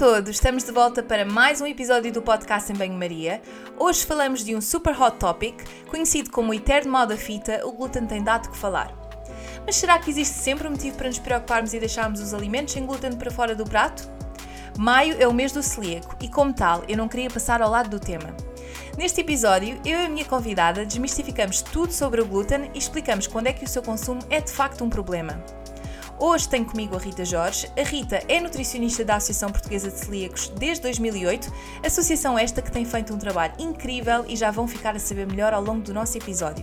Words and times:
Todos, 0.00 0.30
estamos 0.30 0.64
de 0.64 0.72
volta 0.72 1.02
para 1.02 1.26
mais 1.26 1.60
um 1.60 1.66
episódio 1.66 2.10
do 2.10 2.22
podcast 2.22 2.72
em 2.72 2.74
Banho-Maria. 2.74 3.42
Hoje 3.78 4.06
falamos 4.06 4.42
de 4.42 4.56
um 4.56 4.60
super 4.62 4.98
hot 4.98 5.18
topic, 5.18 5.60
conhecido 5.90 6.30
como 6.30 6.52
o 6.52 6.54
eterno 6.54 6.90
mal 6.90 7.06
da 7.06 7.18
fita, 7.18 7.60
o 7.66 7.72
glúten 7.72 8.06
tem 8.06 8.24
dado 8.24 8.48
que 8.48 8.56
falar. 8.56 8.94
Mas 9.66 9.76
será 9.76 9.98
que 9.98 10.08
existe 10.08 10.38
sempre 10.38 10.66
um 10.66 10.70
motivo 10.70 10.96
para 10.96 11.08
nos 11.08 11.18
preocuparmos 11.18 11.74
e 11.74 11.78
deixarmos 11.78 12.22
os 12.22 12.32
alimentos 12.32 12.72
sem 12.72 12.86
glúten 12.86 13.12
para 13.12 13.30
fora 13.30 13.54
do 13.54 13.66
prato? 13.66 14.10
Maio 14.78 15.16
é 15.20 15.28
o 15.28 15.34
mês 15.34 15.52
do 15.52 15.62
celíaco 15.62 16.16
e, 16.18 16.28
como 16.28 16.54
tal, 16.54 16.82
eu 16.88 16.96
não 16.96 17.06
queria 17.06 17.28
passar 17.28 17.60
ao 17.60 17.70
lado 17.70 17.90
do 17.90 18.00
tema. 18.00 18.34
Neste 18.96 19.20
episódio, 19.20 19.78
eu 19.84 20.00
e 20.00 20.06
a 20.06 20.08
minha 20.08 20.24
convidada 20.24 20.86
desmistificamos 20.86 21.60
tudo 21.60 21.92
sobre 21.92 22.22
o 22.22 22.26
glúten 22.26 22.70
e 22.72 22.78
explicamos 22.78 23.26
quando 23.26 23.48
é 23.48 23.52
que 23.52 23.66
o 23.66 23.68
seu 23.68 23.82
consumo 23.82 24.22
é 24.30 24.40
de 24.40 24.50
facto 24.50 24.82
um 24.82 24.88
problema. 24.88 25.59
Hoje 26.22 26.46
tenho 26.46 26.66
comigo 26.66 26.94
a 26.94 26.98
Rita 26.98 27.24
Jorge. 27.24 27.66
A 27.74 27.82
Rita 27.82 28.22
é 28.28 28.38
nutricionista 28.38 29.02
da 29.02 29.16
Associação 29.16 29.50
Portuguesa 29.50 29.90
de 29.90 29.98
Celíacos 29.98 30.48
desde 30.50 30.82
2008, 30.82 31.50
associação 31.82 32.38
esta 32.38 32.60
que 32.60 32.70
tem 32.70 32.84
feito 32.84 33.14
um 33.14 33.18
trabalho 33.18 33.54
incrível 33.58 34.26
e 34.28 34.36
já 34.36 34.50
vão 34.50 34.68
ficar 34.68 34.94
a 34.94 34.98
saber 34.98 35.26
melhor 35.26 35.54
ao 35.54 35.62
longo 35.62 35.80
do 35.80 35.94
nosso 35.94 36.18
episódio. 36.18 36.62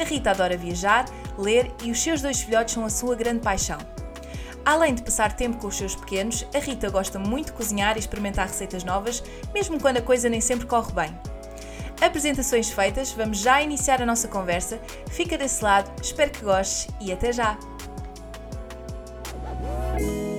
A 0.00 0.04
Rita 0.04 0.30
adora 0.30 0.56
viajar, 0.56 1.04
ler 1.36 1.70
e 1.84 1.90
os 1.90 2.00
seus 2.02 2.22
dois 2.22 2.40
filhotes 2.40 2.72
são 2.72 2.82
a 2.82 2.88
sua 2.88 3.14
grande 3.14 3.40
paixão. 3.40 3.78
Além 4.64 4.94
de 4.94 5.02
passar 5.02 5.36
tempo 5.36 5.58
com 5.58 5.66
os 5.66 5.76
seus 5.76 5.94
pequenos, 5.94 6.46
a 6.54 6.58
Rita 6.58 6.88
gosta 6.88 7.18
muito 7.18 7.48
de 7.48 7.52
cozinhar 7.52 7.96
e 7.96 8.00
experimentar 8.00 8.46
receitas 8.46 8.84
novas, 8.84 9.22
mesmo 9.52 9.78
quando 9.78 9.98
a 9.98 10.02
coisa 10.02 10.30
nem 10.30 10.40
sempre 10.40 10.66
corre 10.66 10.92
bem. 10.92 11.14
Apresentações 12.00 12.70
feitas, 12.70 13.12
vamos 13.12 13.36
já 13.36 13.60
iniciar 13.60 14.00
a 14.00 14.06
nossa 14.06 14.28
conversa. 14.28 14.80
Fica 15.10 15.36
desse 15.36 15.62
lado, 15.62 15.92
espero 16.02 16.30
que 16.30 16.42
gostes 16.42 16.88
e 17.02 17.12
até 17.12 17.34
já! 17.34 17.58
Bye. 19.98 20.37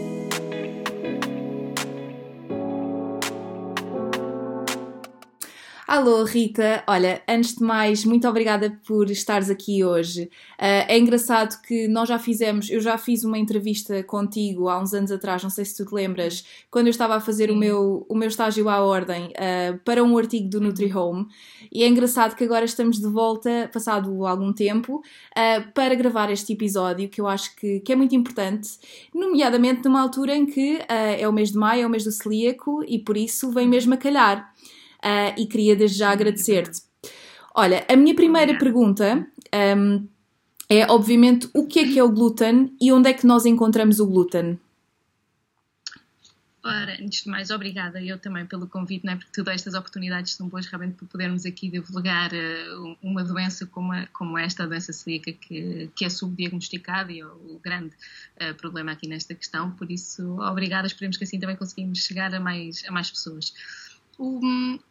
Alô, 5.91 6.23
Rita. 6.23 6.83
Olha, 6.85 7.19
antes 7.27 7.55
de 7.55 7.63
mais, 7.63 8.05
muito 8.05 8.27
obrigada 8.27 8.79
por 8.85 9.09
estares 9.09 9.49
aqui 9.49 9.83
hoje. 9.83 10.25
Uh, 10.53 10.85
é 10.87 10.99
engraçado 10.99 11.59
que 11.63 11.87
nós 11.87 12.07
já 12.07 12.19
fizemos, 12.19 12.69
eu 12.69 12.79
já 12.79 12.95
fiz 12.95 13.23
uma 13.23 13.39
entrevista 13.39 14.03
contigo 14.03 14.69
há 14.69 14.79
uns 14.79 14.93
anos 14.93 15.11
atrás, 15.11 15.41
não 15.41 15.49
sei 15.49 15.65
se 15.65 15.75
tu 15.75 15.89
te 15.89 15.95
lembras, 15.95 16.45
quando 16.69 16.85
eu 16.85 16.91
estava 16.91 17.15
a 17.15 17.19
fazer 17.19 17.49
o 17.49 17.55
meu, 17.55 18.05
o 18.07 18.13
meu 18.13 18.27
estágio 18.27 18.69
à 18.69 18.79
ordem 18.81 19.29
uh, 19.29 19.79
para 19.83 20.03
um 20.03 20.15
artigo 20.15 20.47
do 20.47 20.61
NutriHome. 20.61 21.25
E 21.71 21.83
é 21.83 21.87
engraçado 21.87 22.35
que 22.35 22.43
agora 22.43 22.65
estamos 22.65 22.99
de 22.99 23.07
volta, 23.07 23.67
passado 23.73 24.27
algum 24.27 24.53
tempo, 24.53 24.97
uh, 24.97 25.71
para 25.73 25.95
gravar 25.95 26.29
este 26.31 26.53
episódio 26.53 27.09
que 27.09 27.19
eu 27.19 27.25
acho 27.25 27.55
que, 27.55 27.79
que 27.79 27.91
é 27.91 27.95
muito 27.95 28.15
importante, 28.15 28.77
nomeadamente 29.11 29.85
numa 29.85 30.01
altura 30.01 30.35
em 30.35 30.45
que 30.45 30.81
é 30.87 31.27
o 31.27 31.33
mês 31.33 31.51
de 31.51 31.57
maio, 31.57 31.81
é 31.81 31.87
o 31.87 31.89
mês 31.89 32.03
do 32.03 32.11
celíaco 32.11 32.83
e 32.87 32.99
por 32.99 33.17
isso 33.17 33.49
vem 33.49 33.67
mesmo 33.67 33.95
a 33.95 33.97
calhar 33.97 34.53
uh, 35.03 35.33
e 35.37 35.45
queria 35.45 35.75
desde 35.75 35.97
já 35.97 36.11
agradecer-te. 36.11 36.81
Olha, 37.55 37.85
a 37.89 37.95
minha 37.95 38.15
primeira 38.15 38.57
pergunta 38.57 39.27
um, 39.77 40.07
é, 40.69 40.85
obviamente, 40.91 41.49
o 41.53 41.65
que 41.65 41.79
é 41.79 41.83
que 41.85 41.97
é 41.97 42.03
o 42.03 42.11
glúten 42.11 42.75
e 42.79 42.91
onde 42.91 43.09
é 43.09 43.13
que 43.13 43.25
nós 43.25 43.45
encontramos 43.45 43.99
o 43.99 44.05
glúten? 44.05 44.59
Ora, 46.63 46.97
antes 47.01 47.23
de 47.23 47.29
mais, 47.29 47.49
obrigada 47.49 47.99
eu 48.03 48.19
também 48.19 48.45
pelo 48.45 48.67
convite, 48.67 49.03
não 49.03 49.13
é? 49.13 49.15
porque 49.15 49.31
todas 49.31 49.55
estas 49.55 49.73
oportunidades 49.73 50.33
são 50.33 50.47
boas 50.47 50.67
realmente 50.67 50.95
para 50.95 51.07
podermos 51.07 51.45
aqui 51.45 51.69
divulgar 51.69 52.31
uh, 52.31 52.97
uma 53.01 53.23
doença 53.23 53.65
como, 53.65 53.93
a, 53.93 54.05
como 54.07 54.37
esta, 54.37 54.63
a 54.63 54.67
doença 54.67 54.93
celíaca, 54.93 55.31
que, 55.31 55.89
que 55.95 56.05
é 56.05 56.09
subdiagnosticada 56.09 57.11
e 57.11 57.21
é 57.21 57.25
o 57.25 57.59
grande 57.63 57.95
uh, 58.41 58.53
problema 58.55 58.91
aqui 58.91 59.07
nesta 59.07 59.33
questão. 59.33 59.71
Por 59.71 59.89
isso, 59.89 60.39
obrigada, 60.41 60.85
esperemos 60.85 61.17
que 61.17 61.23
assim 61.23 61.39
também 61.39 61.55
conseguimos 61.55 61.99
chegar 61.99 62.31
a 62.35 62.39
mais, 62.39 62.83
a 62.87 62.91
mais 62.91 63.09
pessoas. 63.09 63.53
O, 64.19 64.41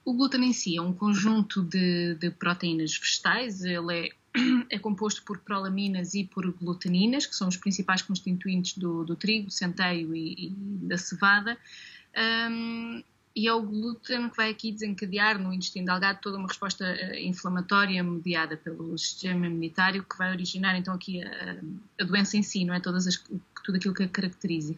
o 0.07 0.15
glúten 0.15 0.43
em 0.43 0.55
si 0.55 0.79
é 0.79 0.81
um 0.81 0.95
conjunto 0.95 1.63
de, 1.63 2.15
de 2.15 2.31
proteínas 2.31 2.97
vegetais, 2.97 3.63
ele 3.63 4.09
é, 4.09 4.11
é, 4.75 4.79
composto 4.79 5.23
por 5.23 5.37
prolaminas 5.41 6.15
e 6.15 6.25
por 6.25 6.51
gluteninas, 6.51 7.27
que 7.27 7.37
são 7.37 7.47
os 7.47 7.57
principais 7.59 8.01
constituintes 8.01 8.79
do, 8.79 9.05
do 9.05 9.15
trigo, 9.15 9.51
centeio 9.51 10.17
e, 10.17 10.47
e 10.47 10.51
da 10.51 10.97
cevada. 10.97 11.59
Um, 12.51 13.03
e 13.37 13.47
é 13.47 13.53
o 13.53 13.61
glúten 13.61 14.31
que 14.31 14.37
vai 14.39 14.51
aqui 14.51 14.73
desencadear 14.73 15.39
no 15.39 15.53
intestino 15.53 15.85
delgado 15.85 16.21
toda 16.23 16.39
uma 16.39 16.49
resposta 16.49 16.85
uh, 16.85 17.15
inflamatória 17.17 18.03
mediada 18.03 18.57
pelo 18.57 18.97
sistema 18.97 19.47
imunitário 19.47 20.03
que 20.05 20.17
vai 20.17 20.33
originar 20.33 20.75
então 20.79 20.95
aqui 20.95 21.23
a, 21.23 21.59
a 22.01 22.05
doença 22.05 22.39
em 22.39 22.43
si, 22.43 22.65
não 22.65 22.73
é? 22.73 22.81
Todas 22.81 23.07
as, 23.07 23.23
tudo 23.63 23.77
aquilo 23.77 23.93
que 23.93 24.05
a 24.05 24.09
caracteriza. 24.09 24.75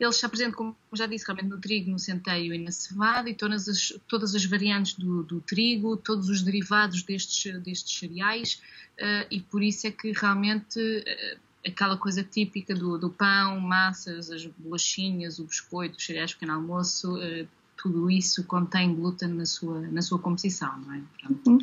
Ele 0.00 0.08
está 0.08 0.30
presente, 0.30 0.54
como 0.54 0.74
já 0.94 1.06
disse, 1.06 1.26
realmente 1.26 1.50
no 1.50 1.60
trigo, 1.60 1.90
no 1.90 1.98
centeio 1.98 2.54
e 2.54 2.58
na 2.58 2.72
cevada 2.72 3.28
e 3.28 3.34
todas 3.34 3.68
as, 3.68 3.92
todas 4.08 4.34
as 4.34 4.42
variantes 4.46 4.94
do, 4.94 5.22
do 5.22 5.42
trigo, 5.42 5.94
todos 5.94 6.30
os 6.30 6.40
derivados 6.40 7.02
destes, 7.02 7.60
destes 7.60 7.98
cereais 7.98 8.62
uh, 8.98 9.26
e 9.30 9.40
por 9.42 9.62
isso 9.62 9.86
é 9.86 9.90
que 9.90 10.10
realmente 10.12 10.80
uh, 10.80 11.38
aquela 11.66 11.98
coisa 11.98 12.24
típica 12.24 12.74
do, 12.74 12.96
do, 12.96 13.10
pão, 13.10 13.60
massas, 13.60 14.30
as 14.30 14.46
bolachinhas, 14.46 15.38
o 15.38 15.44
biscoito, 15.44 15.98
os 15.98 16.06
cereais 16.06 16.32
pequeno 16.32 16.54
almoço, 16.54 17.16
uh, 17.18 17.46
tudo 17.76 18.10
isso 18.10 18.44
contém 18.44 18.94
glúten 18.94 19.28
na 19.28 19.44
sua, 19.44 19.80
na 19.80 20.00
sua 20.00 20.18
composição, 20.18 20.78
não 20.78 20.94
é? 20.94 21.02
Uhum. 21.46 21.58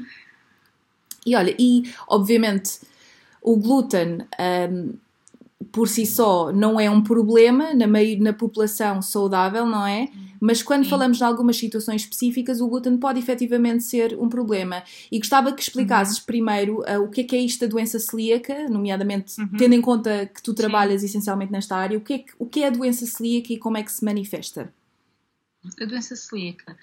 E 1.26 1.36
olha, 1.36 1.56
e 1.58 1.92
obviamente 2.08 2.82
o 3.42 3.58
glúten 3.58 4.28
um, 4.40 4.98
por 5.72 5.88
si 5.88 6.06
só 6.06 6.52
não 6.52 6.80
é 6.80 6.90
um 6.90 7.02
problema 7.02 7.74
na, 7.74 7.88
meio, 7.88 8.22
na 8.22 8.34
população 8.34 9.02
saudável, 9.02 9.66
não 9.66 9.86
é? 9.86 10.10
Mas 10.40 10.62
quando 10.62 10.84
Sim. 10.84 10.90
falamos 10.90 11.18
de 11.18 11.24
algumas 11.24 11.58
situações 11.58 12.02
específicas, 12.02 12.62
o 12.62 12.68
glúten 12.68 12.98
pode 12.98 13.20
efetivamente 13.20 13.84
ser 13.84 14.18
um 14.20 14.30
problema. 14.30 14.84
E 15.12 15.18
gostava 15.18 15.52
que 15.52 15.62
explicasses 15.62 16.20
uhum. 16.20 16.26
primeiro 16.26 16.80
uh, 16.82 17.02
o 17.04 17.10
que 17.10 17.22
é 17.22 17.24
que 17.24 17.36
é 17.36 17.40
isto 17.40 17.62
da 17.62 17.68
doença 17.68 18.00
celíaca, 18.00 18.70
nomeadamente 18.70 19.40
uhum. 19.40 19.58
tendo 19.58 19.74
em 19.74 19.82
conta 19.82 20.26
que 20.28 20.42
tu 20.42 20.54
trabalhas 20.54 21.02
Sim. 21.02 21.08
essencialmente 21.08 21.52
nesta 21.52 21.76
área, 21.76 21.98
o 21.98 22.02
que, 22.02 22.14
é, 22.14 22.26
o 22.38 22.46
que 22.46 22.64
é 22.64 22.68
a 22.68 22.72
doença 22.72 23.06
celíaca 23.06 23.54
e 23.54 23.58
como 23.58 23.78
é 23.78 23.84
que 23.84 23.92
se 23.92 24.04
manifesta? 24.06 24.74
A 25.82 25.86
doença 25.86 26.16
celíaca, 26.16 26.78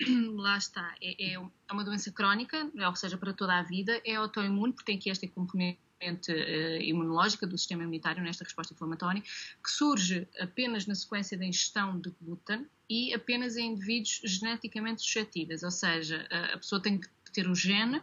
um, 0.00 0.34
lá 0.40 0.56
está, 0.56 0.94
é, 1.00 1.34
é, 1.34 1.38
uma 1.70 1.84
doença 1.84 2.10
crónica, 2.10 2.68
ou 2.74 2.96
seja, 2.96 3.16
para 3.16 3.32
toda 3.32 3.56
a 3.56 3.62
vida, 3.62 4.00
é 4.04 4.14
autoimune, 4.14 4.72
porque 4.72 4.86
tem 4.86 4.96
aqui 4.96 5.10
esta 5.10 5.28
componente 5.28 5.78
uh, 6.02 6.82
imunológica 6.82 7.46
do 7.46 7.56
sistema 7.56 7.82
imunitário 7.82 8.22
nesta 8.22 8.44
resposta 8.44 8.72
inflamatória, 8.72 9.22
que 9.22 9.70
surge 9.70 10.26
apenas 10.38 10.86
na 10.86 10.94
sequência 10.94 11.36
da 11.36 11.44
ingestão 11.44 11.98
de 11.98 12.10
glúten 12.20 12.66
e 12.88 13.12
apenas 13.12 13.56
em 13.56 13.72
indivíduos 13.72 14.20
geneticamente 14.24 15.02
suscetíveis, 15.02 15.62
ou 15.62 15.70
seja, 15.70 16.26
a, 16.30 16.56
pessoa 16.56 16.80
tem 16.80 16.98
que 16.98 17.08
ter 17.32 17.48
o 17.48 17.54
gene 17.54 18.00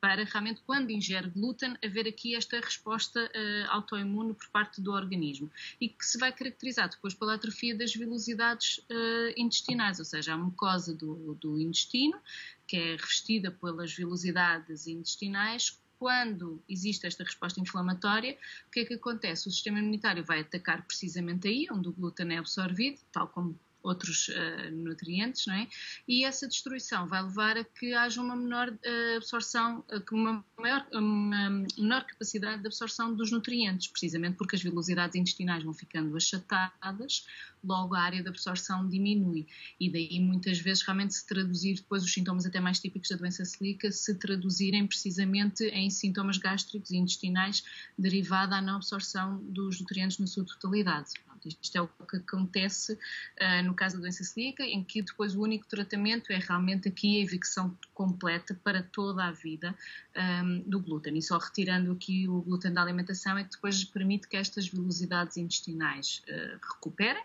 para 0.00 0.24
realmente, 0.24 0.60
quando 0.66 0.90
ingere 0.90 1.28
glúten, 1.30 1.76
haver 1.82 2.06
aqui 2.06 2.34
esta 2.36 2.60
resposta 2.60 3.24
uh, 3.24 3.70
autoimune 3.70 4.34
por 4.34 4.48
parte 4.50 4.80
do 4.80 4.92
organismo 4.92 5.50
e 5.80 5.88
que 5.88 6.04
se 6.04 6.18
vai 6.18 6.32
caracterizar 6.32 6.88
depois 6.88 7.14
pela 7.14 7.34
atrofia 7.34 7.74
das 7.74 7.94
vilosidades 7.94 8.78
uh, 8.78 9.32
intestinais, 9.36 9.98
ou 9.98 10.04
seja, 10.04 10.34
a 10.34 10.36
mucosa 10.36 10.94
do, 10.94 11.34
do 11.40 11.58
intestino, 11.58 12.20
que 12.66 12.76
é 12.76 12.90
revestida 12.92 13.50
pelas 13.50 13.92
vilosidades 13.92 14.86
intestinais, 14.86 15.78
quando 15.98 16.62
existe 16.68 17.06
esta 17.06 17.24
resposta 17.24 17.60
inflamatória, 17.60 18.36
o 18.66 18.70
que 18.70 18.80
é 18.80 18.84
que 18.84 18.94
acontece? 18.94 19.48
O 19.48 19.50
sistema 19.50 19.78
imunitário 19.78 20.24
vai 20.24 20.40
atacar 20.40 20.86
precisamente 20.86 21.48
aí, 21.48 21.66
onde 21.70 21.88
o 21.88 21.92
glúten 21.92 22.34
é 22.34 22.38
absorvido, 22.38 23.00
tal 23.10 23.28
como 23.28 23.58
outros 23.86 24.28
uh, 24.28 24.70
nutrientes, 24.72 25.46
não 25.46 25.54
é? 25.54 25.68
E 26.08 26.24
essa 26.24 26.48
destruição 26.48 27.06
vai 27.06 27.22
levar 27.22 27.56
a 27.56 27.64
que 27.64 27.94
haja 27.94 28.20
uma 28.20 28.36
menor 28.36 28.68
uh, 28.68 29.16
absorção, 29.16 29.84
uh, 29.92 30.14
uma, 30.14 30.44
maior, 30.58 30.86
uma 30.92 31.50
menor 31.78 32.04
capacidade 32.04 32.60
de 32.60 32.66
absorção 32.66 33.14
dos 33.14 33.30
nutrientes, 33.30 33.88
precisamente 33.88 34.36
porque 34.36 34.56
as 34.56 34.62
velocidades 34.62 35.14
intestinais 35.16 35.62
vão 35.62 35.72
ficando 35.72 36.16
achatadas, 36.16 37.26
logo 37.62 37.94
a 37.94 38.00
área 38.00 38.22
de 38.22 38.28
absorção 38.28 38.88
diminui. 38.88 39.46
E 39.78 39.90
daí 39.90 40.20
muitas 40.20 40.58
vezes 40.58 40.82
realmente 40.82 41.14
se 41.14 41.26
traduzir 41.26 41.76
depois 41.76 42.02
os 42.02 42.12
sintomas 42.12 42.46
até 42.46 42.60
mais 42.60 42.80
típicos 42.80 43.08
da 43.08 43.16
doença 43.16 43.44
celíaca 43.44 43.90
se 43.90 44.14
traduzirem 44.18 44.86
precisamente 44.86 45.64
em 45.64 45.90
sintomas 45.90 46.38
gástricos 46.38 46.90
e 46.90 46.96
intestinais 46.96 47.64
derivada 47.98 48.56
à 48.56 48.62
não 48.62 48.76
absorção 48.76 49.42
dos 49.44 49.80
nutrientes 49.80 50.18
na 50.18 50.26
sua 50.26 50.44
totalidade. 50.44 51.12
Isto 51.44 51.76
é 51.76 51.80
o 51.82 51.88
que 51.88 52.16
acontece 52.16 52.92
uh, 52.94 53.62
no 53.64 53.74
caso 53.74 53.96
da 53.96 54.02
doença 54.02 54.24
celíaca, 54.24 54.62
em 54.64 54.82
que 54.82 55.02
depois 55.02 55.34
o 55.34 55.42
único 55.42 55.66
tratamento 55.66 56.32
é 56.32 56.38
realmente 56.38 56.88
aqui 56.88 57.18
a 57.18 57.22
evicção 57.22 57.76
completa 57.94 58.58
para 58.62 58.82
toda 58.82 59.24
a 59.24 59.32
vida 59.32 59.74
um, 60.14 60.20
ehm, 60.20 60.62
do 60.66 60.80
glúten. 60.80 61.16
E 61.16 61.22
só 61.22 61.38
retirando 61.38 61.92
aqui 61.92 62.28
o 62.28 62.40
glúten 62.42 62.72
da 62.72 62.82
alimentação 62.82 63.36
é 63.36 63.44
que 63.44 63.50
depois 63.50 63.84
permite 63.84 64.28
que 64.28 64.36
estas 64.36 64.68
velocidades 64.68 65.36
intestinais 65.36 66.22
uh, 66.28 66.58
recuperem 66.74 67.24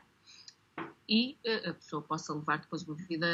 e 1.12 1.36
a 1.68 1.74
pessoa 1.74 2.02
possa 2.02 2.34
levar 2.34 2.60
depois 2.60 2.84
uma 2.84 2.96
vida 2.96 3.28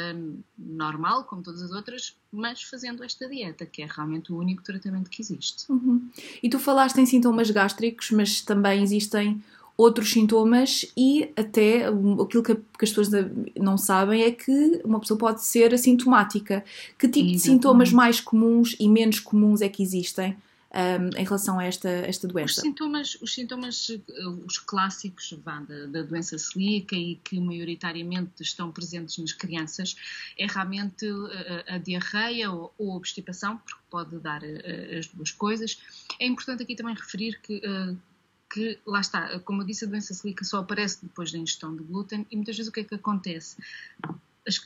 normal, 0.58 1.22
como 1.22 1.44
todas 1.44 1.62
as 1.62 1.70
outras, 1.70 2.16
mas 2.32 2.60
fazendo 2.60 3.04
esta 3.04 3.28
dieta, 3.28 3.64
que 3.64 3.82
é 3.82 3.86
realmente 3.86 4.32
o 4.32 4.36
único 4.36 4.64
tratamento 4.64 5.08
que 5.08 5.22
existe. 5.22 5.70
Uhum. 5.70 6.10
E 6.42 6.50
tu 6.50 6.58
falaste 6.58 6.98
em 6.98 7.06
sintomas 7.06 7.48
gástricos, 7.52 8.10
mas 8.10 8.40
também 8.40 8.82
existem 8.82 9.42
outros 9.78 10.10
sintomas 10.10 10.84
e 10.96 11.30
até 11.36 11.86
aquilo 11.86 12.42
que, 12.42 12.52
as 12.82 12.90
pessoas 12.90 13.08
não 13.56 13.78
sabem 13.78 14.24
é 14.24 14.32
que 14.32 14.82
uma 14.84 14.98
pessoa 14.98 15.16
pode 15.16 15.44
ser 15.44 15.72
assintomática. 15.72 16.64
Que 16.98 17.06
tipo 17.06 17.28
Exatamente. 17.28 17.36
de 17.36 17.40
sintomas 17.40 17.92
mais 17.92 18.20
comuns 18.20 18.74
e 18.80 18.88
menos 18.88 19.20
comuns 19.20 19.62
é 19.62 19.68
que 19.68 19.80
existem? 19.80 20.36
Um, 20.70 21.18
em 21.18 21.24
relação 21.24 21.58
a 21.58 21.64
esta, 21.64 21.88
esta 21.88 22.28
doença? 22.28 22.60
Os 22.60 22.60
sintomas, 22.60 23.18
os, 23.22 23.32
sintomas, 23.32 23.90
os 24.46 24.58
clássicos 24.58 25.34
vá, 25.42 25.60
da, 25.60 25.86
da, 25.86 26.02
doença 26.02 26.36
celíaca 26.36 26.94
e 26.94 27.14
que 27.24 27.40
maioritariamente 27.40 28.42
estão 28.42 28.70
presentes 28.70 29.16
nas 29.16 29.32
crianças 29.32 29.96
é 30.36 30.46
realmente 30.46 31.06
a, 31.68 31.76
a 31.76 31.78
diarreia 31.78 32.50
ou, 32.50 32.74
ou, 32.76 32.92
a 32.92 32.96
obstipação, 32.96 33.56
porque 33.56 33.80
pode 33.88 34.18
dar 34.18 34.42
as 34.98 35.06
duas 35.06 35.30
coisas. 35.30 35.80
É 36.20 36.26
importante 36.26 36.64
aqui 36.64 36.76
também 36.76 36.94
referir 36.94 37.40
que 37.40 37.62
uh, 37.66 37.96
que, 38.50 38.78
lá 38.86 39.00
está, 39.00 39.38
como 39.40 39.62
eu 39.62 39.66
disse, 39.66 39.84
a 39.84 39.88
doença 39.88 40.14
celíaca 40.14 40.44
só 40.44 40.58
aparece 40.58 40.98
depois 41.02 41.30
da 41.30 41.38
ingestão 41.38 41.76
de 41.76 41.82
glúten 41.82 42.26
e 42.30 42.36
muitas 42.36 42.56
vezes 42.56 42.70
o 42.70 42.72
que 42.72 42.80
é 42.80 42.84
que 42.84 42.94
acontece? 42.94 43.56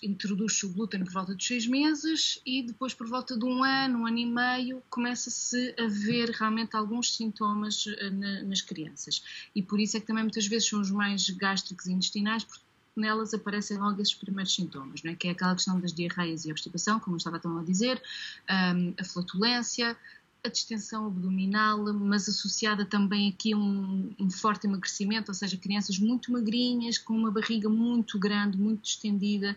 Introduz-se 0.02 0.64
o 0.64 0.69
glúten 0.69 1.05
por 1.05 1.12
volta 1.12 1.34
de 1.34 1.44
seis 1.44 1.67
meses 1.67 2.40
e 2.46 2.62
depois 2.62 2.94
por 2.94 3.08
volta 3.08 3.37
de 3.37 3.44
um 3.44 3.64
ano, 3.64 4.00
um 4.00 4.06
ano 4.06 4.19
e 4.19 4.26
meio, 4.26 4.82
começa-se 4.88 5.75
a 5.76 5.88
ver 5.88 6.31
realmente 6.31 6.76
alguns 6.76 7.17
sintomas 7.17 7.87
eh, 7.88 8.11
na, 8.11 8.43
nas 8.44 8.61
crianças. 8.61 9.25
E 9.55 9.61
por 9.61 9.81
isso 9.81 9.96
é 9.96 10.00
que 10.00 10.06
também 10.06 10.23
muitas 10.23 10.46
vezes 10.46 10.69
são 10.69 10.81
os 10.81 10.90
mais 10.90 11.29
gástricos 11.31 11.87
e 11.87 11.93
intestinais, 11.93 12.44
porque 12.44 12.62
nelas 12.94 13.34
aparecem 13.34 13.79
logo 13.79 14.00
esses 14.00 14.14
primeiros 14.14 14.55
sintomas, 14.55 15.02
não 15.02 15.12
é? 15.12 15.17
que 15.17 15.29
é 15.29 15.31
aquela 15.32 15.55
questão 15.55 15.81
das 15.81 15.93
diarreias 15.93 16.44
e 16.44 16.50
obstipação, 16.50 17.00
como 17.00 17.14
eu 17.14 17.19
estava 17.19 17.38
tão 17.38 17.58
a 17.58 17.64
dizer, 17.64 18.00
um, 18.49 18.94
a 19.00 19.05
flatulência, 19.05 19.96
a 20.44 20.48
distensão 20.48 21.06
abdominal, 21.06 21.78
mas 21.94 22.28
associada 22.28 22.84
também 22.84 23.28
aqui 23.28 23.52
a 23.52 23.56
um, 23.56 24.12
um, 24.18 24.28
forte 24.28 24.66
emagrecimento, 24.66 25.30
ou 25.30 25.34
seja, 25.34 25.56
crianças 25.56 25.98
muito 25.98 26.32
magrinhas, 26.32 26.98
com 26.98 27.14
uma 27.14 27.30
barriga 27.30 27.68
muito 27.68 28.18
grande, 28.18 28.58
muito 28.58 28.82
distendida, 28.82 29.56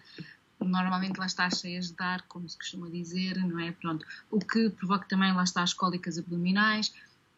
normalmente 0.59 1.17
lá 1.17 1.25
está 1.25 1.49
cheias 1.49 1.89
de 1.89 2.03
ar, 2.03 2.21
como 2.27 2.47
se 2.47 2.57
costuma 2.57 2.87
dizer, 2.87 3.35
não 3.37 3.59
é? 3.59 3.71
Pronto, 3.71 4.05
o 4.29 4.39
que 4.39 4.69
provoca 4.69 5.07
também 5.07 5.33
lá 5.33 5.43
está 5.43 5.63
as 5.63 5.73
cólicas 5.73 6.19
abdominais, 6.19 6.93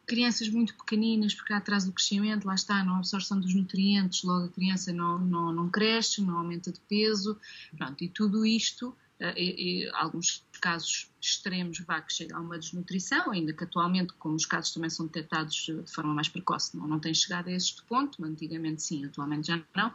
crianças 0.06 0.50
muito 0.50 0.76
pequeninas, 0.76 1.34
porque 1.34 1.54
atrás 1.54 1.86
do 1.86 1.94
crescimento, 1.94 2.46
lá 2.46 2.56
está, 2.56 2.84
não 2.84 2.98
absorção 2.98 3.40
dos 3.40 3.54
nutrientes, 3.54 4.24
logo 4.24 4.46
a 4.46 4.50
criança 4.50 4.92
não, 4.92 5.20
não, 5.20 5.54
não 5.54 5.70
cresce, 5.70 6.22
não 6.22 6.38
aumenta 6.38 6.70
de 6.70 6.80
peso, 6.82 7.38
pronto, 7.78 8.04
e 8.04 8.10
tudo 8.10 8.46
isto 8.46 8.94
e, 9.36 9.86
e, 9.86 9.90
alguns 9.94 10.44
casos 10.62 11.10
extremos 11.20 11.80
vá 11.80 12.02
que 12.02 12.14
chega 12.14 12.36
a 12.36 12.40
uma 12.40 12.58
desnutrição, 12.58 13.32
ainda 13.32 13.54
que 13.54 13.64
atualmente, 13.64 14.14
como 14.14 14.36
os 14.36 14.46
casos 14.46 14.74
também 14.74 14.90
são 14.90 15.08
detectados 15.08 15.56
de 15.56 15.92
forma 15.92 16.14
mais 16.14 16.30
precoce, 16.30 16.78
não, 16.78 16.88
não 16.88 17.00
tem 17.00 17.14
chegado 17.14 17.48
a 17.48 17.52
este 17.52 17.82
ponto, 17.84 18.24
antigamente 18.24 18.82
sim, 18.82 19.06
atualmente 19.06 19.48
já 19.48 19.62
não, 19.76 19.92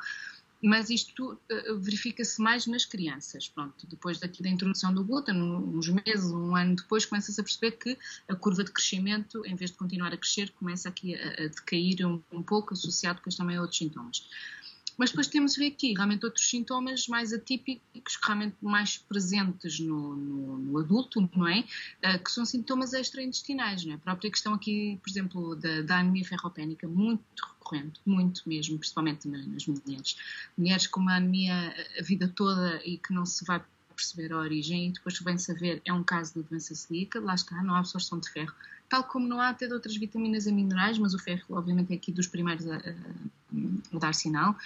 mas 0.63 0.91
isto 0.91 1.33
uh, 1.33 1.79
verifica-se 1.81 2.41
mais 2.41 2.67
nas 2.69 2.85
crianças. 2.85 3.49
Pronto, 3.49 3.85
depois 3.89 4.21
daqui 4.21 4.43
da 4.43 4.49
introdução 4.49 4.95
do 4.95 5.03
glúten, 5.03 5.43
uns 5.43 5.89
meses, 5.89 6.31
um 6.31 6.55
ano 6.55 6.77
depois, 6.77 7.05
começa-se 7.05 7.41
a 7.41 7.43
perceber 7.45 7.73
que 7.73 7.99
a 8.29 8.37
curva 8.37 8.63
de 8.63 8.71
crescimento, 8.71 9.45
em 9.45 9.57
vez 9.57 9.73
de 9.73 9.77
continuar 9.77 10.13
a 10.13 10.17
crescer, 10.17 10.51
começa 10.51 10.89
aqui 10.89 11.17
a, 11.17 11.45
a 11.45 11.49
decair 11.49 12.07
um, 12.07 12.23
um 12.31 12.43
pouco, 12.43 12.75
associado 12.75 13.17
depois 13.17 13.35
também 13.35 13.57
a 13.57 13.61
outros 13.61 13.79
sintomas. 13.79 14.25
Mas 15.03 15.11
depois 15.11 15.27
temos 15.27 15.59
aqui 15.59 15.95
realmente 15.95 16.25
outros 16.25 16.49
sintomas 16.49 17.09
mais 17.09 17.33
atípicos, 17.33 18.17
realmente 18.25 18.55
mais 18.63 18.99
presentes 18.99 19.81
no, 19.81 20.15
no, 20.15 20.59
no 20.59 20.79
adulto, 20.79 21.29
não 21.35 21.49
é? 21.49 21.65
Uh, 22.05 22.23
que 22.23 22.31
são 22.31 22.45
sintomas 22.45 22.93
extraintestinais, 22.93 23.85
não 23.85 23.95
é? 23.95 23.97
A 23.97 23.99
própria 23.99 24.31
questão 24.31 24.55
aqui, 24.55 25.01
por 25.03 25.11
exemplo, 25.11 25.57
da, 25.57 25.83
da 25.83 25.99
anemia 25.99 26.25
ferropénica, 26.25 26.87
muito 26.87 27.21
recorrente, 27.41 28.01
muito 28.07 28.49
mesmo, 28.49 28.79
principalmente 28.79 29.27
nas 29.27 29.67
mulheres. 29.67 30.17
Mulheres 30.57 30.87
com 30.87 31.01
uma 31.01 31.17
anemia 31.17 31.75
a 31.99 32.03
vida 32.05 32.29
toda 32.29 32.81
e 32.87 32.97
que 32.97 33.13
não 33.13 33.27
se 33.27 33.45
vai 33.45 33.61
perceber 34.03 34.33
a 34.33 34.39
origem 34.39 34.89
e 34.89 34.93
depois 34.93 35.19
vem 35.21 35.39
saber 35.39 35.81
é 35.85 35.93
um 35.93 36.03
caso 36.03 36.35
de 36.35 36.43
doença 36.43 36.75
celíaca, 36.75 37.21
lá 37.21 37.35
está, 37.35 37.63
não 37.63 37.75
há 37.75 37.79
absorção 37.79 38.19
de 38.19 38.29
ferro, 38.31 38.55
tal 38.89 39.05
como 39.05 39.27
não 39.27 39.41
há 39.41 39.49
até 39.49 39.67
de 39.67 39.73
outras 39.73 39.97
vitaminas 39.97 40.47
e 40.47 40.53
minerais, 40.53 40.99
mas 40.99 41.15
o 41.15 41.19
ferro 41.19 41.45
obviamente 41.51 41.93
é 41.93 41.97
aqui 41.97 42.11
dos 42.13 42.27
primeiros 42.27 42.67
a, 42.69 42.77
a, 42.77 43.97
a 43.97 43.99
dar 43.99 44.15
sinal. 44.15 44.57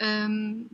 Um, 0.00 0.66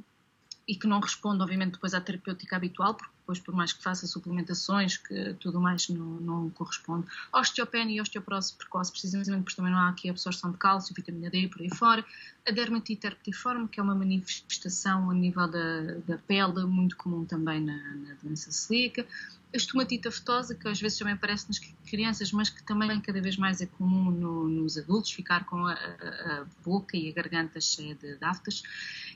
e 0.66 0.74
que 0.74 0.86
não 0.86 0.98
responde, 0.98 1.42
obviamente, 1.42 1.72
depois 1.72 1.92
à 1.92 2.00
terapêutica 2.00 2.56
habitual, 2.56 2.94
porque 2.94 3.13
depois, 3.24 3.40
por 3.40 3.54
mais 3.54 3.72
que 3.72 3.82
faça 3.82 4.06
suplementações, 4.06 4.98
que 4.98 5.34
tudo 5.40 5.58
mais 5.58 5.88
não, 5.88 6.04
não 6.20 6.50
corresponde. 6.50 7.06
Osteopenia 7.32 7.96
e 7.96 8.00
osteoporose 8.00 8.52
precoce, 8.52 8.92
precisamente 8.92 9.42
porque 9.42 9.56
também 9.56 9.72
não 9.72 9.78
há 9.78 9.88
aqui 9.88 10.10
absorção 10.10 10.50
de 10.52 10.58
cálcio, 10.58 10.94
vitamina 10.94 11.30
D 11.30 11.48
por 11.48 11.62
aí 11.62 11.70
fora. 11.74 12.04
A 12.46 12.52
dermatite 12.52 13.06
herpetiforme, 13.06 13.66
que 13.66 13.80
é 13.80 13.82
uma 13.82 13.94
manifestação 13.94 15.10
a 15.10 15.14
nível 15.14 15.48
da, 15.48 15.94
da 16.06 16.18
pele, 16.18 16.66
muito 16.66 16.98
comum 16.98 17.24
também 17.24 17.60
na, 17.60 17.76
na 17.76 18.14
doença 18.22 18.52
celíaca 18.52 19.06
a 19.54 19.56
estomatite 19.56 20.08
aftosa, 20.08 20.54
que 20.54 20.66
às 20.66 20.80
vezes 20.80 20.98
também 20.98 21.14
aparece 21.14 21.46
nas 21.46 21.60
crianças, 21.86 22.32
mas 22.32 22.50
que 22.50 22.60
também 22.64 23.00
cada 23.00 23.20
vez 23.20 23.36
mais 23.36 23.60
é 23.60 23.66
comum 23.66 24.10
no, 24.10 24.48
nos 24.48 24.76
adultos, 24.76 25.12
ficar 25.12 25.46
com 25.46 25.64
a, 25.64 25.72
a, 25.72 26.40
a, 26.40 26.46
boca 26.64 26.96
e 26.96 27.08
a 27.08 27.12
garganta 27.12 27.60
cheia 27.60 27.94
de 27.94 28.16
aftas. 28.20 28.64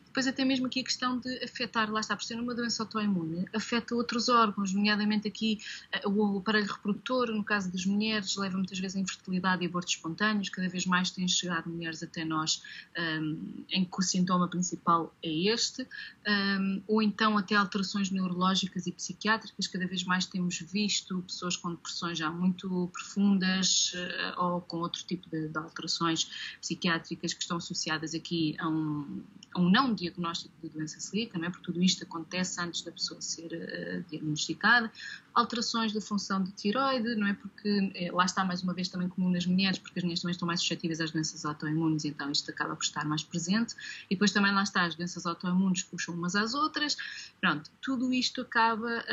Depois 0.08 0.26
até 0.26 0.44
mesmo 0.44 0.66
aqui 0.66 0.80
a 0.80 0.84
questão 0.84 1.18
de 1.18 1.44
afetar, 1.44 1.90
lá 1.90 2.00
está, 2.00 2.16
por 2.16 2.24
ser 2.24 2.34
uma 2.40 2.54
doença 2.54 2.82
autoimune, 2.82 3.46
afeta 3.54 3.94
outros 3.94 4.28
órgãos, 4.28 4.72
nomeadamente 4.72 5.28
aqui 5.28 5.60
eh, 5.92 6.06
o 6.06 6.38
aparelho 6.38 6.66
reprodutor, 6.66 7.30
no 7.30 7.44
caso 7.44 7.70
das 7.70 7.84
mulheres, 7.86 8.36
leva 8.36 8.56
muitas 8.56 8.78
vezes 8.78 8.96
a 8.96 9.00
infertilidade 9.00 9.62
e 9.62 9.66
abortos 9.66 9.94
espontâneos, 9.94 10.48
cada 10.48 10.68
vez 10.68 10.86
mais 10.86 11.10
têm 11.10 11.28
chegado 11.28 11.68
mulheres 11.70 12.02
até 12.02 12.24
nós 12.24 12.62
um, 12.96 13.02
ehm, 13.02 13.64
em 13.70 13.84
que 13.84 13.98
o 13.98 14.02
sintoma 14.02 14.48
principal 14.48 15.14
é 15.22 15.30
este, 15.30 15.82
um, 15.82 15.86
ehm, 16.26 16.82
ou 16.88 17.02
então 17.02 17.38
até 17.38 17.54
alterações 17.54 18.10
neurológicas 18.10 18.86
e 18.86 18.92
psiquiátricas, 18.92 19.66
cada 19.66 19.86
vez 19.86 20.04
mais 20.04 20.26
temos 20.26 20.58
visto 20.58 21.22
pessoas 21.22 21.56
com 21.56 21.70
depressões 21.70 22.18
já 22.18 22.30
muito 22.30 22.88
profundas 22.92 23.92
uh, 23.94 24.42
ou 24.42 24.60
com 24.62 24.78
outro 24.78 25.04
tipo 25.04 25.28
de, 25.30 25.48
de, 25.48 25.58
alterações 25.58 26.56
psiquiátricas 26.60 27.32
que 27.32 27.42
estão 27.42 27.58
associadas 27.58 28.14
aqui 28.14 28.56
a 28.58 28.68
um, 28.68 29.22
a 29.54 29.60
um 29.60 29.70
não 29.70 29.94
diagnóstico 29.98 30.54
de 30.62 30.68
doença 30.68 31.00
celíaca, 31.00 31.38
não 31.38 31.46
é? 31.46 31.50
porque 31.50 31.64
tudo 31.64 31.82
isto 31.82 32.04
acontece 32.04 32.60
antes 32.60 32.82
da 32.82 32.92
pessoa 32.92 33.20
ser 33.20 33.46
uh, 33.52 34.10
diagnosticada, 34.10 34.90
alterações 35.34 35.92
da 35.92 36.00
função 36.00 36.42
de 36.42 36.50
tiroide, 36.52 37.14
não 37.14 37.26
é? 37.26 37.34
Porque 37.34 37.92
é, 37.94 38.10
lá 38.10 38.24
está 38.24 38.44
mais 38.44 38.62
uma 38.62 38.74
vez 38.74 38.88
também 38.88 39.08
comum 39.08 39.30
nas 39.30 39.46
mulheres, 39.46 39.78
porque 39.78 39.98
as 39.98 40.02
mulheres 40.02 40.20
também 40.20 40.32
estão 40.32 40.46
mais 40.46 40.60
suscetíveis 40.60 41.00
às 41.00 41.10
doenças 41.10 41.44
autoimunes, 41.44 42.04
então 42.04 42.30
isto 42.30 42.50
acaba 42.50 42.74
por 42.74 42.82
estar 42.82 43.04
mais 43.04 43.22
presente. 43.22 43.74
E 44.10 44.14
depois 44.14 44.32
também 44.32 44.52
lá 44.52 44.62
está, 44.62 44.84
as 44.84 44.94
doenças 44.94 45.26
autoimunes 45.26 45.82
puxam 45.82 46.14
umas 46.14 46.34
às 46.34 46.54
outras. 46.54 46.96
Pronto, 47.40 47.70
tudo 47.80 48.12
isto 48.12 48.40
acaba, 48.40 49.04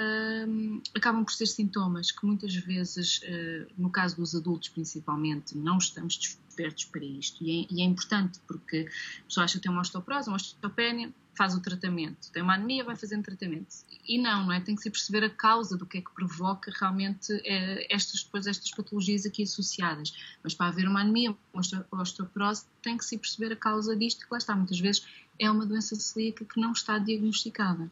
um, 0.47 0.81
acabam 0.95 1.23
por 1.23 1.31
ser 1.31 1.45
sintomas 1.45 2.11
que 2.11 2.25
muitas 2.25 2.55
vezes, 2.55 3.19
uh, 3.19 3.71
no 3.77 3.89
caso 3.89 4.15
dos 4.15 4.33
adultos 4.35 4.69
principalmente, 4.69 5.55
não 5.57 5.77
estamos 5.77 6.17
despertos 6.55 6.85
para 6.85 7.03
isto. 7.03 7.43
E 7.43 7.63
é, 7.63 7.67
e 7.69 7.81
é 7.81 7.85
importante 7.85 8.39
porque 8.47 8.87
a 9.19 9.23
pessoa 9.25 9.43
acha 9.43 9.57
que 9.57 9.63
tem 9.63 9.71
uma 9.71 9.81
osteoporose, 9.81 10.29
uma 10.29 10.37
osteopenia, 10.37 11.11
faz 11.35 11.53
o 11.53 11.61
tratamento. 11.61 12.31
Tem 12.31 12.41
uma 12.41 12.53
anemia, 12.53 12.83
vai 12.83 12.95
fazendo 12.95 13.23
tratamento. 13.23 13.67
E 14.07 14.17
não, 14.17 14.45
não 14.45 14.53
é? 14.53 14.61
Tem 14.61 14.75
que 14.75 14.81
se 14.81 14.89
perceber 14.89 15.23
a 15.25 15.29
causa 15.29 15.77
do 15.77 15.85
que 15.85 15.97
é 15.97 16.01
que 16.01 16.13
provoca 16.13 16.71
realmente 16.79 17.33
é, 17.43 17.93
estas, 17.93 18.23
depois 18.23 18.47
estas 18.47 18.71
patologias 18.71 19.25
aqui 19.25 19.43
associadas. 19.43 20.13
Mas 20.41 20.53
para 20.53 20.67
haver 20.67 20.87
uma 20.87 21.01
anemia, 21.01 21.35
uma 21.53 22.01
osteoporose, 22.01 22.63
tem 22.81 22.97
que 22.97 23.03
se 23.03 23.17
perceber 23.17 23.53
a 23.53 23.55
causa 23.55 23.95
disto, 23.95 24.25
que 24.25 24.31
lá 24.31 24.37
está, 24.37 24.55
muitas 24.55 24.79
vezes 24.79 25.05
é 25.37 25.51
uma 25.51 25.65
doença 25.65 25.95
celíaca 25.95 26.45
que 26.45 26.59
não 26.59 26.71
está 26.71 26.97
diagnosticada. 26.97 27.91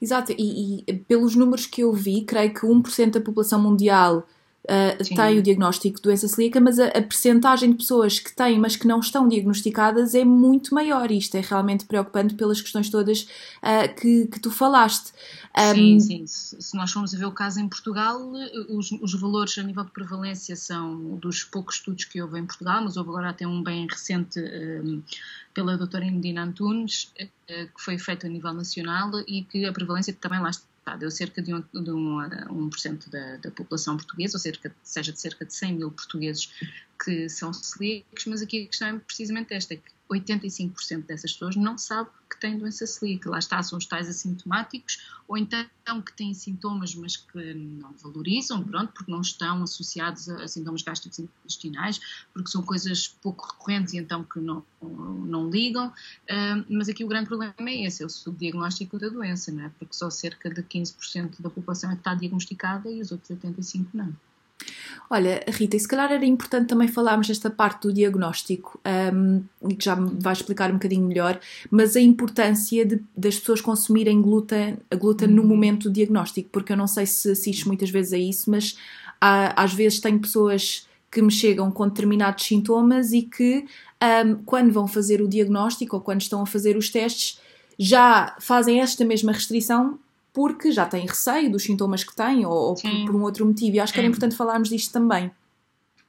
Exato, 0.00 0.32
e, 0.32 0.84
e 0.86 0.92
pelos 0.92 1.34
números 1.34 1.66
que 1.66 1.82
eu 1.82 1.92
vi, 1.92 2.22
creio 2.22 2.54
que 2.54 2.60
1% 2.60 3.10
da 3.10 3.20
população 3.20 3.60
mundial 3.60 4.28
uh, 4.64 5.16
tem 5.16 5.38
o 5.38 5.42
diagnóstico 5.42 5.96
de 5.96 6.02
doença 6.02 6.28
celíaca, 6.28 6.60
mas 6.60 6.78
a, 6.78 6.88
a 6.88 7.02
percentagem 7.02 7.70
de 7.70 7.76
pessoas 7.76 8.18
que 8.18 8.34
têm, 8.34 8.58
mas 8.58 8.76
que 8.76 8.86
não 8.86 9.00
estão 9.00 9.28
diagnosticadas 9.28 10.14
é 10.14 10.24
muito 10.24 10.74
maior. 10.74 11.10
Isto 11.10 11.36
é 11.36 11.40
realmente 11.40 11.84
preocupante 11.84 12.34
pelas 12.34 12.60
questões 12.60 12.90
todas 12.90 13.22
uh, 13.22 13.94
que, 14.00 14.26
que 14.26 14.40
tu 14.40 14.50
falaste. 14.50 15.12
Um, 15.56 16.00
sim, 16.00 16.26
sim. 16.26 16.26
Se 16.26 16.76
nós 16.76 16.90
formos 16.90 17.14
a 17.14 17.18
ver 17.18 17.26
o 17.26 17.32
caso 17.32 17.60
em 17.60 17.68
Portugal, 17.68 18.20
os, 18.68 18.90
os, 18.90 19.14
valores 19.14 19.56
a 19.56 19.62
nível 19.62 19.84
de 19.84 19.92
prevalência 19.92 20.56
são 20.56 21.16
dos 21.16 21.44
poucos 21.44 21.76
estudos 21.76 22.04
que 22.06 22.20
houve 22.20 22.40
em 22.40 22.44
Portugal, 22.44 22.82
mas 22.82 22.96
houve 22.96 23.10
agora 23.10 23.30
até 23.30 23.46
um 23.46 23.62
bem 23.62 23.86
recente 23.88 24.40
um, 24.40 25.00
pela 25.52 25.76
doutora 25.76 26.04
Medina 26.06 26.42
Antunes, 26.42 27.12
uh, 27.20 27.26
que 27.48 27.80
foi 27.80 27.98
feito 27.98 28.26
a 28.26 28.28
nível 28.28 28.52
nacional 28.52 29.12
e 29.28 29.44
que 29.44 29.64
a 29.64 29.72
prevalência 29.72 30.12
também 30.20 30.40
lá 30.40 30.50
está 30.50 30.73
deu 30.98 31.10
cerca 31.10 31.40
de 31.40 31.52
1%, 31.52 31.64
um, 31.74 31.82
de 31.82 31.90
um, 31.90 32.18
um 32.50 32.70
da, 33.10 33.36
da, 33.38 33.50
população 33.50 33.96
portuguesa, 33.96 34.36
ou 34.36 34.40
cerca, 34.40 34.74
seja 34.82 35.12
de 35.12 35.20
cerca 35.20 35.44
de 35.44 35.54
100 35.54 35.74
mil 35.74 35.90
portugueses 35.90 36.52
que 37.02 37.28
são 37.28 37.52
celíacos, 37.52 38.26
mas 38.26 38.42
aqui 38.42 38.64
a 38.64 38.66
questão 38.66 38.88
é 38.88 38.98
precisamente 38.98 39.54
esta, 39.54 39.74
é 39.74 39.76
que 39.78 39.90
85% 40.14 41.06
dessas 41.06 41.32
pessoas 41.32 41.56
não 41.56 41.76
sabe 41.76 42.10
que 42.30 42.40
têm 42.40 42.58
doença 42.58 42.86
celíaca. 42.86 43.30
Lá 43.30 43.38
está, 43.38 43.62
são 43.62 43.78
os 43.78 43.86
tais 43.86 44.08
assintomáticos, 44.08 44.98
ou 45.28 45.36
então 45.36 45.66
que 46.04 46.12
têm 46.12 46.34
sintomas, 46.34 46.94
mas 46.94 47.16
que 47.16 47.54
não 47.54 47.92
valorizam, 48.02 48.62
pronto, 48.62 48.92
porque 48.92 49.10
não 49.10 49.20
estão 49.20 49.62
associados 49.62 50.28
a, 50.28 50.48
sintomas 50.48 50.82
gastrointestinais, 50.82 52.00
porque 52.32 52.50
são 52.50 52.62
coisas 52.62 53.08
pouco 53.08 53.46
recorrentes 53.46 53.94
e 53.94 53.98
então 53.98 54.24
que 54.24 54.40
não, 54.40 54.64
não 54.82 55.48
ligam. 55.48 55.92
Mas 56.68 56.88
aqui 56.88 57.04
o 57.04 57.08
grande 57.08 57.28
problema 57.28 57.54
é 57.58 57.84
esse, 57.84 58.02
é 58.02 58.06
o 58.06 58.10
subdiagnóstico 58.10 58.98
da 58.98 59.08
doença, 59.08 59.52
não 59.52 59.64
é? 59.64 59.68
Porque 59.78 59.94
só 59.94 60.10
cerca 60.10 60.50
de 60.50 60.62
15% 60.62 61.40
da 61.40 61.50
população 61.50 61.90
é 61.90 61.94
que 61.94 62.00
está 62.00 62.14
diagnosticada 62.14 62.90
e 62.90 63.00
os 63.00 63.12
outros 63.12 63.30
85% 63.30 63.86
não. 63.94 64.14
Olha, 65.10 65.44
Rita, 65.48 65.76
e 65.76 65.80
se 65.80 65.86
calhar 65.86 66.10
era 66.10 66.24
importante 66.24 66.68
também 66.68 66.88
falarmos 66.88 67.28
desta 67.28 67.50
parte 67.50 67.82
do 67.82 67.92
diagnóstico, 67.92 68.80
um, 69.14 69.42
que 69.68 69.84
já 69.84 69.94
me 69.94 70.10
vais 70.18 70.38
explicar 70.38 70.70
um 70.70 70.74
bocadinho 70.74 71.06
melhor, 71.06 71.38
mas 71.70 71.94
a 71.94 72.00
importância 72.00 72.84
de, 72.86 73.02
das 73.16 73.38
pessoas 73.38 73.60
consumirem 73.60 74.20
glúten, 74.22 74.78
a 74.90 74.96
glúten 74.96 75.28
no 75.28 75.42
uhum. 75.42 75.48
momento 75.48 75.84
do 75.84 75.92
diagnóstico, 75.92 76.48
porque 76.50 76.72
eu 76.72 76.76
não 76.76 76.86
sei 76.86 77.06
se 77.06 77.30
assistes 77.30 77.64
muitas 77.64 77.90
vezes 77.90 78.12
a 78.12 78.18
isso, 78.18 78.50
mas 78.50 78.78
há, 79.20 79.62
às 79.62 79.74
vezes 79.74 80.00
tenho 80.00 80.18
pessoas 80.18 80.88
que 81.10 81.22
me 81.22 81.30
chegam 81.30 81.70
com 81.70 81.86
determinados 81.86 82.44
sintomas 82.44 83.12
e 83.12 83.22
que, 83.22 83.66
um, 84.26 84.36
quando 84.44 84.72
vão 84.72 84.88
fazer 84.88 85.20
o 85.20 85.28
diagnóstico 85.28 85.96
ou 85.96 86.02
quando 86.02 86.22
estão 86.22 86.42
a 86.42 86.46
fazer 86.46 86.76
os 86.76 86.88
testes, 86.88 87.38
já 87.78 88.36
fazem 88.40 88.80
esta 88.80 89.04
mesma 89.04 89.32
restrição 89.32 89.98
porque 90.34 90.72
já 90.72 90.84
têm 90.84 91.06
receio 91.06 91.50
dos 91.50 91.62
sintomas 91.62 92.02
que 92.02 92.14
têm 92.14 92.44
ou, 92.44 92.52
ou 92.52 92.74
por, 92.74 92.90
por, 93.06 93.14
um 93.14 93.22
outro 93.22 93.46
motivo. 93.46 93.76
E 93.76 93.80
acho 93.80 93.92
que 93.92 94.00
era 94.00 94.08
importante 94.08 94.34
falarmos 94.34 94.68
disto 94.68 94.92
também. 94.92 95.30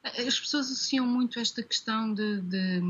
As 0.03 0.39
pessoas 0.39 0.65
associam 0.65 1.05
muito 1.05 1.39
esta 1.39 1.62
questão 1.62 2.12
de, 2.12 2.41
de 2.41 2.82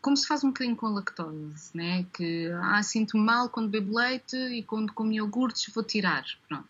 como 0.00 0.16
se 0.16 0.26
faz 0.26 0.44
um 0.44 0.48
bocadinho 0.48 0.76
com 0.76 0.86
a 0.86 0.90
lactose, 0.90 1.70
né? 1.74 2.06
que 2.14 2.48
ah, 2.62 2.82
sinto 2.82 3.18
mal 3.18 3.48
quando 3.48 3.68
bebo 3.68 3.98
leite 3.98 4.36
e 4.36 4.62
quando 4.62 4.92
como 4.92 5.12
iogurtes 5.12 5.72
vou 5.74 5.82
tirar, 5.82 6.24
pronto. 6.48 6.68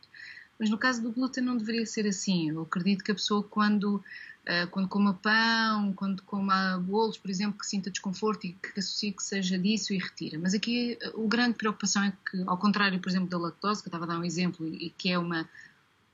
Mas 0.58 0.70
no 0.70 0.78
caso 0.78 1.02
do 1.02 1.12
glúten 1.12 1.44
não 1.44 1.56
deveria 1.56 1.84
ser 1.84 2.06
assim. 2.06 2.50
Eu 2.50 2.62
acredito 2.62 3.04
que 3.04 3.10
a 3.10 3.14
pessoa 3.14 3.42
quando 3.42 4.02
Uh, 4.44 4.68
quando 4.70 4.88
coma 4.88 5.14
pão, 5.14 5.94
quando 5.94 6.22
coma 6.22 6.78
bolos, 6.78 7.16
por 7.16 7.30
exemplo, 7.30 7.58
que 7.58 7.66
sinta 7.66 7.90
desconforto 7.90 8.46
e 8.46 8.52
que 8.52 8.78
associe 8.78 9.10
que 9.10 9.22
seja 9.22 9.58
disso 9.58 9.94
e 9.94 9.98
retira. 9.98 10.38
Mas 10.38 10.52
aqui 10.52 10.98
a 11.02 11.28
grande 11.28 11.56
preocupação 11.56 12.04
é 12.04 12.12
que, 12.30 12.42
ao 12.46 12.58
contrário, 12.58 13.00
por 13.00 13.08
exemplo, 13.08 13.28
da 13.30 13.38
lactose, 13.38 13.82
que 13.82 13.88
eu 13.88 13.90
estava 13.90 14.04
a 14.04 14.08
dar 14.08 14.18
um 14.18 14.24
exemplo, 14.24 14.66
e 14.66 14.90
que 14.90 15.08
é 15.08 15.18
uma, 15.18 15.48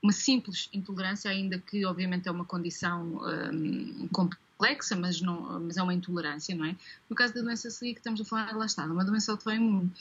uma 0.01 0.13
simples 0.13 0.69
intolerância, 0.71 1.29
ainda 1.29 1.59
que 1.59 1.85
obviamente 1.85 2.29
é 2.29 2.31
uma 2.31 2.45
condição 2.45 3.21
um, 3.53 4.07
complexa, 4.07 4.95
mas, 4.95 5.19
não, 5.19 5.59
mas 5.59 5.75
é 5.75 5.83
uma 5.83 5.93
intolerância, 5.93 6.55
não 6.55 6.65
é? 6.65 6.75
No 7.09 7.15
caso 7.15 7.33
da 7.33 7.41
doença 7.41 7.69
celíaca, 7.69 7.99
estamos 7.99 8.21
a 8.21 8.25
falar, 8.25 8.55
lá 8.55 8.65
está, 8.65 8.85
de 8.85 8.91
uma 8.91 9.03
doença 9.03 9.31
autoimune. 9.31 9.91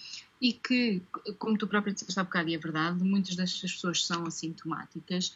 E 0.41 0.53
que, 0.53 1.03
como 1.39 1.59
tu 1.59 1.67
próprio 1.67 1.93
disseste 1.93 2.19
há 2.19 2.25
bocado, 2.25 2.49
e 2.49 2.55
é 2.55 2.59
verdade, 2.59 3.03
muitas 3.03 3.35
destas 3.35 3.73
pessoas 3.73 4.07
são 4.07 4.25
assintomáticas, 4.25 5.35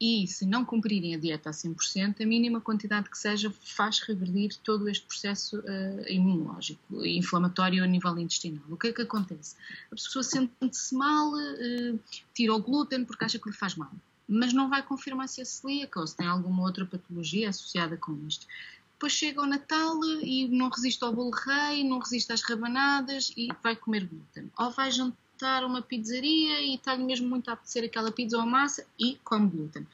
e 0.00 0.26
se 0.26 0.44
não 0.44 0.64
cumprirem 0.64 1.14
a 1.14 1.18
dieta 1.18 1.50
a 1.50 1.52
100%, 1.52 2.20
a 2.20 2.26
mínima 2.26 2.60
quantidade 2.60 3.08
que 3.08 3.16
seja 3.16 3.52
faz 3.62 4.00
reverdir 4.00 4.56
todo 4.64 4.88
este 4.88 5.06
processo 5.06 5.60
uh, 5.60 6.08
imunológico 6.08 7.04
e 7.04 7.16
inflamatório 7.16 7.84
a 7.84 7.86
nível 7.86 8.18
intestinal. 8.18 8.64
O 8.68 8.76
que 8.76 8.88
é 8.88 8.92
que 8.92 9.02
acontece? 9.02 9.54
A 9.86 9.94
pessoa 9.94 10.22
sente-se 10.22 10.94
mal, 10.94 11.32
uh, 11.32 12.00
tira 12.34 12.52
o 12.52 12.60
glúten 12.60 13.04
porque 13.04 13.24
acha 13.24 13.38
que 13.38 13.48
lhe 13.48 13.54
faz 13.54 13.76
mal, 13.76 13.92
mas 14.28 14.52
não 14.52 14.68
vai 14.68 14.82
confirmar 14.82 15.28
se 15.28 15.40
é 15.40 15.44
celíaca 15.44 16.00
ou 16.00 16.06
se 16.06 16.16
tem 16.16 16.26
alguma 16.26 16.62
outra 16.62 16.84
patologia 16.84 17.48
associada 17.48 17.96
com 17.96 18.18
isto. 18.26 18.46
Depois 18.94 19.12
chega 19.12 19.42
o 19.42 19.46
Natal 19.46 19.98
e 20.22 20.46
não 20.48 20.68
resiste 20.68 21.02
ao 21.02 21.12
bolo 21.12 21.32
rei, 21.32 21.82
não 21.82 21.98
resiste 21.98 22.32
às 22.32 22.42
rabanadas 22.42 23.32
e 23.36 23.48
vai 23.62 23.74
comer 23.74 24.06
glúten. 24.06 24.48
Ou 24.56 24.70
vai 24.70 24.92
jantar 24.92 25.21
visitar 25.42 25.64
uma 25.64 25.82
pizzaria 25.82 26.60
e 26.60 26.76
está-lhe 26.76 27.02
mesmo 27.02 27.28
muito 27.28 27.50
a 27.50 27.54
apetecer 27.54 27.84
aquela 27.84 28.12
pizza 28.12 28.38
ou 28.38 28.46
massa 28.46 28.86
e 28.98 29.18
come 29.24 29.50
glúten. 29.50 29.86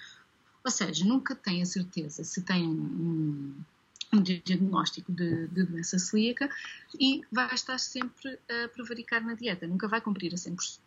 Ou 0.63 0.71
seja, 0.71 1.05
nunca 1.05 1.35
tem 1.35 1.63
a 1.63 1.67
certeza 1.67 2.23
se 2.23 2.43
tem 2.43 2.69
um, 2.69 3.55
um 4.13 4.23
diagnóstico 4.23 5.13
de, 5.13 5.49
de, 5.49 5.65
doença 5.65 5.99
celíaca 5.99 6.49
e 6.99 7.23
vai 7.31 7.55
estar 7.55 7.79
sempre 7.79 8.39
a 8.49 8.69
prevaricar 8.69 9.25
na 9.25 9.35
dieta, 9.35 9.67
nunca 9.67 9.87
vai 9.87 10.01
cumprir 10.01 10.33
a 10.33 10.37
100% 10.37 10.79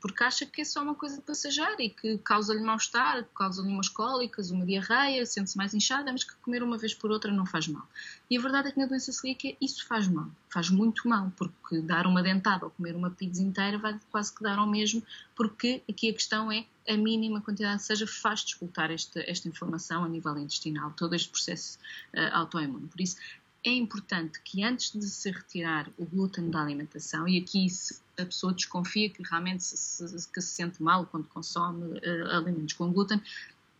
porque 0.00 0.24
acha 0.24 0.46
que 0.46 0.62
é 0.62 0.64
só 0.64 0.82
uma 0.82 0.94
coisa 0.94 1.20
passageira 1.20 1.76
e 1.78 1.90
que 1.90 2.18
causa-lhe 2.18 2.60
mal-estar, 2.60 3.24
causa-lhe 3.34 3.68
umas 3.68 3.88
cólicas, 3.88 4.50
uma 4.50 4.64
diarreia, 4.64 5.24
sente-se 5.26 5.56
mais 5.56 5.74
inchada, 5.74 6.10
mas 6.10 6.24
que 6.24 6.34
comer 6.36 6.62
uma 6.62 6.78
vez 6.78 6.94
por 6.94 7.10
outra 7.10 7.30
não 7.30 7.46
faz 7.46 7.68
mal. 7.68 7.86
E 8.28 8.36
a 8.36 8.40
verdade 8.40 8.68
é 8.68 8.72
que 8.72 8.78
na 8.78 8.86
doença 8.86 9.12
celíaca 9.12 9.56
isso 9.60 9.86
faz 9.86 10.08
mal, 10.08 10.28
faz 10.48 10.70
muito 10.70 11.06
mal, 11.08 11.32
porque 11.36 11.80
dar 11.80 12.06
uma 12.06 12.22
dentada 12.22 12.64
ou 12.64 12.70
comer 12.70 12.96
uma 12.96 13.10
pizza 13.10 13.42
inteira 13.42 13.78
vai 13.78 13.98
quase 14.10 14.34
que 14.34 14.42
dar 14.42 14.58
ao 14.58 14.66
mesmo, 14.66 15.02
porque 15.36 15.82
aqui 15.88 16.10
a 16.10 16.14
questão 16.14 16.50
é 16.50 16.64
a 16.90 16.96
mínima 16.96 17.40
quantidade, 17.40 17.82
seja, 17.82 18.06
faz 18.06 18.40
disputar 18.40 18.90
esta, 18.90 19.20
esta 19.30 19.48
informação 19.48 20.04
a 20.04 20.08
nível 20.08 20.36
intestinal, 20.38 20.92
todo 20.96 21.14
este 21.14 21.28
processo 21.28 21.78
uh, 22.14 22.34
autoimune. 22.34 22.88
Por 22.88 23.00
isso, 23.00 23.16
é 23.64 23.70
importante 23.70 24.40
que 24.42 24.64
antes 24.64 24.92
de 24.92 25.06
se 25.06 25.30
retirar 25.30 25.88
o 25.96 26.04
glúten 26.04 26.50
da 26.50 26.60
alimentação, 26.62 27.28
e 27.28 27.38
aqui 27.38 27.68
se 27.68 28.00
a 28.18 28.24
pessoa 28.24 28.52
desconfia 28.52 29.08
que 29.08 29.22
realmente 29.22 29.62
se, 29.62 29.76
se, 29.76 30.28
que 30.28 30.40
se 30.40 30.48
sente 30.48 30.82
mal 30.82 31.06
quando 31.06 31.28
consome 31.28 31.98
uh, 31.98 32.30
alimentos 32.30 32.74
com 32.74 32.92
glúten, 32.92 33.22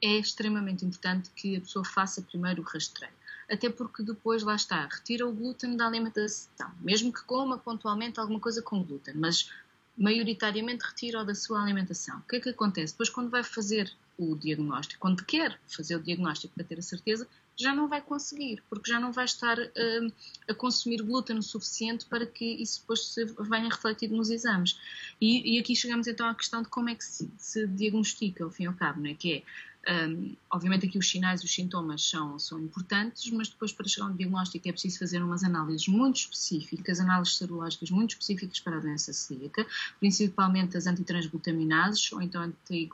é 0.02 0.16
extremamente 0.18 0.84
importante 0.84 1.30
que 1.34 1.56
a 1.56 1.60
pessoa 1.60 1.84
faça 1.84 2.22
primeiro 2.22 2.62
o 2.62 2.64
rastreio. 2.64 3.12
Até 3.50 3.68
porque 3.68 4.04
depois, 4.04 4.44
lá 4.44 4.54
está, 4.54 4.86
retira 4.86 5.26
o 5.26 5.32
glúten 5.32 5.76
da 5.76 5.86
alimentação, 5.86 6.70
mesmo 6.80 7.12
que 7.12 7.24
coma 7.24 7.58
pontualmente 7.58 8.20
alguma 8.20 8.38
coisa 8.38 8.62
com 8.62 8.82
glúten, 8.84 9.14
mas 9.16 9.50
maioritariamente 9.96 10.84
retira-o 10.84 11.24
da 11.24 11.34
sua 11.34 11.62
alimentação. 11.62 12.18
O 12.18 12.22
que 12.22 12.36
é 12.36 12.40
que 12.40 12.48
acontece? 12.50 12.92
Depois, 12.92 13.10
quando 13.10 13.30
vai 13.30 13.42
fazer 13.42 13.92
o 14.16 14.36
diagnóstico, 14.36 15.00
quando 15.00 15.24
quer 15.24 15.58
fazer 15.66 15.96
o 15.96 16.02
diagnóstico 16.02 16.54
para 16.54 16.64
ter 16.64 16.78
a 16.78 16.82
certeza, 16.82 17.26
já 17.56 17.74
não 17.74 17.88
vai 17.88 18.00
conseguir, 18.00 18.62
porque 18.70 18.90
já 18.90 18.98
não 18.98 19.12
vai 19.12 19.24
estar 19.26 19.58
uh, 19.58 20.12
a 20.48 20.54
consumir 20.54 21.02
glúten 21.02 21.36
o 21.36 21.42
suficiente 21.42 22.06
para 22.06 22.24
que 22.24 22.44
isso 22.44 22.80
depois 22.80 23.04
se 23.06 23.24
venha 23.24 23.68
refletido 23.68 24.16
nos 24.16 24.30
exames. 24.30 24.78
E, 25.20 25.56
e 25.56 25.58
aqui 25.58 25.76
chegamos 25.76 26.06
então 26.06 26.26
à 26.26 26.34
questão 26.34 26.62
de 26.62 26.68
como 26.68 26.88
é 26.88 26.94
que 26.94 27.04
se, 27.04 27.30
se 27.36 27.66
diagnostica, 27.66 28.44
ao 28.44 28.50
fim 28.50 28.64
e 28.64 28.66
ao 28.66 28.74
cabo, 28.74 29.00
não 29.00 29.10
é? 29.10 29.14
que 29.14 29.34
é, 29.34 29.42
um, 29.88 30.36
obviamente 30.50 30.86
aqui 30.86 30.98
os 30.98 31.08
sinais 31.08 31.40
e 31.40 31.44
os 31.46 31.54
sintomas 31.54 32.02
são, 32.02 32.38
são 32.38 32.60
importantes, 32.60 33.30
mas 33.30 33.48
depois 33.48 33.72
para 33.72 33.88
chegar 33.88 34.06
a 34.06 34.10
um 34.10 34.16
diagnóstico 34.16 34.68
é 34.68 34.72
preciso 34.72 34.98
fazer 34.98 35.22
umas 35.22 35.42
análises 35.42 35.88
muito 35.88 36.16
específicas, 36.16 37.00
análises 37.00 37.36
serológicas 37.36 37.90
muito 37.90 38.10
específicas 38.10 38.60
para 38.60 38.76
a 38.76 38.80
doença 38.80 39.12
celíaca, 39.12 39.66
principalmente 39.98 40.76
as 40.76 40.86
antitransglutaminases 40.86 42.12
ou 42.12 42.20
então 42.20 42.42
anti, 42.42 42.88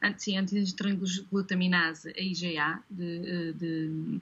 anti-antitrangglutaminase, 0.00 2.14
a 2.16 2.20
IgA, 2.20 2.80
de, 2.88 3.20
eh, 3.26 3.52
de, 3.52 4.20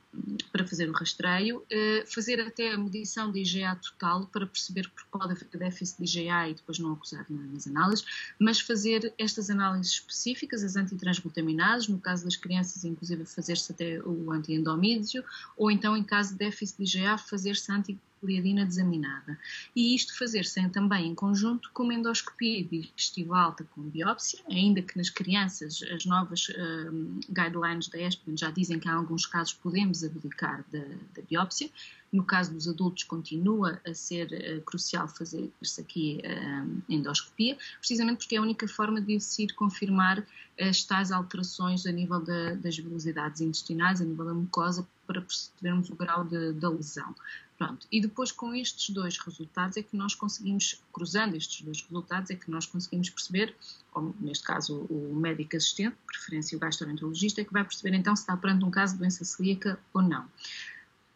para 0.51 0.67
fazer 0.67 0.89
o 0.89 0.93
rastreio, 0.93 1.63
eh, 1.71 2.03
fazer 2.07 2.41
até 2.41 2.73
a 2.73 2.79
medição 2.79 3.31
de 3.31 3.41
IgA 3.41 3.77
total 3.77 4.25
para 4.27 4.47
perceber 4.47 4.89
que 4.89 5.05
pode 5.11 5.33
haver 5.33 5.47
déficit 5.59 6.03
de 6.03 6.21
IgA 6.21 6.49
e 6.49 6.55
depois 6.55 6.79
não 6.79 6.95
acusar 6.95 7.27
nas 7.29 7.67
análises, 7.67 8.07
mas 8.39 8.59
fazer 8.59 9.13
estas 9.19 9.51
análises 9.51 9.93
específicas, 9.93 10.65
as 10.65 10.77
antitransglutaminases, 10.77 11.89
no 11.89 11.99
caso 11.99 12.25
das 12.25 12.37
crianças, 12.37 12.83
inclusive 12.85 13.27
fazer-se 13.27 13.71
até 13.71 14.01
o 14.03 14.33
antiendomídeo, 14.33 15.23
ou 15.57 15.71
então 15.71 15.97
em 15.97 16.03
caso 16.03 16.33
de 16.33 16.39
déficit 16.39 16.83
de 16.83 16.99
IgA, 16.99 17.19
fazer-se 17.19 17.71
anti 17.71 17.99
gliadina 18.23 18.65
desaminada. 18.65 19.39
E 19.75 19.95
isto 19.95 20.17
fazer-se 20.17 20.69
também 20.71 21.09
em 21.09 21.15
conjunto 21.15 21.71
com 21.73 21.85
uma 21.85 21.95
endoscopia 21.95 22.65
digestiva 22.65 23.39
alta 23.39 23.65
com 23.75 23.83
biópsia, 23.83 24.41
ainda 24.51 24.83
que 24.83 24.97
nas 24.97 25.11
crianças 25.11 25.83
as 25.95 26.05
novas 26.05 26.49
uh, 26.49 27.21
guidelines 27.29 27.89
da 27.89 28.01
ESPN 28.01 28.37
já 28.37 28.51
dizem 28.51 28.79
que 28.79 28.89
em 28.89 28.93
alguns 28.93 29.27
casos 29.27 29.53
podemos 29.53 30.03
abdicar 30.03 30.65
da, 30.73 30.81
da 31.15 31.23
biópsia, 31.29 31.71
no 32.13 32.25
caso 32.25 32.55
dos 32.55 32.69
adultos, 32.69 33.05
continua 33.05 33.81
a 33.87 33.93
ser 33.93 34.27
uh, 34.27 34.63
crucial 34.63 35.09
fazer-se 35.09 35.81
aqui 35.81 36.23
uh, 36.25 36.83
endoscopia, 36.89 37.57
precisamente 37.79 38.19
porque 38.19 38.37
é 38.37 38.39
a 38.39 38.43
única 38.43 38.67
forma 38.67 39.01
de 39.01 39.21
se 39.21 39.47
confirmar 39.49 40.25
as 40.59 40.85
tais 40.85 41.13
alterações 41.13 41.85
a 41.87 41.93
nível 41.93 42.21
da, 42.21 42.55
das 42.55 42.79
velocidades 42.79 43.41
intestinais, 43.41 44.01
a 44.01 44.05
nível 44.05 44.25
da 44.25 44.35
mucosa, 44.35 44.87
para 45.07 45.21
percebermos 45.21 45.89
o 45.91 45.95
grau 45.95 46.25
de, 46.25 46.53
da 46.53 46.69
lesão. 46.69 47.15
Pronto. 47.57 47.87
E 47.91 48.01
depois, 48.01 48.31
com 48.31 48.55
estes 48.55 48.91
dois 48.91 49.17
resultados, 49.17 49.79
é 49.79 49.83
que 49.83 49.97
nós 49.97 50.15
conseguimos, 50.15 50.83
cruzando 50.93 51.37
estes 51.37 51.63
dois 51.63 51.81
resultados, 51.81 52.31
é 52.31 52.35
que 52.35 52.51
nós 52.51 52.67
conseguimos 52.67 53.09
perceber, 53.09 53.57
ou 53.95 54.15
neste 54.21 54.45
caso 54.45 54.87
o 54.91 55.15
médico 55.15 55.57
assistente, 55.57 55.97
preferência 56.07 56.57
o 56.57 56.61
gastroenterologista, 56.61 57.41
é 57.41 57.45
que 57.45 57.53
vai 57.53 57.65
perceber 57.65 57.97
então 57.97 58.15
se 58.15 58.23
está 58.23 58.37
perante 58.37 58.65
um 58.65 58.71
caso 58.71 58.95
de 58.95 58.99
doença 58.99 59.25
celíaca 59.25 59.81
ou 59.95 60.03
não. 60.03 60.29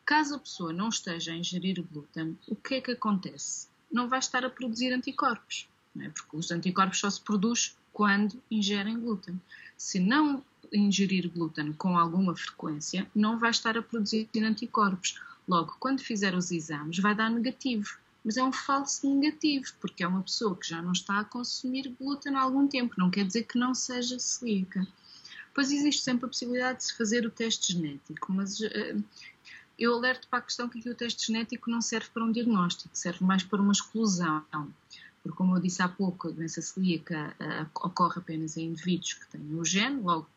Caso 0.07 0.37
a 0.37 0.39
pessoa 0.39 0.73
não 0.73 0.89
esteja 0.89 1.33
a 1.33 1.37
ingerir 1.37 1.85
glúten, 1.93 2.39
o 2.49 2.57
que 2.57 2.77
é 2.77 2.81
que 2.81 2.93
acontece? 2.93 3.69
Não 3.93 4.09
vai 4.09 4.19
estar 4.19 4.45
a 4.45 4.51
produzir 4.51 4.93
anticorpos, 4.93 5.69
não 5.95 6.07
é? 6.07 6.09
porque 6.09 6.37
os 6.37 6.51
anticorpos 6.51 7.01
só 7.01 7.11
se 7.11 7.21
produzem 7.21 7.73
quando 7.93 8.43
ingerem 8.51 8.99
glúten. 8.99 9.41
Se 9.77 10.01
não 10.01 10.43
ingerir 10.73 11.31
glúten 11.31 11.73
com 11.73 11.97
alguma 11.97 12.35
frequência, 12.35 13.11
não 13.15 13.39
vai 13.39 13.51
estar 13.51 13.77
a 13.77 13.83
produzir 13.83 14.29
anticorpos. 14.37 15.21
Logo, 15.49 15.77
quando 15.81 16.01
fizer 16.01 16.35
os 16.35 16.51
exames, 16.51 16.99
vai 16.99 17.15
dar 17.15 17.31
negativo. 17.31 17.99
Mas 18.25 18.37
é 18.37 18.45
um 18.45 18.53
falso 18.53 19.09
negativo, 19.15 19.73
porque 19.81 20.03
é 20.03 20.07
uma 20.07 20.23
pessoa 20.23 20.55
que 20.55 20.69
já 20.69 20.83
não 20.83 20.93
está 20.93 21.21
a 21.21 21.25
consumir 21.25 21.95
glúten 21.99 22.35
há 22.35 22.43
algum 22.43 22.69
tempo. 22.69 22.95
Não 22.99 23.11
quer 23.11 23.25
dizer 23.25 23.45
que 23.45 23.59
não 23.59 23.75
seja 23.75 24.19
celíaca. 24.19 24.87
Pois 25.55 25.73
existe 25.73 26.03
sempre 26.03 26.27
a 26.27 26.29
possibilidade 26.29 26.79
de 26.79 26.85
se 26.85 26.97
fazer 26.97 27.27
o 27.27 27.31
teste 27.31 27.73
genético, 27.73 28.33
mas 28.33 28.61
uh, 28.61 29.05
eu 29.79 29.95
alerto 29.95 30.29
para 30.29 30.39
a 30.39 30.43
questão 30.43 30.69
que 30.69 30.89
o 30.89 30.95
teste 30.95 31.27
genético 31.27 31.71
não 31.71 31.81
serve 31.81 32.09
para 32.13 32.25
um 32.25 32.31
diagnóstico, 32.31 32.91
serve 32.93 33.25
mais 33.25 33.43
para 33.43 33.61
uma 33.61 33.73
exclusão. 33.73 34.45
Porque, 35.23 35.37
como 35.37 35.57
eu 35.57 35.61
disse 35.61 35.83
há 35.83 35.89
pouco, 35.89 36.29
a 36.29 36.31
doença 36.31 36.63
celíaca 36.63 37.35
uh, 37.41 37.87
ocorre 37.87 38.19
apenas 38.19 38.57
em 38.57 38.67
indivíduos 38.67 39.15
que 39.15 39.27
têm 39.29 39.55
o 39.55 39.65
gene, 39.65 40.01
logo 40.03 40.29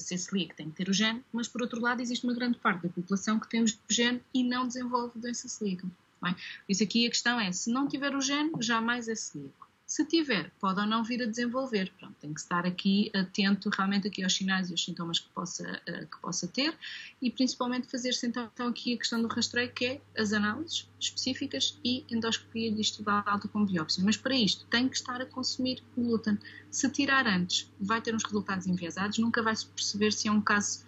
ser 0.00 0.18
celíaco 0.18 0.54
tem 0.54 0.70
que 0.70 0.76
ter 0.76 0.88
o 0.88 0.92
gene, 0.92 1.24
mas 1.32 1.48
por 1.48 1.62
outro 1.62 1.80
lado 1.80 2.00
existe 2.00 2.24
uma 2.24 2.34
grande 2.34 2.58
parte 2.58 2.82
da 2.82 2.88
população 2.88 3.38
que 3.38 3.48
tem 3.48 3.62
o 3.62 3.66
gene 3.88 4.20
e 4.32 4.44
não 4.44 4.66
desenvolve 4.66 5.18
doença 5.18 5.48
celíaca. 5.48 5.86
Bem, 6.22 6.34
isso 6.68 6.82
aqui 6.82 7.06
a 7.06 7.10
questão 7.10 7.38
é, 7.38 7.52
se 7.52 7.70
não 7.70 7.86
tiver 7.86 8.14
o 8.14 8.20
gene, 8.20 8.52
jamais 8.60 9.08
é 9.08 9.14
celíaco. 9.14 9.65
Se 9.86 10.04
tiver, 10.04 10.50
pode 10.58 10.80
ou 10.80 10.86
não 10.86 11.04
vir 11.04 11.22
a 11.22 11.26
desenvolver. 11.26 11.92
Pronto, 11.96 12.16
tem 12.20 12.34
que 12.34 12.40
estar 12.40 12.66
aqui 12.66 13.08
atento 13.14 13.70
realmente 13.70 14.08
aqui 14.08 14.24
aos 14.24 14.34
sinais 14.34 14.68
e 14.68 14.72
aos 14.72 14.84
sintomas 14.84 15.20
que 15.20 15.28
possa, 15.28 15.62
uh, 15.88 16.06
que 16.08 16.20
possa 16.20 16.48
ter 16.48 16.76
e 17.22 17.30
principalmente 17.30 17.88
fazer-se 17.88 18.26
então, 18.26 18.50
aqui 18.58 18.94
a 18.94 18.98
questão 18.98 19.22
do 19.22 19.28
rastreio, 19.28 19.72
que 19.72 19.86
é 19.86 20.00
as 20.18 20.32
análises 20.32 20.90
específicas 20.98 21.78
e 21.84 22.04
endoscopia 22.10 22.68
digestiva 22.72 23.22
alta 23.24 23.46
com 23.46 23.64
biópsia. 23.64 24.02
Mas 24.04 24.16
para 24.16 24.34
isto 24.34 24.66
tem 24.66 24.88
que 24.88 24.96
estar 24.96 25.20
a 25.20 25.26
consumir 25.26 25.80
glúten. 25.96 26.36
Se 26.68 26.90
tirar 26.90 27.24
antes, 27.24 27.70
vai 27.80 28.02
ter 28.02 28.12
uns 28.12 28.24
resultados 28.24 28.66
enviesados, 28.66 29.18
nunca 29.18 29.40
vai 29.40 29.54
se 29.54 29.66
perceber 29.66 30.12
se 30.12 30.26
é 30.26 30.32
um 30.32 30.40
caso 30.40 30.84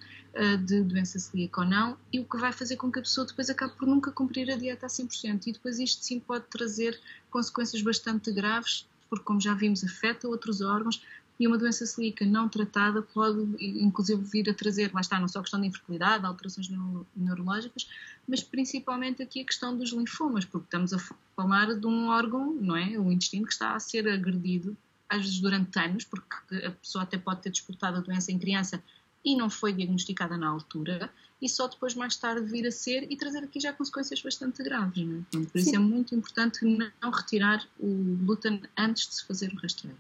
de 0.67 0.83
doença 0.83 1.19
celíaca 1.19 1.63
ou 1.63 1.67
não, 1.67 1.97
e 2.13 2.21
o 2.21 2.25
que 2.25 2.37
vai 2.37 2.53
fazer 2.53 2.77
com 2.77 2.93
que 2.93 2.99
a 2.99 3.03
pessoa 3.03 3.27
depois 3.27 3.51
acabe 3.51 3.75
por 3.75 3.89
nunca 3.89 4.13
cumprir 4.13 4.51
a 4.51 4.57
dieta 4.57 4.87
a 4.87 4.89
100%. 4.89 5.47
E 5.47 5.53
depois 5.53 5.79
isto 5.79 6.05
sim 6.05 6.21
pode 6.21 6.45
trazer 6.47 7.01
consequências 7.31 7.83
bastante 7.83 8.33
graves 8.33 8.87
porque, 9.09 9.25
como 9.25 9.41
já 9.41 9.55
vimos, 9.55 9.83
afeta 9.83 10.29
outros 10.29 10.61
órgãos 10.61 11.03
e 11.39 11.47
uma 11.47 11.57
doença 11.57 11.87
celíaca 11.87 12.27
não 12.27 12.49
tratada 12.49 13.01
pode, 13.01 13.41
inclusive, 13.61 14.21
vir 14.23 14.51
a 14.51 14.55
trazer, 14.55 14.93
lá 14.93 15.01
está, 15.01 15.21
não 15.21 15.29
só 15.29 15.39
a 15.39 15.43
questão 15.43 15.61
da 15.61 15.67
infertilidade, 15.67 16.27
alterações 16.27 16.69
neuro 16.69 17.07
neurológicas, 17.15 17.89
mas 18.27 18.43
principalmente 18.43 19.23
aqui 19.23 19.41
a 19.41 19.45
questão 19.45 19.77
dos 19.77 19.93
linfomas, 19.93 20.45
porque 20.45 20.67
estamos 20.67 20.93
a 20.93 20.99
falar 21.37 21.75
de 21.75 21.87
um 21.87 22.09
órgão, 22.09 22.53
não 22.55 22.77
é? 22.77 22.99
O 22.99 23.13
intestino 23.13 23.47
que 23.47 23.53
está 23.53 23.75
a 23.75 23.81
ser 23.81 24.09
agredido, 24.09 24.77
às 25.09 25.23
vezes 25.23 25.39
durante 25.39 25.79
anos, 25.79 26.05
porque 26.05 26.57
a 26.67 26.73
pessoa 26.73 27.05
até 27.05 27.17
pode 27.17 27.43
ter 27.43 27.51
disputado 27.51 27.99
a 27.99 28.01
doença 28.01 28.33
em 28.33 28.39
criança 28.39 28.83
e 29.25 29.37
não 29.37 29.51
foi 29.51 29.73
diagnosticada 29.73 30.37
na 30.37 30.49
altura, 30.49 31.11
e 31.41 31.49
só 31.49 31.69
depois 31.69 31.95
mais 31.95 32.17
tarde 32.17 32.51
vir 32.51 32.67
a 32.67 32.71
ser 32.71 33.07
e 33.11 33.17
trazer 33.17 33.45
aqui 33.45 33.61
já 33.61 33.73
consequências 33.73 34.21
bastante 34.21 34.63
graves. 34.63 34.99
É? 35.35 35.39
Por 35.39 35.59
isso 35.59 35.71
Sim. 35.71 35.77
é 35.77 35.79
muito 35.79 36.15
importante 36.15 36.65
não 36.65 37.11
retirar 37.11 37.65
o 37.79 38.17
glúten 38.25 38.61
antes 38.77 39.09
de 39.09 39.15
se 39.17 39.25
fazer 39.25 39.53
o 39.53 39.57
rastreio. 39.57 39.97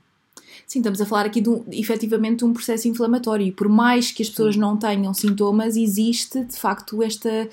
Sim, 0.66 0.80
estamos 0.80 1.00
a 1.00 1.06
falar 1.06 1.26
aqui 1.26 1.40
de 1.40 1.48
um, 1.48 1.64
efetivamente 1.70 2.44
um 2.44 2.52
processo 2.52 2.88
inflamatório 2.88 3.46
e 3.46 3.52
por 3.52 3.68
mais 3.68 4.10
que 4.10 4.22
as 4.22 4.30
pessoas 4.30 4.56
não 4.56 4.76
tenham 4.76 5.12
sintomas, 5.14 5.76
existe 5.76 6.44
de 6.44 6.56
facto 6.56 7.02
esta 7.02 7.48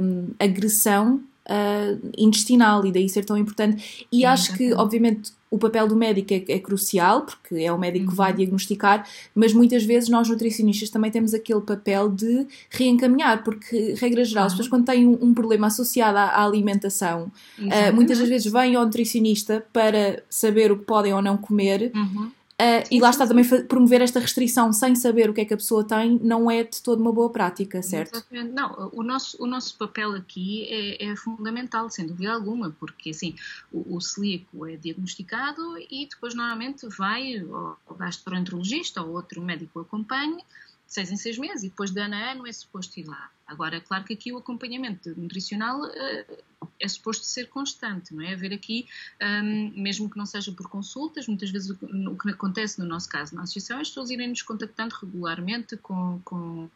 um, 0.00 0.28
agressão 0.38 1.22
uh, 1.48 2.10
intestinal 2.16 2.84
e 2.86 2.92
daí 2.92 3.08
ser 3.08 3.24
tão 3.24 3.36
importante. 3.36 4.06
E 4.10 4.18
Sim, 4.18 4.24
acho 4.24 4.42
exatamente. 4.50 4.74
que, 4.74 4.80
obviamente, 4.80 5.32
o 5.50 5.58
papel 5.58 5.86
do 5.86 5.94
médico 5.94 6.34
é, 6.34 6.44
é, 6.48 6.58
crucial, 6.58 7.22
porque 7.22 7.62
é 7.62 7.72
o 7.72 7.78
médico 7.78 8.10
que 8.10 8.14
vai 8.14 8.32
uhum. 8.32 8.38
diagnosticar, 8.38 9.06
mas 9.34 9.52
muitas 9.52 9.84
vezes 9.84 10.08
nós 10.08 10.28
nutricionistas 10.28 10.90
também 10.90 11.12
temos 11.12 11.32
aquele 11.32 11.60
papel 11.60 12.08
de 12.08 12.44
reencaminhar, 12.70 13.44
porque, 13.44 13.94
regra 13.96 14.24
geral, 14.24 14.46
as 14.46 14.52
pessoas 14.52 14.68
quando 14.68 14.86
têm 14.86 15.06
um, 15.06 15.16
um 15.20 15.32
problema 15.32 15.68
associado 15.68 16.18
à, 16.18 16.24
à 16.24 16.44
alimentação, 16.44 17.30
uh, 17.58 17.94
muitas 17.94 18.18
das 18.18 18.28
vezes 18.28 18.50
vêm 18.50 18.74
ao 18.74 18.84
nutricionista 18.84 19.64
para 19.72 20.24
saber 20.28 20.72
o 20.72 20.78
que 20.78 20.84
podem 20.84 21.14
ou 21.14 21.22
não 21.22 21.36
comer. 21.36 21.92
Uhum. 21.94 22.32
Uh, 22.54 22.86
e 22.88 23.00
lá 23.00 23.10
está 23.10 23.26
também 23.26 23.44
promover 23.66 24.00
esta 24.00 24.20
restrição 24.20 24.72
sem 24.72 24.94
saber 24.94 25.28
o 25.28 25.34
que 25.34 25.40
é 25.40 25.44
que 25.44 25.52
a 25.52 25.56
pessoa 25.56 25.82
tem 25.82 26.20
não 26.22 26.48
é 26.48 26.62
de 26.62 26.80
toda 26.80 27.02
uma 27.02 27.12
boa 27.12 27.28
prática, 27.28 27.82
certo? 27.82 28.14
Exatamente. 28.14 28.52
Não, 28.52 28.90
o 28.92 29.02
nosso, 29.02 29.42
o 29.42 29.46
nosso 29.46 29.76
papel 29.76 30.12
aqui 30.12 30.64
é, 30.68 31.06
é 31.06 31.16
fundamental, 31.16 31.90
sem 31.90 32.06
dúvida 32.06 32.32
alguma, 32.32 32.70
porque 32.78 33.10
assim, 33.10 33.34
o, 33.72 33.96
o, 33.96 34.00
celíaco 34.00 34.66
é 34.66 34.76
diagnosticado 34.76 35.76
e 35.90 36.06
depois 36.08 36.32
normalmente 36.36 36.86
vai 36.96 37.38
ao 37.40 37.96
gastroenterologista 37.96 39.02
ou 39.02 39.14
outro 39.14 39.42
médico 39.42 39.80
acompanha 39.80 40.38
seis 40.86 41.10
em 41.10 41.16
seis 41.16 41.36
meses 41.36 41.64
e 41.64 41.68
depois 41.68 41.90
de 41.90 42.00
ano 42.00 42.14
a 42.14 42.30
ano 42.30 42.46
é 42.46 42.52
suposto 42.52 43.00
ir 43.00 43.06
lá. 43.08 43.30
Agora, 43.46 43.80
claro 43.80 44.04
que 44.04 44.14
aqui 44.14 44.32
o 44.32 44.38
acompanhamento 44.38 45.14
nutricional 45.18 45.82
uh, 45.82 46.42
é 46.80 46.88
suposto 46.88 47.24
ser 47.24 47.48
constante, 47.48 48.14
não 48.14 48.22
é? 48.22 48.32
Haver 48.32 48.52
aqui, 48.52 48.86
um, 49.22 49.72
mesmo 49.80 50.08
que 50.08 50.16
não 50.16 50.26
seja 50.26 50.50
por 50.52 50.68
consultas, 50.68 51.26
muitas 51.28 51.50
vezes 51.50 51.70
o, 51.70 51.74
o, 52.10 52.16
que 52.16 52.30
acontece 52.30 52.78
no 52.78 52.86
nosso 52.86 53.08
caso 53.08 53.34
na 53.34 53.42
associação 53.42 53.78
é 53.78 53.80
as 53.82 53.88
pessoas 53.88 54.10
irem 54.10 54.28
nos 54.28 54.42
contactando 54.42 54.94
regularmente 55.00 55.76
com, 55.76 56.20
com, 56.24 56.68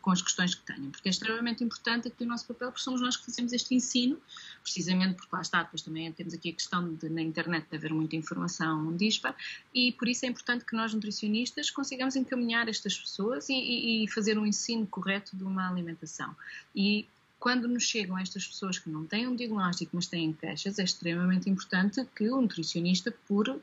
com 0.00 0.10
as 0.10 0.22
questões 0.22 0.54
que 0.54 0.62
tenham, 0.62 0.90
porque 0.90 1.08
é 1.08 1.10
extremamente 1.10 1.64
importante 1.64 2.08
aqui 2.08 2.24
o 2.24 2.26
nosso 2.26 2.46
papel, 2.46 2.70
porque 2.70 2.84
somos 2.84 3.00
nós 3.00 3.16
que 3.16 3.24
fazemos 3.24 3.52
este 3.52 3.74
ensino, 3.74 4.18
precisamente 4.62 5.14
porque 5.16 5.34
lá 5.34 5.42
está, 5.42 5.62
depois 5.62 5.82
também 5.82 6.10
temos 6.12 6.34
aqui 6.34 6.50
a 6.50 6.52
questão 6.52 6.94
de 6.94 7.08
na 7.08 7.22
internet 7.22 7.66
de 7.68 7.76
haver 7.76 7.92
muita 7.92 8.16
informação 8.16 8.96
dispar, 8.96 9.34
e 9.74 9.92
por 9.92 10.08
isso 10.08 10.24
é 10.24 10.28
importante 10.28 10.64
que 10.64 10.76
nós 10.76 10.94
nutricionistas 10.94 11.70
consigamos 11.70 12.16
encaminhar 12.16 12.68
estas 12.68 12.96
pessoas 12.96 13.48
e, 13.48 13.54
e, 13.54 14.04
e 14.04 14.08
fazer 14.08 14.38
um 14.38 14.46
ensino 14.46 14.86
correto 14.86 15.36
de 15.36 15.44
uma 15.44 15.68
alimentação 15.68 16.21
e 16.74 17.06
quando 17.42 17.66
nos 17.66 17.82
chegam 17.82 18.16
estas 18.16 18.46
pessoas 18.46 18.78
que 18.78 18.88
não 18.88 19.04
têm 19.04 19.26
um 19.26 19.34
diagnóstico, 19.34 19.90
mas 19.94 20.06
têm 20.06 20.32
queixas, 20.32 20.78
é 20.78 20.84
extremamente 20.84 21.50
importante 21.50 22.06
que 22.14 22.30
o 22.30 22.40
nutricionista, 22.40 23.12
por 23.26 23.58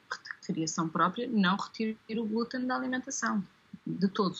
criação 0.46 0.90
própria, 0.90 1.28
não 1.28 1.56
retire 1.56 1.98
o 2.10 2.26
glúten 2.26 2.66
da 2.66 2.76
alimentação. 2.76 3.42
De 3.86 4.08
todo. 4.08 4.36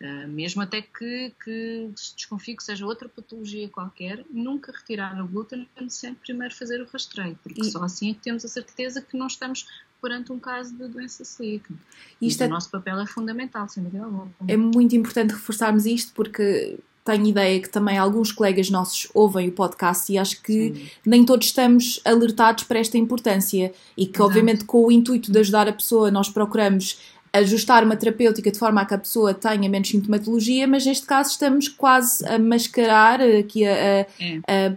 Uh, 0.00 0.28
mesmo 0.28 0.62
até 0.62 0.80
que, 0.80 1.32
que 1.42 1.90
se 1.96 2.14
desconfie 2.14 2.56
que 2.56 2.62
seja 2.62 2.86
outra 2.86 3.08
patologia 3.08 3.68
qualquer, 3.68 4.24
nunca 4.30 4.72
retirar 4.72 5.20
o 5.22 5.26
glúten, 5.26 5.68
sempre 5.88 6.20
primeiro 6.20 6.54
fazer 6.54 6.80
o 6.80 6.86
rastreio, 6.86 7.38
porque 7.42 7.62
e... 7.62 7.64
só 7.64 7.82
assim 7.82 8.12
é 8.12 8.14
que 8.14 8.20
temos 8.20 8.44
a 8.44 8.48
certeza 8.48 9.02
que 9.02 9.16
não 9.16 9.26
estamos 9.26 9.66
perante 10.00 10.32
um 10.32 10.38
caso 10.38 10.74
de 10.74 10.86
doença 10.86 11.24
celíaca. 11.24 11.74
Isto 12.20 12.44
é... 12.44 12.46
O 12.46 12.50
nosso 12.50 12.70
papel 12.70 13.00
é 13.00 13.06
fundamental, 13.06 13.68
sem 13.68 13.82
dúvida 13.82 14.04
alguma. 14.04 14.30
É 14.46 14.56
muito 14.56 14.94
importante 14.94 15.32
reforçarmos 15.32 15.84
isto 15.84 16.12
porque 16.14 16.78
tenho 17.04 17.26
ideia 17.26 17.60
que 17.60 17.68
também 17.68 17.98
alguns 17.98 18.32
colegas 18.32 18.70
nossos 18.70 19.08
ouvem 19.12 19.48
o 19.48 19.52
podcast 19.52 20.10
e 20.10 20.16
acho 20.16 20.40
que 20.42 20.72
Sim. 20.74 20.86
nem 21.04 21.24
todos 21.24 21.48
estamos 21.48 22.00
alertados 22.04 22.64
para 22.64 22.78
esta 22.78 22.96
importância 22.96 23.72
e 23.96 24.06
que, 24.06 24.12
Exato. 24.12 24.24
obviamente, 24.24 24.64
com 24.64 24.86
o 24.86 24.90
intuito 24.90 25.30
de 25.30 25.38
ajudar 25.38 25.68
a 25.68 25.72
pessoa, 25.72 26.10
nós 26.10 26.30
procuramos 26.30 26.98
ajustar 27.30 27.84
uma 27.84 27.96
terapêutica 27.96 28.50
de 28.50 28.58
forma 28.58 28.80
a 28.80 28.86
que 28.86 28.94
a 28.94 28.98
pessoa 28.98 29.34
tenha 29.34 29.68
menos 29.68 29.88
sintomatologia, 29.88 30.66
mas 30.66 30.86
neste 30.86 31.04
caso 31.04 31.32
estamos 31.32 31.68
quase 31.68 32.24
a 32.26 32.38
mascarar 32.38 33.20
aqui 33.20 33.66
a, 33.66 33.72
a, 33.72 34.06
é. 34.46 34.68
a 34.68 34.76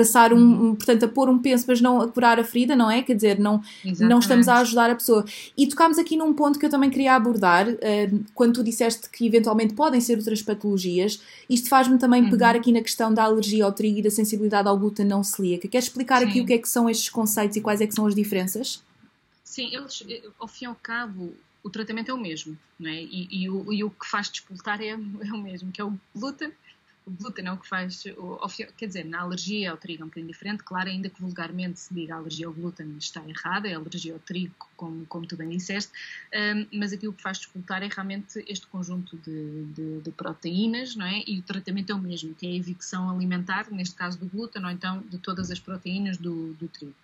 passar 0.00 0.32
um, 0.32 0.38
uhum. 0.38 0.74
portanto, 0.74 1.04
a 1.04 1.08
pôr 1.08 1.28
um 1.28 1.38
penso, 1.38 1.66
mas 1.68 1.78
não 1.78 2.00
a 2.00 2.08
curar 2.08 2.40
a 2.40 2.44
ferida, 2.44 2.74
não 2.74 2.90
é? 2.90 3.02
Quer 3.02 3.12
dizer, 3.12 3.38
não, 3.38 3.62
não 3.98 4.18
estamos 4.18 4.48
a 4.48 4.56
ajudar 4.60 4.88
a 4.88 4.94
pessoa. 4.94 5.26
E 5.54 5.66
tocámos 5.66 5.98
aqui 5.98 6.16
num 6.16 6.32
ponto 6.32 6.58
que 6.58 6.64
eu 6.64 6.70
também 6.70 6.88
queria 6.88 7.14
abordar, 7.14 7.68
uh, 7.68 8.24
quando 8.34 8.54
tu 8.54 8.64
disseste 8.64 9.10
que 9.10 9.26
eventualmente 9.26 9.74
podem 9.74 10.00
ser 10.00 10.16
outras 10.16 10.40
patologias, 10.40 11.20
isto 11.50 11.68
faz-me 11.68 11.98
também 11.98 12.22
uhum. 12.22 12.30
pegar 12.30 12.56
aqui 12.56 12.72
na 12.72 12.80
questão 12.80 13.12
da 13.12 13.24
alergia 13.24 13.62
ao 13.62 13.72
trigo 13.72 13.98
e 13.98 14.02
da 14.02 14.10
sensibilidade 14.10 14.66
ao 14.68 14.78
glúten 14.78 15.04
não 15.04 15.22
celíaca. 15.22 15.68
Queres 15.68 15.88
explicar 15.88 16.20
Sim. 16.20 16.28
aqui 16.28 16.40
o 16.40 16.46
que 16.46 16.54
é 16.54 16.58
que 16.58 16.68
são 16.68 16.88
estes 16.88 17.10
conceitos 17.10 17.58
e 17.58 17.60
quais 17.60 17.82
é 17.82 17.86
que 17.86 17.94
são 17.94 18.06
as 18.06 18.14
diferenças? 18.14 18.82
Sim, 19.44 19.68
eles, 19.74 20.02
eh, 20.08 20.22
ao 20.38 20.48
fim 20.48 20.64
e 20.64 20.68
ao 20.68 20.74
cabo, 20.76 21.34
o 21.62 21.68
tratamento 21.68 22.10
é 22.10 22.14
o 22.14 22.18
mesmo, 22.18 22.56
não 22.78 22.90
é? 22.90 23.02
E, 23.02 23.28
e, 23.30 23.50
o, 23.50 23.70
e 23.70 23.84
o 23.84 23.90
que 23.90 24.06
faz 24.06 24.30
despoltar 24.30 24.80
é, 24.80 24.88
é 24.88 24.94
o 24.96 25.42
mesmo, 25.42 25.70
que 25.70 25.80
é 25.82 25.84
o 25.84 25.92
glúten 26.16 26.52
o 27.10 27.22
glúten 27.22 27.46
é 27.46 27.52
o 27.52 27.56
que 27.56 27.66
faz, 27.68 28.04
quer 28.76 28.86
dizer, 28.86 29.04
na 29.04 29.20
alergia 29.20 29.70
ao 29.70 29.76
trigo 29.76 30.02
é 30.02 30.04
um 30.04 30.08
bocadinho 30.08 30.32
diferente, 30.32 30.62
claro, 30.62 30.88
ainda 30.88 31.08
que 31.08 31.20
vulgarmente 31.20 31.80
se 31.80 31.92
diga 31.92 32.14
alergia 32.14 32.46
ao 32.46 32.52
glúten 32.52 32.96
está 32.98 33.22
errada, 33.28 33.68
é 33.68 33.74
alergia 33.74 34.12
ao 34.12 34.20
trigo, 34.20 34.54
como, 34.76 35.04
como 35.06 35.26
tu 35.26 35.36
bem 35.36 35.48
disseste, 35.48 35.92
um, 36.32 36.78
mas 36.78 36.92
aquilo 36.92 37.12
que 37.12 37.22
faz 37.22 37.38
disputar 37.38 37.82
é 37.82 37.88
realmente 37.88 38.44
este 38.46 38.66
conjunto 38.68 39.16
de, 39.18 39.64
de, 39.66 40.00
de, 40.00 40.10
proteínas, 40.12 40.94
não 40.94 41.06
é? 41.06 41.22
E 41.26 41.38
o 41.38 41.42
tratamento 41.42 41.90
é 41.90 41.94
o 41.94 41.98
mesmo, 41.98 42.34
que 42.34 42.46
é 42.46 42.50
a 42.50 42.54
evicção 42.54 43.10
alimentar, 43.10 43.70
neste 43.70 43.94
caso 43.94 44.18
do 44.18 44.26
glúten, 44.26 44.64
ou 44.64 44.70
então 44.70 45.00
de 45.00 45.18
todas 45.18 45.50
as 45.50 45.58
proteínas 45.58 46.16
do, 46.16 46.54
do 46.54 46.68
trigo 46.68 46.94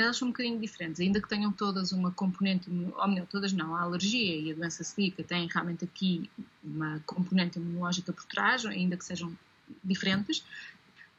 elas 0.00 0.16
são 0.16 0.28
um 0.28 0.30
bocadinho 0.30 0.58
diferentes, 0.58 1.00
ainda 1.00 1.20
que 1.20 1.28
tenham 1.28 1.52
todas 1.52 1.92
uma 1.92 2.10
componente, 2.10 2.70
ou 2.70 3.08
melhor, 3.08 3.26
todas 3.26 3.52
não, 3.52 3.76
a 3.76 3.82
alergia 3.82 4.40
e 4.40 4.52
a 4.52 4.54
doença 4.54 4.82
celíaca 4.82 5.22
têm 5.22 5.46
realmente 5.52 5.84
aqui 5.84 6.30
uma 6.64 7.00
componente 7.04 7.58
imunológica 7.58 8.12
por 8.12 8.24
trás, 8.24 8.64
ainda 8.64 8.96
que 8.96 9.04
sejam 9.04 9.36
diferentes. 9.84 10.42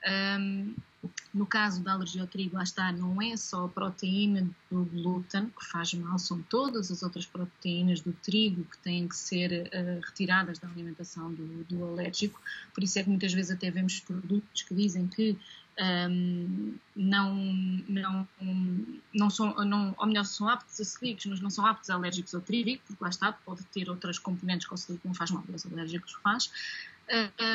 Um, 0.06 0.74
no 1.34 1.46
caso 1.46 1.84
da 1.84 1.94
alergia 1.94 2.22
ao 2.22 2.28
trigo, 2.28 2.56
lá 2.56 2.64
está, 2.64 2.92
não 2.92 3.22
é 3.22 3.36
só 3.36 3.66
a 3.66 3.70
proteína 3.70 4.50
do 4.72 4.86
glúten 4.86 5.50
que 5.50 5.66
faz 5.66 5.94
mal, 5.94 6.18
são 6.18 6.42
todas 6.44 6.92
as 6.92 7.04
outras 7.04 7.26
proteínas 7.26 8.00
do 8.00 8.14
trigo 8.14 8.64
que 8.64 8.78
têm 8.78 9.08
que 9.08 9.16
ser 9.16 9.68
uh, 9.68 10.02
retiradas 10.06 10.60
da 10.60 10.68
alimentação 10.68 11.34
do, 11.34 11.64
do, 11.66 11.84
alérgico. 11.86 12.42
Por 12.74 12.84
isso 12.84 13.00
é 13.00 13.04
que 13.04 13.10
muitas 13.10 13.34
vezes 13.34 13.52
até 13.52 13.70
vemos 13.70 14.00
produtos 14.00 14.62
que 14.62 14.74
dizem 14.74 15.08
que 15.08 15.38
um, 15.80 16.76
não, 16.96 17.36
não, 17.88 18.28
não 19.14 19.30
são, 19.30 19.54
não, 19.66 19.96
ou 19.98 20.06
melhor, 20.06 20.26
são 20.26 20.48
aptos 20.48 20.80
a 20.80 20.86
celíacos, 20.86 21.26
mas 21.26 21.40
não 21.40 21.50
são 21.50 21.66
aptos 21.66 21.90
a 21.90 21.96
alérgicos 21.96 22.36
ao 22.36 22.42
trigo, 22.42 22.82
porque 22.86 23.04
lá 23.04 23.10
está, 23.10 23.32
pode 23.32 23.64
ter 23.66 23.90
outras 23.90 24.20
componentes 24.20 24.68
que 24.68 24.74
o 24.74 24.78
celíaco 24.78 25.08
não 25.08 25.16
faz 25.16 25.32
mal, 25.32 25.44
mas 25.48 25.66
alérgicos 25.66 26.14
faz. 26.24 26.52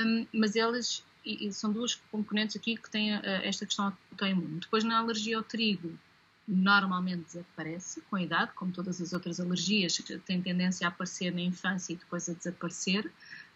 Um, 0.05 0.27
mas 0.33 0.57
elas 0.57 1.03
e, 1.25 1.53
são 1.53 1.73
duas 1.73 1.95
componentes 2.11 2.57
aqui 2.57 2.77
que 2.77 2.91
têm 2.91 3.17
uh, 3.17 3.21
esta 3.43 3.67
questão 3.67 3.93
autoimune. 4.13 4.61
Depois, 4.61 4.85
na 4.85 4.99
alergia 4.99 5.37
ao 5.37 5.43
trigo, 5.43 5.99
normalmente 6.47 7.25
desaparece 7.25 8.01
com 8.03 8.17
a 8.17 8.23
idade, 8.23 8.53
como 8.55 8.73
todas 8.73 9.01
as 9.01 9.13
outras 9.13 9.39
alergias, 9.39 9.99
têm 10.25 10.41
tendência 10.41 10.87
a 10.87 10.89
aparecer 10.89 11.33
na 11.33 11.43
infância 11.43 11.93
e 11.93 11.97
depois 11.97 12.29
a 12.29 12.33
desaparecer. 12.33 13.11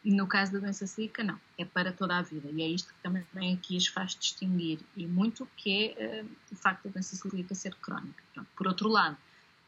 No 0.04 0.26
caso 0.26 0.52
da 0.52 0.58
doença 0.58 0.86
celíaca, 0.86 1.22
não, 1.22 1.38
é 1.56 1.64
para 1.64 1.92
toda 1.92 2.16
a 2.16 2.22
vida. 2.22 2.48
E 2.50 2.62
é 2.62 2.68
isto 2.68 2.92
que 2.92 3.00
também 3.02 3.54
aqui 3.54 3.76
as 3.76 3.86
faz 3.86 4.16
distinguir, 4.16 4.80
e 4.96 5.06
muito, 5.06 5.48
que 5.56 5.94
é 5.96 6.22
uh, 6.22 6.28
o 6.50 6.56
facto 6.56 6.84
da 6.84 6.90
doença 6.90 7.14
celíaca 7.14 7.54
ser 7.54 7.74
crónica. 7.76 8.22
Pronto. 8.34 8.48
Por 8.56 8.66
outro 8.66 8.88
lado, 8.88 9.16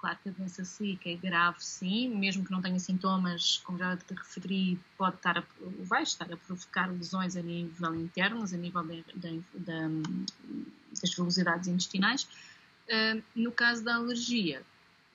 Claro 0.05 0.19
que 0.23 0.29
a 0.29 0.33
doença 0.33 0.63
celíaca 0.67 1.09
é 1.09 1.17
grave, 1.17 1.65
sim, 1.65 2.11
mesmo 2.11 2.45
que 2.45 2.53
não 2.53 2.61
tenha 2.61 2.79
sintomas, 2.79 3.63
como 3.65 3.79
já 3.79 3.97
te 3.97 4.13
referi, 4.13 4.79
pode 4.99 5.17
estar 5.17 5.39
a, 5.39 5.45
vai 5.81 6.03
estar 6.03 6.31
a 6.31 6.37
provocar 6.37 6.93
lesões 6.93 7.37
a 7.39 7.41
nível 7.41 7.95
interno, 7.95 8.45
a 8.45 8.57
nível 8.59 8.83
de, 8.85 9.03
de, 9.15 9.43
de, 9.55 10.03
das 11.01 11.15
velocidades 11.17 11.69
intestinais. 11.69 12.25
Uh, 12.87 13.23
no 13.35 13.51
caso 13.51 13.83
da 13.83 13.95
alergia, 13.95 14.63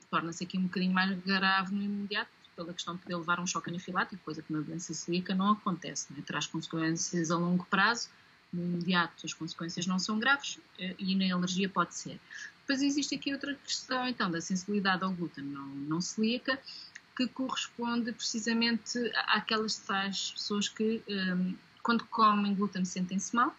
torna-se 0.10 0.44
aqui 0.44 0.58
um 0.58 0.64
bocadinho 0.64 0.92
mais 0.92 1.16
grave 1.20 1.72
no 1.72 1.84
imediato, 1.84 2.32
pela 2.60 2.74
questão 2.74 2.96
de 2.96 3.02
poder 3.02 3.16
levar 3.16 3.40
um 3.40 3.48
choque 3.48 3.70
anafilático, 3.70 4.22
coisa 4.24 4.42
que 4.42 4.52
na 4.52 4.60
doença 4.60 4.94
celíaca 4.94 5.34
não 5.34 5.52
acontece, 5.52 6.12
né? 6.12 6.22
traz 6.26 6.46
consequências 6.46 7.32
a 7.32 7.38
longo 7.38 7.66
prazo, 7.66 8.10
no 8.52 8.64
imediato 8.64 9.26
as 9.26 9.34
consequências 9.34 9.88
não 9.88 9.98
são 9.98 10.20
graves 10.20 10.56
uh, 10.56 10.96
e 10.98 11.16
na 11.16 11.34
alergia 11.34 11.70
pode 11.70 11.96
ser. 11.96 12.20
Depois 12.62 12.82
existe 12.82 13.16
aqui 13.16 13.32
outra 13.32 13.56
questão, 13.56 14.08
então, 14.08 14.30
da 14.30 14.42
sensibilidade 14.42 15.04
ao 15.04 15.12
glúten 15.12 15.44
não, 15.44 15.68
não 15.68 16.02
celíaca, 16.02 16.60
que 17.16 17.28
corresponde 17.28 18.12
precisamente 18.12 19.00
àquelas 19.28 19.78
tais 19.78 20.32
pessoas 20.32 20.68
que, 20.68 21.02
um, 21.08 21.56
quando 21.82 22.04
comem 22.06 22.54
glúten, 22.54 22.84
sentem-se 22.84 23.34
mal, 23.36 23.56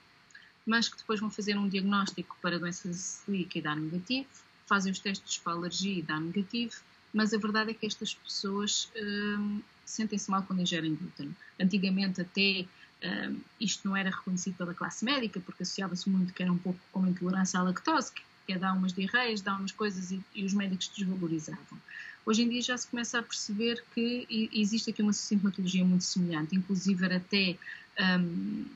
mas 0.67 0.89
que 0.89 0.99
depois 0.99 1.19
vão 1.21 1.31
fazer 1.31 1.57
um 1.57 1.69
diagnóstico 1.69 2.37
para 2.43 2.59
doença 2.59 2.93
celíaca 2.93 3.59
e 3.59 3.63
dá 3.63 3.75
negativo, 3.75 4.29
fazem 4.67 4.93
os 4.93 4.99
testes 4.99 5.39
para 5.39 5.55
alergia 5.55 5.99
e 5.99 6.03
dá 6.03 6.21
negativo, 6.21 6.77
mas 7.12 7.35
a 7.35 7.38
verdade 7.38 7.70
é 7.70 7.75
que 7.75 7.87
estas 7.87 8.14
pessoas 8.14 8.90
um, 8.96 9.61
sentem-se 9.85 10.31
mal 10.31 10.42
quando 10.42 10.62
ingerem 10.62 10.94
glúten. 10.94 11.35
Antigamente 11.59 12.20
até 12.20 12.64
um, 13.03 13.40
isto 13.61 13.88
não 13.88 13.96
era 13.96 14.11
reconhecido 14.11 14.57
pela 14.57 14.75
classe 14.75 15.05
médica, 15.05 15.40
porque 15.40 15.62
associava-se 15.62 16.09
muito 16.09 16.33
que 16.33 16.42
era 16.42 16.53
um 16.53 16.59
pouco 16.59 16.79
como 16.92 17.09
intolerância 17.09 17.59
à 17.59 17.62
lactose, 17.62 18.12
que 18.46 18.53
é 18.53 18.59
dar 18.59 18.73
umas 18.73 18.92
diarreias, 18.92 19.40
dar 19.40 19.57
umas 19.57 19.73
coisas 19.73 20.11
e, 20.11 20.20
e, 20.35 20.44
os 20.44 20.53
médicos 20.53 20.90
desvalorizavam. 20.96 21.79
Hoje 22.27 22.42
em 22.42 22.49
dia 22.49 22.62
já 22.62 22.77
se 22.77 22.87
começa 22.87 23.18
a 23.18 23.23
perceber 23.23 23.83
que 23.94 24.51
existe 24.53 24.90
aqui 24.90 25.03
uma 25.03 25.12
sintomatologia 25.12 25.85
muito 25.85 26.05
semelhante, 26.05 26.55
inclusive 26.55 27.07
até 27.07 27.57
um, 27.99 28.66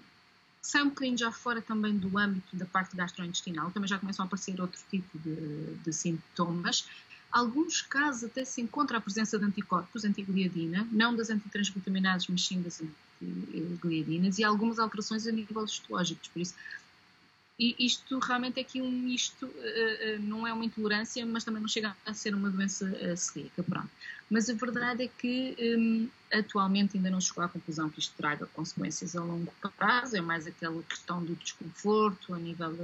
sai 0.62 0.82
um 0.82 0.88
bocadinho 0.88 1.18
já 1.18 1.30
fora 1.30 1.60
também 1.60 1.96
do 1.96 2.16
âmbito 2.18 2.56
da 2.56 2.64
parte 2.64 2.96
gastrointestinal, 2.96 3.70
também 3.70 3.86
já 3.86 3.98
começam 3.98 4.24
a 4.24 4.26
aparecer 4.26 4.58
outro 4.60 4.80
tipo 4.90 5.18
de, 5.18 5.74
de 5.84 5.92
sintomas. 5.92 6.88
Alguns 7.34 7.82
casos 7.82 8.22
até 8.22 8.44
se 8.44 8.60
encontra 8.60 8.98
a 8.98 9.00
presença 9.00 9.36
de 9.36 9.44
anticorpos, 9.44 10.04
antigliadina, 10.04 10.86
não 10.92 11.16
das 11.16 11.30
antitransglutaminases, 11.30 12.28
mas 12.28 12.46
sim 12.46 12.62
das 12.62 12.80
antigliadinas, 13.20 14.38
e 14.38 14.44
algumas 14.44 14.78
alterações 14.78 15.26
a 15.26 15.32
nível 15.32 15.64
histológico. 15.64 16.20
Por 16.32 16.40
isso, 16.40 16.54
e 17.58 17.76
isto 17.78 18.18
realmente 18.18 18.58
é 18.58 18.62
aqui 18.62 18.82
um 18.82 18.90
misto, 18.90 19.46
uh, 19.46 19.48
uh, 19.48 20.22
não 20.22 20.46
é 20.46 20.52
uma 20.52 20.64
intolerância, 20.64 21.24
mas 21.24 21.44
também 21.44 21.60
não 21.60 21.68
chega 21.68 21.96
a 22.04 22.12
ser 22.12 22.34
uma 22.34 22.50
doença 22.50 22.84
uh, 22.84 23.16
celíaca, 23.16 23.62
pronto. 23.62 23.90
Mas 24.28 24.50
a 24.50 24.54
verdade 24.54 25.04
é 25.04 25.08
que 25.08 25.54
um, 25.78 26.08
atualmente 26.36 26.96
ainda 26.96 27.10
não 27.10 27.20
chegou 27.20 27.44
à 27.44 27.48
conclusão 27.48 27.88
que 27.88 28.00
isto 28.00 28.14
traga 28.16 28.46
consequências 28.46 29.14
a 29.14 29.22
longo 29.22 29.52
prazo, 29.76 30.16
é 30.16 30.20
mais 30.20 30.46
aquela 30.46 30.82
questão 30.82 31.24
do 31.24 31.36
desconforto 31.36 32.34
a 32.34 32.38
nível 32.38 32.76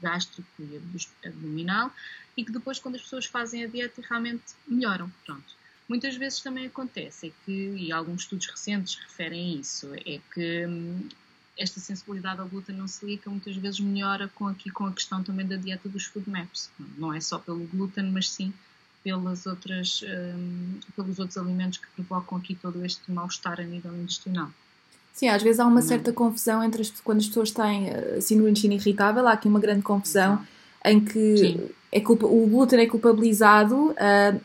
gástrico 0.00 0.48
e 0.60 0.80
abdominal, 1.26 1.92
e 2.36 2.44
que 2.44 2.52
depois 2.52 2.78
quando 2.78 2.94
as 2.94 3.02
pessoas 3.02 3.26
fazem 3.26 3.64
a 3.64 3.66
dieta 3.66 4.00
realmente 4.08 4.44
melhoram, 4.66 5.12
pronto. 5.26 5.56
Muitas 5.88 6.16
vezes 6.16 6.40
também 6.40 6.66
acontece 6.66 7.28
é 7.28 7.32
que, 7.44 7.52
e 7.52 7.92
alguns 7.92 8.22
estudos 8.22 8.46
recentes 8.46 8.94
referem 8.94 9.58
isso, 9.58 9.92
é 9.94 10.20
que 10.32 10.66
um, 10.66 11.08
esta 11.58 11.80
sensibilidade 11.80 12.40
ao 12.40 12.48
glúten 12.48 12.76
não 12.76 12.86
celíaca 12.86 13.30
muitas 13.30 13.56
vezes 13.56 13.80
melhora 13.80 14.30
com, 14.34 14.46
aqui, 14.46 14.70
com 14.70 14.86
a 14.86 14.92
questão 14.92 15.22
também 15.22 15.46
da 15.46 15.56
dieta 15.56 15.88
dos 15.88 16.04
food 16.04 16.28
maps. 16.28 16.70
Não 16.98 17.12
é 17.12 17.20
só 17.20 17.38
pelo 17.38 17.64
glúten, 17.66 18.10
mas 18.10 18.28
sim 18.30 18.52
pelas 19.02 19.46
outras, 19.46 20.02
um, 20.02 20.80
pelos 20.96 21.18
outros 21.18 21.38
alimentos 21.38 21.78
que 21.78 21.86
provocam 21.94 22.38
aqui 22.38 22.56
todo 22.56 22.84
este 22.84 23.10
mal-estar 23.10 23.60
a 23.60 23.62
nível 23.62 23.94
intestinal. 23.96 24.50
Sim, 25.12 25.28
às 25.28 25.42
vezes 25.42 25.60
há 25.60 25.66
uma 25.66 25.80
certa 25.80 26.12
confusão 26.12 26.62
entre 26.62 26.82
as, 26.82 26.90
quando 27.00 27.20
as 27.20 27.26
pessoas 27.28 27.50
têm 27.50 27.88
uh, 27.88 28.20
síndrome 28.20 28.52
de 28.52 28.66
intestino 28.66 28.74
irritável, 28.74 29.26
há 29.28 29.32
aqui 29.32 29.48
uma 29.48 29.60
grande 29.60 29.82
confusão 29.82 30.44
em 30.84 31.00
que 31.00 31.70
é 31.90 32.00
culpa, 32.00 32.26
o 32.26 32.46
glúten 32.46 32.80
é 32.80 32.86
culpabilizado, 32.86 33.92
uh, 33.92 33.96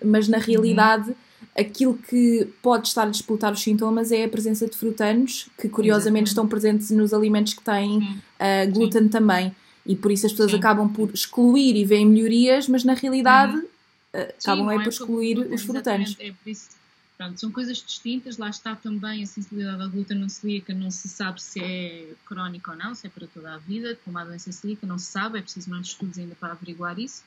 mas 0.06 0.28
na 0.28 0.38
realidade 0.38 1.10
uhum 1.10 1.31
aquilo 1.58 1.98
que 1.98 2.48
pode 2.62 2.88
estar 2.88 3.04
a 3.04 3.10
disputar 3.10 3.52
os 3.52 3.62
sintomas 3.62 4.12
é 4.12 4.24
a 4.24 4.30
presença 4.30 4.68
de 4.68 4.78
frutanos, 4.78 5.48
que 5.60 5.68
curiosamente 5.68 6.06
Exatamente. 6.06 6.28
estão 6.28 6.48
presentes 6.48 6.92
nos 6.92 7.14
alimentos 7.14 7.54
que 7.54 7.62
têm 7.62 7.98
uh, 8.00 8.72
glúten 8.72 9.04
Sim. 9.04 9.10
também. 9.10 9.56
E 9.86 9.96
por 9.96 10.12
isso 10.12 10.26
as 10.26 10.32
pessoas 10.32 10.52
Sim. 10.52 10.58
acabam 10.58 10.88
por 10.88 11.10
excluir 11.14 11.76
e 11.76 11.84
veem 11.84 12.06
melhorias, 12.06 12.68
mas 12.68 12.84
na 12.84 12.94
realidade 12.94 13.56
uhum. 13.56 13.64
uh, 13.64 14.34
acabam 14.42 14.72
é, 14.72 14.76
é 14.76 14.80
por 14.80 14.90
excluir 14.90 15.40
os 15.40 15.64
frutanos. 15.64 16.16
É 16.20 16.32
por 16.32 16.50
isso. 16.50 16.82
Pronto, 17.18 17.40
são 17.40 17.52
coisas 17.52 17.78
distintas, 17.78 18.40
lá 18.40 18.50
está 18.50 18.76
também 18.76 19.22
a 19.22 19.28
sensibilidade 19.28 19.84
ao 19.84 19.90
glúten 19.90 20.18
não 20.18 20.28
celíaca, 20.28 20.74
não 20.74 20.90
se 20.90 21.08
sabe 21.08 21.40
se 21.40 21.64
é 21.64 22.08
crónica 22.26 22.72
ou 22.72 22.78
não, 22.78 22.96
se 22.96 23.06
é 23.06 23.12
para 23.12 23.28
toda 23.28 23.54
a 23.54 23.58
vida, 23.60 23.96
como 24.04 24.18
a 24.18 24.26
doença 24.26 24.52
celíaca, 24.52 24.88
não 24.88 24.98
se 24.98 25.06
sabe, 25.06 25.38
é 25.38 25.42
preciso 25.44 25.70
mais 25.70 25.86
estudos 25.86 26.18
ainda 26.18 26.34
para 26.34 26.54
averiguar 26.54 26.98
isso. 26.98 27.24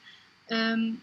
Um, 0.50 0.96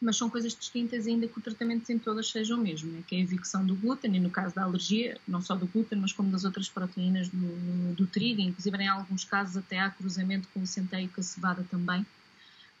mas 0.00 0.16
são 0.16 0.30
coisas 0.30 0.54
distintas 0.54 1.06
ainda 1.06 1.26
que 1.26 1.38
o 1.38 1.42
tratamento 1.42 1.90
em 1.90 1.98
todas 1.98 2.30
seja 2.30 2.54
o 2.54 2.58
mesmo, 2.58 2.92
né? 2.92 3.02
que 3.06 3.16
é 3.16 3.18
a 3.18 3.22
evicção 3.22 3.66
do 3.66 3.74
glúten 3.74 4.14
e 4.14 4.20
no 4.20 4.30
caso 4.30 4.54
da 4.54 4.62
alergia, 4.62 5.18
não 5.26 5.40
só 5.40 5.56
do 5.56 5.66
glúten, 5.66 5.98
mas 5.98 6.12
como 6.12 6.30
das 6.30 6.44
outras 6.44 6.68
proteínas 6.68 7.28
do, 7.28 7.94
do 7.94 8.06
trigo, 8.06 8.40
inclusive 8.40 8.76
em 8.76 8.88
alguns 8.88 9.24
casos 9.24 9.56
até 9.56 9.80
há 9.80 9.90
cruzamento 9.90 10.48
com 10.54 10.60
o 10.60 10.66
centeio 10.66 11.10
e 11.16 11.20
a 11.20 11.22
cevada 11.22 11.66
também, 11.68 12.06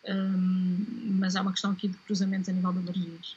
um, 0.06 1.16
mas 1.18 1.34
há 1.34 1.42
uma 1.42 1.52
questão 1.52 1.72
aqui 1.72 1.88
de 1.88 1.96
cruzamentos 1.98 2.48
a 2.48 2.52
nível 2.52 2.72
de 2.72 2.78
alergias. 2.78 3.36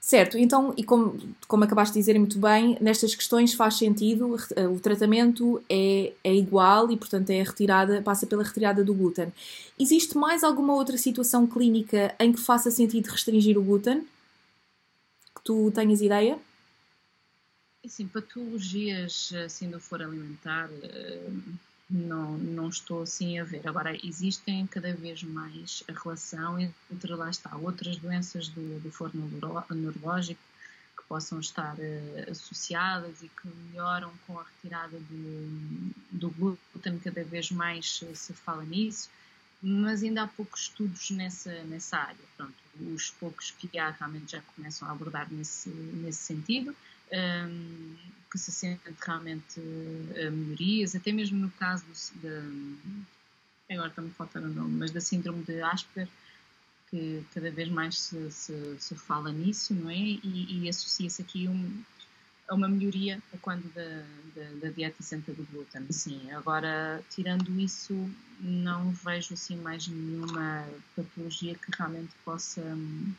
Certo, 0.00 0.38
então, 0.38 0.72
e 0.78 0.82
como, 0.82 1.14
como 1.46 1.62
acabaste 1.62 1.92
de 1.92 2.00
dizer 2.00 2.18
muito 2.18 2.38
bem, 2.38 2.76
nestas 2.80 3.14
questões 3.14 3.52
faz 3.52 3.74
sentido, 3.74 4.34
o 4.74 4.80
tratamento 4.80 5.62
é, 5.68 6.14
é 6.24 6.34
igual 6.34 6.90
e, 6.90 6.96
portanto, 6.96 7.28
é 7.28 7.42
retirada, 7.42 8.00
passa 8.00 8.26
pela 8.26 8.42
retirada 8.42 8.82
do 8.82 8.94
glúten. 8.94 9.30
Existe 9.78 10.16
mais 10.16 10.42
alguma 10.42 10.74
outra 10.74 10.96
situação 10.96 11.46
clínica 11.46 12.14
em 12.18 12.32
que 12.32 12.40
faça 12.40 12.70
sentido 12.70 13.08
restringir 13.08 13.58
o 13.58 13.62
glúten? 13.62 14.06
Que 15.36 15.42
tu 15.44 15.70
tenhas 15.70 16.00
ideia? 16.00 16.38
Sim, 17.86 18.08
patologias 18.08 19.32
assim 19.44 19.70
do 19.70 19.78
foro 19.78 20.04
alimentar 20.04 20.70
eh, 20.82 21.30
não, 21.90 22.38
não 22.38 22.68
estou 22.68 23.02
assim 23.02 23.38
a 23.38 23.44
ver. 23.44 23.66
Agora, 23.66 23.94
existem 24.06 24.66
cada 24.66 24.94
vez 24.94 25.22
mais 25.22 25.82
a 25.88 25.92
relação 25.92 26.58
entre, 26.60 27.14
lá 27.14 27.28
está, 27.28 27.56
outras 27.56 27.96
doenças 27.96 28.48
do, 28.48 28.80
do 28.80 28.90
forno 28.92 29.28
neurológico 29.70 30.40
que 30.96 31.02
possam 31.08 31.40
estar 31.40 31.74
uh, 31.74 32.30
associadas 32.30 33.22
e 33.22 33.28
que 33.28 33.48
melhoram 33.48 34.12
com 34.26 34.38
a 34.38 34.44
retirada 34.44 34.98
do, 34.98 35.92
do 36.12 36.30
glúten, 36.30 36.98
cada 37.02 37.24
vez 37.24 37.50
mais 37.50 38.04
se 38.14 38.32
fala 38.34 38.64
nisso, 38.64 39.10
mas 39.60 40.02
ainda 40.02 40.22
há 40.22 40.28
poucos 40.28 40.62
estudos 40.62 41.10
nessa, 41.10 41.52
nessa 41.64 41.96
área. 41.96 42.24
Pronto, 42.36 42.54
os 42.94 43.10
poucos 43.10 43.50
que 43.50 43.78
há 43.78 43.90
realmente 43.90 44.32
já 44.32 44.42
começam 44.54 44.88
a 44.88 44.92
abordar 44.92 45.26
nesse, 45.30 45.68
nesse 45.68 46.22
sentido 46.22 46.74
um, 47.12 47.96
que 48.30 48.38
se 48.38 48.52
sentem 48.52 48.94
realmente 49.00 49.60
uh, 49.60 50.30
melhorias, 50.30 50.94
até 50.94 51.12
mesmo 51.12 51.38
no 51.38 51.50
caso 51.52 51.84
do, 51.84 52.20
de, 52.20 53.74
agora 53.74 53.88
está-me 53.88 54.10
faltar 54.10 54.42
o 54.42 54.48
nome, 54.48 54.78
mas 54.78 54.90
da 54.90 55.00
síndrome 55.00 55.42
de 55.44 55.60
Asper, 55.62 56.08
que 56.90 57.24
cada 57.32 57.50
vez 57.50 57.68
mais 57.68 57.98
se, 57.98 58.30
se, 58.30 58.76
se 58.78 58.94
fala 58.96 59.32
nisso, 59.32 59.74
não 59.74 59.90
é? 59.90 59.96
E, 59.96 60.62
e 60.62 60.68
associa-se 60.68 61.22
aqui 61.22 61.48
um, 61.48 61.82
a 62.48 62.54
uma 62.54 62.68
melhoria 62.68 63.22
quando 63.40 63.72
da, 63.72 64.04
da, 64.34 64.50
da, 64.60 64.68
dieta 64.70 64.96
isenta 65.00 65.32
do 65.32 65.44
glúten. 65.44 65.86
Sim, 65.90 66.30
agora, 66.32 67.00
tirando 67.08 67.48
isso, 67.60 68.10
não 68.40 68.90
vejo 68.90 69.34
assim 69.34 69.56
mais 69.56 69.86
nenhuma 69.86 70.66
patologia 70.96 71.54
que 71.54 71.70
realmente 71.76 72.10
possa... 72.24 72.60
Um, 72.60 73.14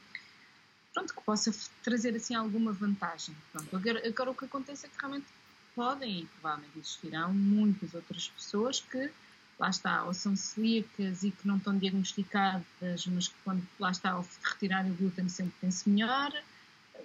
pronto, 0.94 1.14
que 1.14 1.22
possa 1.22 1.54
trazer 1.84 2.16
assim 2.16 2.36
alguma 2.36 2.72
vantagem. 2.72 3.36
Pronto, 3.52 3.76
agora, 3.76 4.08
agora 4.08 4.32
o 4.32 4.36
que 4.36 4.46
acontece 4.46 4.86
é 4.86 4.90
que 4.90 4.98
realmente 5.00 5.28
podem 5.76 6.20
e 6.20 6.26
provavelmente 6.26 6.80
existirão 6.80 7.34
muitas 7.34 7.94
outras 7.94 8.28
pessoas 8.30 8.80
que 8.80 9.10
lá 9.58 9.70
está, 9.70 10.04
ou 10.06 10.14
são 10.14 10.36
celíacas 10.36 11.24
e 11.24 11.32
que 11.32 11.48
não 11.48 11.58
estão 11.58 11.78
diagnosticadas, 11.78 13.06
mas 13.08 13.28
que 13.28 13.36
quando 13.44 13.66
lá 13.80 13.92
está 13.92 14.12
ao 14.12 14.26
retirarem 14.44 14.92
o 14.92 14.96
glúten 14.96 15.30
sempre 15.30 15.54
tem-se 15.62 15.88
melhor, 15.88 16.32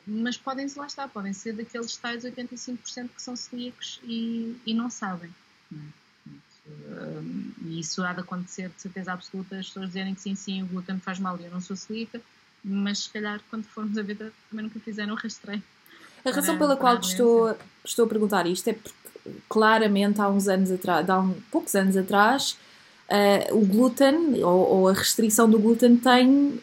mas 0.07 0.39
podem 0.39 0.67
lá 0.77 0.87
está, 0.87 1.07
podem 1.07 1.33
ser 1.33 1.53
daqueles 1.53 1.97
tais 1.97 2.25
85% 2.25 3.11
que 3.15 3.23
são 3.23 3.37
celíacos 3.37 4.01
e, 4.05 4.59
e 4.65 4.73
não 4.73 4.89
sabem. 4.89 5.33
É? 5.73 6.07
E 7.63 7.79
isso 7.81 8.03
há 8.03 8.13
de 8.13 8.21
acontecer 8.21 8.71
de 8.71 8.81
certeza 8.81 9.13
absoluta, 9.13 9.59
as 9.59 9.67
pessoas 9.67 9.89
dizerem 9.89 10.15
que 10.15 10.21
sim, 10.21 10.35
sim, 10.35 10.63
o 10.63 10.67
glúten 10.67 10.99
faz 10.99 11.19
mal 11.19 11.39
e 11.39 11.45
eu 11.45 11.51
não 11.51 11.61
sou 11.61 11.77
celíaca, 11.77 12.21
mas 12.65 13.05
se 13.05 13.11
calhar 13.11 13.41
quando 13.51 13.65
formos 13.65 13.97
a 13.97 14.03
ver 14.03 14.17
também 14.51 14.65
nunca 14.65 14.81
fizeram 14.81 15.15
o 15.15 15.17
rastreio. 15.17 15.63
A 16.25 16.31
razão 16.31 16.59
pela 16.59 16.77
qual 16.77 16.99
estou, 16.99 17.57
estou 17.85 18.05
a 18.05 18.09
perguntar 18.09 18.47
isto 18.47 18.69
é 18.69 18.73
porque 18.73 19.07
claramente 19.49 20.21
há 20.21 20.29
uns 20.29 20.49
anos 20.49 20.71
atrás, 20.71 21.09
há 21.09 21.21
um, 21.21 21.35
poucos 21.51 21.75
anos 21.75 21.97
atrás, 21.97 22.57
uh, 23.09 23.57
o 23.57 23.65
glúten 23.65 24.43
ou, 24.43 24.69
ou, 24.69 24.89
a 24.89 24.93
restrição 24.93 25.49
do 25.49 25.59
glúten 25.59 25.97
tem 25.97 26.59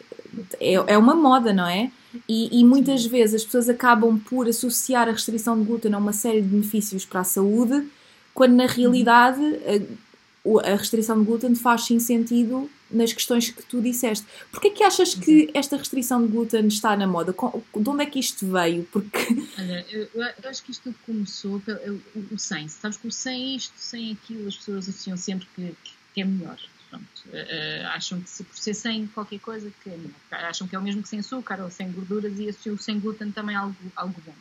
é, 0.60 0.74
é 0.74 0.98
uma 0.98 1.14
moda, 1.14 1.52
não 1.52 1.66
é? 1.66 1.90
E, 2.28 2.60
e, 2.60 2.64
muitas 2.64 3.04
vezes 3.04 3.36
as 3.36 3.44
pessoas 3.44 3.68
acabam 3.68 4.18
por 4.18 4.48
associar 4.48 5.08
a 5.08 5.12
restrição 5.12 5.58
de 5.58 5.64
glúten 5.64 5.94
a 5.94 5.98
uma 5.98 6.12
série 6.12 6.40
de 6.40 6.48
benefícios 6.48 7.04
para 7.04 7.20
a 7.20 7.24
saúde, 7.24 7.86
quando 8.32 8.54
na 8.54 8.66
realidade 8.66 9.40
a, 9.42 10.72
a 10.72 10.76
restrição 10.76 11.18
de 11.18 11.24
glúten 11.24 11.54
faz 11.54 11.86
sim 11.86 11.98
sentido 11.98 12.70
nas 12.94 13.12
questões 13.12 13.50
que 13.50 13.62
tu 13.62 13.82
disseste. 13.82 14.26
Porquê 14.50 14.68
é 14.68 14.70
que 14.70 14.82
achas 14.82 15.14
que 15.14 15.50
esta 15.52 15.76
restrição 15.76 16.24
de 16.24 16.32
glúten 16.32 16.66
está 16.66 16.96
na 16.96 17.06
moda? 17.06 17.32
De 17.32 17.88
onde 17.88 18.02
é 18.02 18.06
que 18.06 18.18
isto 18.18 18.46
veio? 18.50 18.84
Porque... 18.84 19.18
Olha, 19.58 19.86
eu, 19.90 20.08
eu 20.14 20.50
acho 20.50 20.62
que 20.62 20.70
isto 20.70 20.84
tudo 20.84 20.96
começou 21.04 21.60
pelo 21.60 22.00
o, 22.14 22.34
o 22.34 22.38
sem. 22.38 22.68
Sabes 22.68 22.96
que 22.96 23.08
o 23.08 23.12
sem 23.12 23.56
isto, 23.56 23.74
sem 23.76 24.12
aquilo, 24.12 24.48
as 24.48 24.56
pessoas 24.56 24.88
associam 24.88 25.16
sempre 25.16 25.46
que, 25.54 25.74
que 26.14 26.20
é 26.20 26.24
melhor. 26.24 26.58
Uh, 26.94 27.86
acham 27.88 28.20
que 28.20 28.30
se, 28.30 28.44
por 28.44 28.56
ser 28.56 28.74
sem 28.74 29.06
qualquer 29.08 29.40
coisa 29.40 29.70
que 29.82 29.90
é 29.90 29.96
melhor. 29.96 30.14
Acham 30.30 30.68
que 30.68 30.76
é 30.76 30.78
o 30.78 30.82
mesmo 30.82 31.02
que 31.02 31.08
sem 31.08 31.18
açúcar 31.18 31.60
ou 31.60 31.70
sem 31.70 31.90
gorduras 31.90 32.38
e 32.38 32.48
associam 32.48 32.74
o 32.76 32.78
sem 32.78 33.00
glúten 33.00 33.32
também 33.32 33.56
algo, 33.56 33.74
algo 33.96 34.14
bom. 34.24 34.34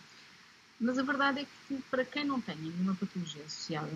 Mas 0.84 1.00
a 1.00 1.04
verdade 1.04 1.40
é 1.40 1.46
que 1.46 1.82
para 1.90 2.04
quem 2.04 2.26
não 2.26 2.42
tem 2.42 2.58
nenhuma 2.58 2.94
patologia 2.94 3.42
associada 3.46 3.90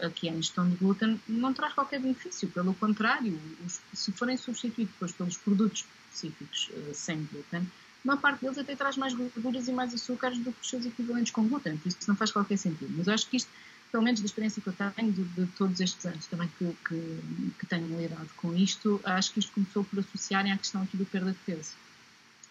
a, 0.00 0.10
que 0.10 0.28
é 0.28 0.32
a 0.32 0.34
ingestão 0.34 0.68
de 0.68 0.74
glúten, 0.74 1.20
não 1.28 1.54
traz 1.54 1.72
qualquer 1.72 2.00
benefício. 2.00 2.48
Pelo 2.48 2.74
contrário, 2.74 3.40
os, 3.64 3.80
se 3.94 4.10
forem 4.10 4.36
substituídos 4.36 4.92
depois 4.92 5.12
pelos 5.12 5.36
produtos 5.36 5.86
específicos 6.10 6.68
uh, 6.70 6.92
sem 6.92 7.24
glúten, 7.30 7.70
uma 8.04 8.16
parte 8.16 8.40
deles 8.40 8.58
até 8.58 8.74
traz 8.74 8.96
mais 8.96 9.14
gorduras 9.14 9.68
e 9.68 9.72
mais 9.72 9.94
açúcares 9.94 10.38
do 10.38 10.52
que 10.52 10.60
os 10.60 10.68
seus 10.68 10.84
equivalentes 10.84 11.30
com 11.30 11.46
glúten. 11.46 11.76
Por 11.76 11.88
isso 11.88 11.98
não 12.08 12.16
faz 12.16 12.32
qualquer 12.32 12.56
sentido. 12.56 12.92
Mas 12.98 13.06
eu 13.06 13.14
acho 13.14 13.28
que 13.28 13.36
isto, 13.36 13.50
pelo 13.92 14.02
menos 14.02 14.18
da 14.18 14.26
experiência 14.26 14.60
que 14.60 14.68
eu 14.68 14.74
tenho 14.96 15.12
de, 15.12 15.22
de 15.22 15.46
todos 15.52 15.78
estes 15.78 16.04
anos 16.06 16.26
também 16.26 16.50
que, 16.58 16.76
que, 16.88 17.20
que 17.56 17.66
tenho 17.66 17.86
lidado 18.00 18.30
com 18.36 18.52
isto, 18.56 19.00
acho 19.04 19.32
que 19.32 19.38
isto 19.38 19.52
começou 19.52 19.84
por 19.84 20.00
associarem 20.00 20.50
à 20.50 20.58
questão 20.58 20.82
aqui 20.82 20.96
do 20.96 21.06
perda 21.06 21.30
de 21.30 21.38
peso. 21.46 21.74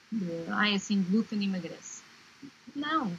De, 0.09 0.31
ah, 0.47 0.69
é 0.69 0.75
assim, 0.75 1.01
glúten 1.09 1.43
emagrece. 1.43 2.05
Não, 2.73 3.17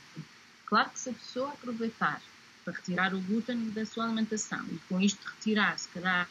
Claro 0.67 0.91
que 0.91 0.99
se 0.99 1.11
a 1.11 1.13
pessoa 1.13 1.53
aproveitar 1.53 2.21
para 2.65 2.75
retirar 2.75 3.15
o 3.15 3.21
glúten 3.21 3.71
da 3.71 3.87
sua 3.87 4.05
alimentação 4.05 4.65
e 4.67 4.79
com 4.89 5.01
isto 5.01 5.25
retirar, 5.25 5.79
se 5.79 5.89
calhar, 5.89 6.29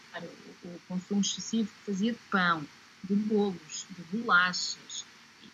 o, 0.64 0.80
consumo 0.90 1.22
excessivo 1.22 1.70
que 1.70 1.92
fazia 1.92 2.12
de 2.12 2.20
pão, 2.30 2.68
de 3.02 3.16
bolos, 3.16 3.88
de 3.90 4.18
bolachas 4.18 5.06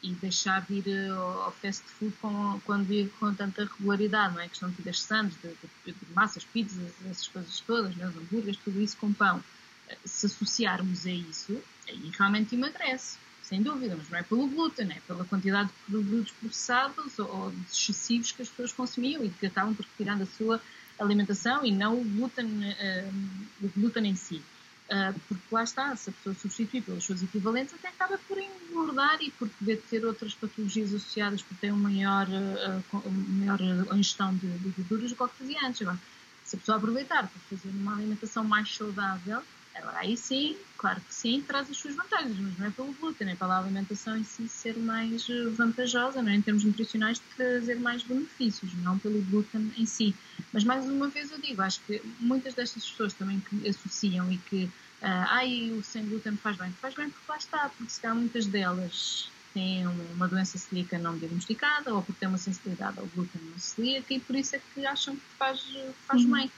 e 0.02 0.14
deixar 0.14 0.66
de 0.66 0.74
ir 0.74 0.88
eh, 0.88 1.10
ao 1.10 1.52
fast 1.62 1.84
food 1.84 2.16
com, 2.20 2.60
quando 2.66 2.92
ir 2.92 3.12
com 3.20 3.32
tanta 3.36 3.66
regularidade, 3.66 4.34
não 4.34 4.42
é? 4.42 4.50
Questão 4.50 4.72
de 4.72 4.94
sandes, 4.94 5.38
de, 5.44 5.50
de, 5.86 5.92
de, 5.92 6.14
massas, 6.16 6.44
pizzas, 6.44 6.92
essas 7.06 7.28
coisas 7.28 7.60
todas, 7.60 7.96
né? 7.96 8.06
hambúrgueres, 8.06 8.58
tudo 8.64 8.82
isso 8.82 8.98
com 8.98 9.14
pão. 9.14 9.44
Eh, 9.90 9.98
se 10.04 10.26
associarmos 10.26 11.06
a 11.06 11.12
isso, 11.12 11.62
aí 11.88 12.12
realmente 12.18 12.56
emagrece 12.56 13.18
sem 13.52 13.62
dúvida, 13.62 13.98
mas 13.98 14.10
não 14.10 14.18
é 14.18 14.24
pelo 14.24 14.48
glúten, 14.48 14.90
é 14.90 15.02
pela 15.06 15.26
quantidade 15.26 15.68
de 15.68 15.92
produtos 15.92 16.32
processados 16.40 17.20
ou 17.20 17.54
excessivos 17.70 18.32
que 18.32 18.42
as 18.42 18.48
pessoas 18.48 18.72
consumiam 18.72 19.26
e 19.26 19.30
que 19.30 19.46
acabam 19.46 19.76
por 19.76 19.86
retirar 19.86 20.18
da 20.18 20.26
sua 20.26 20.62
alimentação 20.98 21.66
e 21.66 21.72
não 21.72 22.00
o 22.00 22.04
glúten, 22.04 22.46
uh, 22.46 23.14
o 23.62 23.70
glúten 23.76 24.08
em 24.08 24.16
si. 24.16 24.42
Uh, 24.90 25.20
porque 25.28 25.44
lá 25.52 25.64
está, 25.64 25.94
se 25.98 26.10
a 26.10 26.14
pessoa 26.14 26.34
substituir 26.36 26.82
pelos 26.82 27.04
seus 27.04 27.22
equivalentes, 27.22 27.74
até 27.74 27.90
acaba 27.90 28.18
por 28.26 28.38
engordar 28.38 29.22
e 29.22 29.32
por 29.32 29.50
poder 29.50 29.82
ter 29.90 30.06
outras 30.06 30.34
patologias 30.34 30.94
associadas, 30.94 31.42
por 31.42 31.58
ter 31.58 31.74
uma 31.74 31.90
maior, 31.90 32.28
uh, 32.30 33.12
maior 33.12 33.60
ingestão 33.94 34.34
de, 34.34 34.48
de 34.48 34.70
gorduras 34.70 35.12
do 35.12 35.28
que 35.28 35.38
fazia 35.38 35.60
antes. 35.68 35.82
Agora, 35.82 36.00
se 36.46 36.56
a 36.56 36.60
pessoa 36.60 36.78
aproveitar 36.78 37.28
para 37.28 37.58
fazer 37.58 37.70
uma 37.70 37.96
alimentação 37.98 38.46
mais 38.46 38.74
saudável, 38.74 39.44
Agora, 39.82 39.98
aí 39.98 40.16
sim, 40.16 40.60
claro 40.78 41.02
que 41.02 41.14
sim, 41.14 41.42
traz 41.42 41.68
as 41.70 41.78
suas 41.78 41.96
vantagens, 41.96 42.40
mas 42.40 42.56
não 42.56 42.68
é 42.68 42.72
pelo 42.72 42.94
glúten, 42.94 43.30
é 43.32 43.36
pela 43.36 43.60
alimentação 43.60 44.16
em 44.16 44.24
si 44.24 44.48
ser 44.48 44.78
mais 44.78 45.28
eh, 45.28 45.50
vantajosa, 45.50 46.22
não 46.22 46.30
é? 46.30 46.36
em 46.36 46.42
termos 46.42 46.64
nutricionais, 46.64 47.20
de 47.20 47.26
trazer 47.36 47.80
mais 47.80 48.04
benefícios, 48.04 48.76
não 48.76 49.00
pelo 49.00 49.22
glúten 49.24 49.72
em 49.76 49.86
si. 49.88 50.16
Mas, 50.54 50.64
mais 50.64 50.88
uma 50.88 51.10
vez, 51.10 51.32
eu 51.32 51.42
digo, 51.42 51.64
acho 51.64 51.84
que 51.84 52.00
muitas 52.20 52.54
destas 52.54 52.88
pessoas 52.88 53.16
também 53.16 53.40
que 53.42 53.68
associam 53.68 54.32
e 54.32 54.38
que, 54.38 54.66
uh, 54.66 55.26
ai, 55.30 55.72
o 55.72 55.82
sem 55.82 56.08
glúten 56.08 56.38
faz 56.38 56.58
bem, 56.58 56.72
faz 56.74 56.94
bem 56.94 57.10
porque 57.10 57.26
lá 57.28 57.38
está, 57.38 57.70
porque 57.70 57.92
se 57.92 58.00
calhar 58.00 58.16
muitas 58.16 58.46
delas 58.46 59.34
têm 59.56 59.88
uma 59.88 60.28
doença 60.28 60.60
celíaca 60.60 61.00
não 61.00 61.18
diagnosticada 61.18 61.94
ou 61.94 62.04
porque 62.04 62.20
têm 62.20 62.30
uma 62.30 62.38
sensibilidade 62.38 63.00
ao 63.00 63.08
glúten 63.08 63.42
não 63.42 63.58
celíaca 63.58 64.14
e 64.14 64.20
por 64.20 64.36
isso 64.36 64.56
é 64.56 64.60
que 64.60 64.86
acham 64.86 65.16
que 65.16 65.26
faz, 65.38 65.60
faz 66.08 66.24
uhum. 66.24 66.32
bem. 66.34 66.52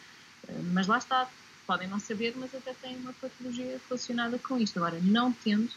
Mas 0.74 0.88
lá 0.88 0.98
está, 0.98 1.32
podem 1.66 1.88
não 1.88 2.00
saber, 2.00 2.34
mas 2.38 2.54
até 2.54 2.74
têm 2.74 2.98
uma 2.98 3.14
patologia 3.14 3.80
relacionada 3.88 4.38
com 4.38 4.58
isto. 4.58 4.78
Agora, 4.78 5.00
não 5.02 5.32
tendo, 5.32 5.70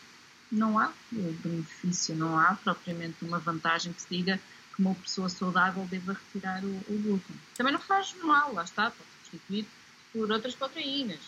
não 0.51 0.79
há 0.79 0.93
benefício, 1.11 2.15
não 2.15 2.39
há 2.39 2.55
propriamente 2.63 3.17
uma 3.23 3.39
vantagem 3.39 3.93
que 3.93 4.03
se 4.03 4.09
diga 4.11 4.41
que 4.75 4.83
uma 4.83 4.95
pessoa 4.95 5.29
saudável 5.29 5.85
deva 5.91 6.13
retirar 6.13 6.65
o, 6.65 6.69
o 6.89 7.03
glúten. 7.03 7.37
Também 7.57 7.73
não 7.73 7.81
faz 7.81 8.15
mal, 8.23 8.53
lá 8.53 8.65
está, 8.65 8.91
pode 8.91 9.09
substituir 9.25 9.67
por 10.13 10.31
outras 10.31 10.55
proteínas. 10.55 11.21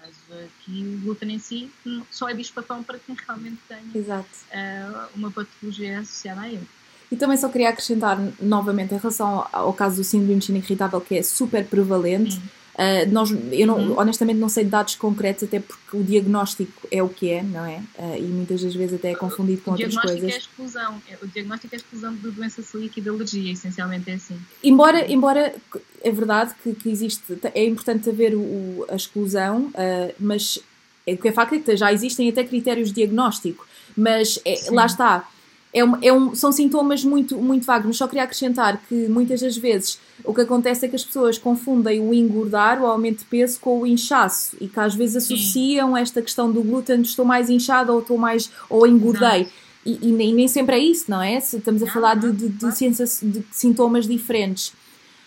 Mas 0.00 0.14
aqui 0.44 0.96
o 0.96 1.04
glúten 1.04 1.32
em 1.32 1.38
si 1.38 1.70
só 2.10 2.28
é 2.28 2.34
bicho-papão 2.34 2.82
para 2.82 2.98
quem 2.98 3.14
realmente 3.14 3.60
tem 3.68 3.78
uh, 3.78 5.08
uma 5.14 5.30
patologia 5.30 6.00
associada 6.00 6.40
a 6.40 6.48
ele. 6.48 6.66
E 7.10 7.16
também 7.16 7.36
só 7.36 7.48
queria 7.48 7.68
acrescentar 7.68 8.18
novamente 8.40 8.94
em 8.94 8.98
relação 8.98 9.46
ao 9.52 9.72
caso 9.74 9.96
do 9.96 10.04
síndrome 10.04 10.30
de 10.30 10.36
intestino 10.36 10.58
irritável, 10.58 11.00
que 11.00 11.18
é 11.18 11.22
super 11.22 11.64
prevalente. 11.66 12.34
Sim 12.34 12.42
Uh, 12.74 13.10
nós, 13.12 13.30
eu 13.30 13.66
não, 13.66 13.76
uhum. 13.76 13.98
honestamente 13.98 14.38
não 14.38 14.48
sei 14.48 14.64
dados 14.64 14.94
concretos, 14.94 15.44
até 15.44 15.60
porque 15.60 15.96
o 15.96 16.02
diagnóstico 16.02 16.88
é 16.90 17.02
o 17.02 17.08
que 17.08 17.30
é, 17.30 17.42
não 17.42 17.66
é? 17.66 17.82
Uh, 17.98 18.16
e 18.18 18.22
muitas 18.22 18.62
das 18.62 18.74
vezes 18.74 18.94
até 18.94 19.10
é 19.10 19.14
confundido 19.14 19.60
com 19.60 19.72
outras 19.72 19.94
coisas. 19.94 20.24
É 20.24 20.36
exclusão. 20.38 21.02
É, 21.08 21.18
o 21.22 21.26
diagnóstico 21.26 21.74
é 21.74 21.76
a 21.76 21.80
exclusão 21.80 22.14
de 22.14 22.30
doença 22.30 22.62
celíaca 22.62 22.98
e 22.98 23.02
de 23.02 23.08
alergia, 23.10 23.52
essencialmente 23.52 24.10
é 24.10 24.14
assim. 24.14 24.40
Embora, 24.64 25.10
embora 25.12 25.54
é 26.02 26.10
verdade 26.10 26.54
que, 26.62 26.74
que 26.74 26.88
existe, 26.88 27.38
é 27.54 27.64
importante 27.64 28.08
haver 28.08 28.34
o, 28.34 28.86
a 28.88 28.96
exclusão, 28.96 29.66
uh, 29.66 30.14
mas 30.18 30.58
o 31.06 31.16
que 31.16 31.28
é 31.28 31.32
facto 31.32 31.54
é 31.54 31.58
que 31.58 31.76
já 31.76 31.92
existem 31.92 32.28
até 32.28 32.42
critérios 32.42 32.88
de 32.88 32.94
diagnóstico, 32.94 33.66
mas 33.94 34.38
é, 34.46 34.70
lá 34.70 34.86
está 34.86 35.28
é 35.72 35.84
um, 35.84 35.96
é 36.02 36.12
um, 36.12 36.34
são 36.34 36.52
sintomas 36.52 37.02
muito, 37.02 37.38
muito 37.38 37.64
vagos, 37.64 37.86
mas 37.86 37.96
só 37.96 38.06
queria 38.06 38.24
acrescentar 38.24 38.80
que 38.88 39.08
muitas 39.08 39.40
das 39.40 39.56
vezes 39.56 39.98
o 40.22 40.34
que 40.34 40.42
acontece 40.42 40.84
é 40.84 40.88
que 40.88 40.96
as 40.96 41.04
pessoas 41.04 41.38
confundem 41.38 42.00
o 42.00 42.12
engordar, 42.12 42.80
o 42.80 42.86
aumento 42.86 43.20
de 43.20 43.24
peso, 43.24 43.58
com 43.58 43.80
o 43.80 43.86
inchaço 43.86 44.56
e 44.60 44.68
que 44.68 44.78
às 44.78 44.94
vezes 44.94 45.16
associam 45.16 45.94
Sim. 45.94 46.00
esta 46.00 46.20
questão 46.20 46.52
do 46.52 46.62
glúten, 46.62 47.00
estou 47.00 47.24
mais 47.24 47.48
inchada 47.48 47.92
ou 47.92 48.00
estou 48.00 48.18
mais, 48.18 48.50
ou 48.68 48.86
engordei. 48.86 49.48
E, 49.84 49.98
e, 50.00 50.12
nem, 50.12 50.46
sempre 50.46 50.76
é 50.76 50.78
isso, 50.78 51.10
não 51.10 51.20
é? 51.20 51.38
Estamos 51.38 51.82
a 51.82 51.86
não, 51.86 51.92
falar 51.92 52.14
não, 52.14 52.30
de, 52.30 52.48
de, 52.48 52.70
de, 52.70 53.40
de, 53.40 53.44
sintomas 53.50 54.06
diferentes. 54.06 54.72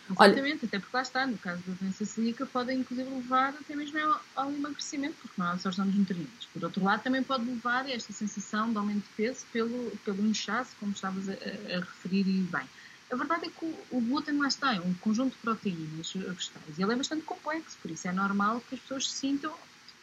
Exatamente, 0.10 0.60
Olha, 0.60 0.68
até 0.68 0.80
porque 0.80 0.96
lá 0.96 1.02
está, 1.02 1.26
no 1.26 1.38
caso 1.38 1.62
da 1.66 1.74
doença 1.74 2.06
celíaca, 2.06 2.46
pode 2.46 2.72
inclusive 2.74 3.10
levar 3.10 3.50
até 3.50 3.76
mesmo 3.76 3.98
ao, 4.36 4.52
emagrecimento, 4.52 5.16
porque 5.20 5.34
não 5.38 5.48
há 5.48 5.52
absorção 5.54 5.86
dos 5.86 5.96
nutrientes. 5.96 6.48
Por 6.54 6.64
outro 6.64 6.84
lado, 6.84 7.02
também 7.02 7.24
pode 7.24 7.46
levar 7.46 7.86
a 7.86 7.92
esta 7.92 8.14
sensação 8.14 8.72
de 8.72 8.78
aumento 8.78 9.04
de 9.04 9.10
peso 9.18 9.46
pelo, 9.52 9.92
pelo 10.06 10.26
inchaço, 10.28 10.76
como 10.80 10.92
estavas 10.92 11.28
a, 11.28 11.34
a, 11.34 11.80
referir 11.80 12.28
e 12.28 12.42
bem. 12.44 12.70
A 13.12 13.16
verdade 13.16 13.48
é 13.48 13.50
que 13.50 13.66
o, 13.66 13.98
o, 13.98 14.02
glúten 14.02 14.38
lá 14.38 14.48
está, 14.48 14.76
é 14.76 14.80
um 14.80 14.94
conjunto 14.96 15.34
de 15.34 15.40
proteínas 15.40 16.14
vegetais 16.14 16.78
e 16.78 16.84
ele 16.84 16.94
é 16.94 16.96
bastante 16.96 17.24
complexo, 17.24 17.78
por 17.82 17.90
isso 17.90 18.08
é 18.08 18.12
normal 18.12 18.62
que 18.68 18.76
as 18.76 18.82
pessoas 18.82 19.10
se 19.10 19.18
sintam. 19.18 19.54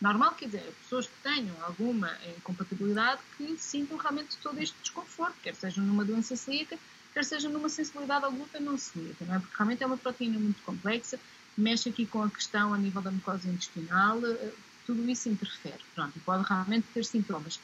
Normal, 0.00 0.34
quer 0.34 0.46
dizer, 0.46 0.74
pessoas 0.82 1.06
que 1.06 1.14
tenham 1.22 1.54
alguma 1.62 2.10
incompatibilidade 2.36 3.20
que 3.36 3.56
sintam 3.56 3.96
realmente 3.96 4.36
todo 4.38 4.58
este 4.58 4.76
desconforto, 4.82 5.36
quer 5.40 5.54
seja 5.54 5.80
numa 5.80 6.04
doença 6.04 6.34
celíaca, 6.34 6.76
quer 7.12 7.24
seja 7.24 7.48
numa 7.48 7.68
sensibilidade 7.68 8.24
ao 8.24 8.32
glúten 8.32 8.62
não 8.62 8.78
celíaca, 8.78 9.24
não 9.24 9.34
é? 9.34 9.38
Porque 9.38 9.54
realmente 9.56 9.82
é 9.82 9.86
uma 9.86 9.96
proteína 9.96 10.38
muito 10.38 10.62
complexa, 10.62 11.18
mexe 11.56 11.88
aqui 11.88 12.06
com 12.06 12.22
a 12.22 12.30
questão 12.30 12.72
a 12.72 12.78
nível 12.78 13.02
da 13.02 13.10
mucosa 13.10 13.48
intestinal, 13.48 14.24
eh, 14.24 14.52
tudo 14.86 15.08
isso 15.08 15.28
interfere, 15.28 15.82
pronto, 15.94 16.16
e 16.16 16.20
pode 16.20 16.44
realmente 16.48 16.86
ter 16.92 17.04
sintomas. 17.04 17.60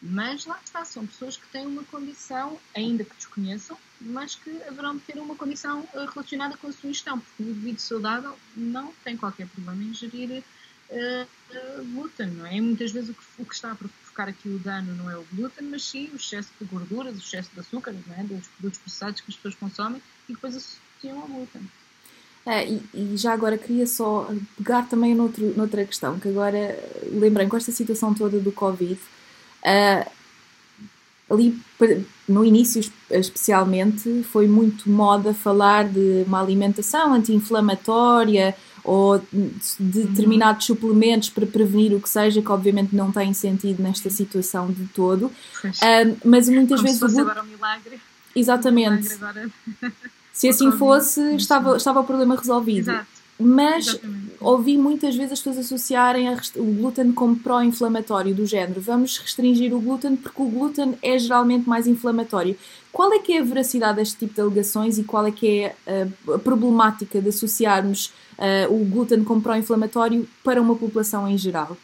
Mas 0.00 0.46
lá 0.46 0.58
está, 0.64 0.84
são 0.84 1.06
pessoas 1.06 1.36
que 1.36 1.46
têm 1.48 1.64
uma 1.64 1.84
condição, 1.84 2.58
ainda 2.74 3.04
que 3.04 3.14
desconheçam, 3.14 3.78
mas 4.00 4.34
que 4.34 4.50
haverão 4.64 4.96
de 4.96 5.02
ter 5.02 5.18
uma 5.18 5.36
condição 5.36 5.88
eh, 5.94 6.06
relacionada 6.12 6.56
com 6.56 6.68
a 6.68 6.72
sua 6.72 6.90
ingestão, 6.90 7.20
porque 7.20 7.42
o 7.42 7.50
indivíduo 7.50 7.80
saudável 7.80 8.38
não 8.56 8.92
tem 9.04 9.16
qualquer 9.16 9.46
problema 9.48 9.82
em 9.82 9.94
gerir 9.94 10.42
uh, 10.90 11.24
uh, 11.24 11.84
glúten, 11.92 12.30
não 12.30 12.46
é? 12.46 12.56
E 12.56 12.60
muitas 12.60 12.90
vezes 12.90 13.10
o 13.10 13.14
que, 13.14 13.24
o 13.38 13.46
que, 13.46 13.54
está 13.54 13.72
a 13.72 13.76
aqui 14.20 14.48
o 14.48 14.58
dano 14.58 14.94
não 14.94 15.10
é 15.10 15.16
o 15.16 15.24
glúten, 15.32 15.68
mas 15.68 15.84
sim 15.84 16.10
o 16.12 16.16
excesso 16.16 16.50
de 16.60 16.66
gorduras, 16.66 17.14
o 17.14 17.18
excesso 17.18 17.50
de 17.54 17.60
açúcar, 17.60 17.94
não 18.06 18.14
é? 18.14 18.22
Dos 18.22 18.46
produtos 18.48 18.78
processados 18.80 19.20
que 19.20 19.30
as 19.30 19.36
pessoas 19.36 19.54
consomem 19.54 20.02
e 20.28 20.32
depois 20.32 20.56
associam 20.56 21.20
ao 21.20 21.28
glúten. 21.28 21.62
É, 22.44 22.68
e, 22.68 22.82
e, 22.92 23.16
já 23.16 23.32
agora 23.32 23.56
queria 23.56 23.86
só 23.86 24.28
pegar 24.56 24.88
também 24.88 25.14
noutro, 25.14 25.54
noutra 25.56 25.84
questão, 25.84 26.18
que 26.18 26.28
agora 26.28 26.76
lembrem 27.12 27.48
com 27.48 27.56
esta 27.56 27.70
situação 27.70 28.12
toda 28.12 28.40
do 28.40 28.50
Covid, 28.50 28.94
uh, 28.94 30.10
ali 31.32 31.58
no 32.28 32.44
início 32.44 32.80
especialmente 33.10 34.22
foi 34.24 34.46
muito 34.46 34.90
moda 34.90 35.32
falar 35.32 35.88
de 35.88 36.24
uma 36.26 36.40
alimentação 36.40 37.14
anti-inflamatória 37.14 38.54
ou 38.84 39.18
de 39.18 40.04
determinados 40.04 40.66
suplementos 40.66 41.30
para 41.30 41.46
prevenir 41.46 41.94
o 41.94 42.00
que 42.00 42.08
seja, 42.08 42.42
que 42.42 42.50
obviamente 42.50 42.94
não 42.94 43.12
tem 43.12 43.32
sentido 43.32 43.82
nesta 43.82 44.10
situação 44.10 44.70
de 44.70 44.86
todo. 44.86 45.26
Uh, 45.26 46.16
mas 46.24 46.48
muitas 46.48 46.80
Como 46.80 46.82
vezes. 46.82 46.98
Se 46.98 47.00
fosse 47.00 47.16
o... 47.16 47.20
agora 47.20 47.42
um 47.42 47.46
milagre. 47.46 48.00
Exatamente. 48.34 49.08
Um 49.08 49.18
milagre 49.18 49.40
agora... 49.80 49.92
Se 50.32 50.48
assim 50.48 50.72
fosse, 50.72 51.20
estava, 51.36 51.76
estava 51.76 52.00
o 52.00 52.04
problema 52.04 52.34
resolvido. 52.34 52.90
Exato. 52.90 53.06
Mas 53.38 53.88
Exatamente. 53.88 54.32
ouvi 54.40 54.78
muitas 54.78 55.14
vezes 55.16 55.32
as 55.32 55.40
pessoas 55.40 55.66
associarem 55.66 56.28
o 56.56 56.64
glúten 56.64 57.12
como 57.12 57.36
pró-inflamatório, 57.36 58.34
do 58.34 58.46
género 58.46 58.80
vamos 58.80 59.18
restringir 59.18 59.74
o 59.74 59.80
glúten 59.80 60.16
porque 60.16 60.40
o 60.40 60.46
glúten 60.46 60.96
é 61.02 61.18
geralmente 61.18 61.68
mais 61.68 61.86
inflamatório. 61.86 62.56
Qual 62.92 63.12
é 63.12 63.18
que 63.18 63.32
é 63.32 63.40
a 63.40 63.44
veracidade 63.44 63.96
deste 63.96 64.18
tipo 64.18 64.34
de 64.34 64.40
alegações 64.40 64.98
e 64.98 65.04
qual 65.04 65.26
é 65.26 65.32
que 65.32 65.60
é 65.60 65.76
a, 65.86 66.34
a 66.34 66.38
problemática 66.38 67.20
de 67.22 67.28
associarmos 67.28 68.12
uh, 68.38 68.72
o 68.72 68.84
glúten 68.84 69.24
como 69.24 69.40
pró-inflamatório 69.40 70.28
para 70.44 70.60
uma 70.60 70.76
população 70.76 71.26
em 71.26 71.38
geral? 71.38 71.76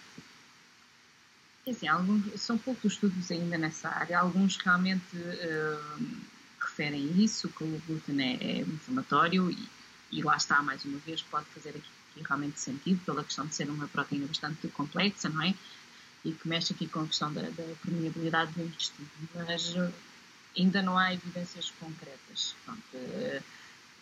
Assim, 1.66 1.88
alguns, 1.88 2.40
são 2.40 2.56
poucos 2.56 2.92
estudos 2.92 3.30
ainda 3.30 3.58
nessa 3.58 3.88
área, 3.88 4.18
alguns 4.18 4.56
realmente 4.56 5.16
uh, 5.16 6.06
referem 6.60 7.22
isso, 7.22 7.48
que 7.48 7.64
o 7.64 7.82
glúten 7.86 8.20
é, 8.22 8.34
é 8.34 8.60
inflamatório 8.60 9.50
e 9.50 9.78
e 10.10 10.22
lá 10.22 10.36
está, 10.36 10.62
mais 10.62 10.84
uma 10.84 10.98
vez, 10.98 11.22
pode 11.22 11.44
fazer 11.46 11.70
aqui, 11.70 11.90
aqui, 12.10 12.24
realmente 12.26 12.58
sentido, 12.58 13.00
pela 13.04 13.22
questão 13.22 13.46
de 13.46 13.54
ser 13.54 13.68
uma 13.68 13.86
proteína 13.88 14.26
bastante 14.26 14.66
complexa, 14.68 15.28
não 15.28 15.42
é? 15.42 15.54
E 16.24 16.32
que 16.32 16.48
mexe 16.48 16.72
aqui 16.72 16.86
com 16.86 17.00
a 17.00 17.06
questão 17.06 17.32
da, 17.32 17.42
da 17.42 17.64
permeabilidade 17.82 18.52
do 18.52 18.62
intestino. 18.62 19.08
Mas 19.34 19.74
ainda 20.56 20.82
não 20.82 20.96
há 20.96 21.12
evidências 21.12 21.72
concretas. 21.80 22.54
Uh, 22.94 23.42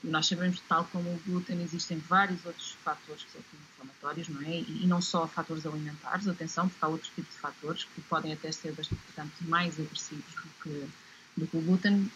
nós 0.04 0.26
sabemos, 0.26 0.60
tal 0.68 0.84
como 0.86 1.10
o 1.10 1.20
glúten, 1.26 1.60
existem 1.62 1.98
vários 1.98 2.44
outros 2.44 2.76
fatores 2.84 3.24
que 3.24 3.32
são 3.32 3.40
inflamatórios, 3.72 4.28
não 4.28 4.42
é? 4.42 4.60
E, 4.60 4.86
não 4.86 5.00
só 5.00 5.26
fatores 5.26 5.66
alimentares, 5.66 6.28
atenção, 6.28 6.68
porque 6.68 6.84
há 6.84 6.88
outros 6.88 7.10
tipos 7.14 7.34
de 7.34 7.40
fatores 7.40 7.84
que 7.84 8.00
podem 8.02 8.32
até 8.32 8.52
ser 8.52 8.72
bastante 8.72 9.44
mais 9.44 9.80
agressivos 9.80 10.34
do 10.34 10.50
que, 10.62 10.88
do 11.36 11.46
que 11.46 11.56
o 11.56 11.60
glúten 11.60 12.10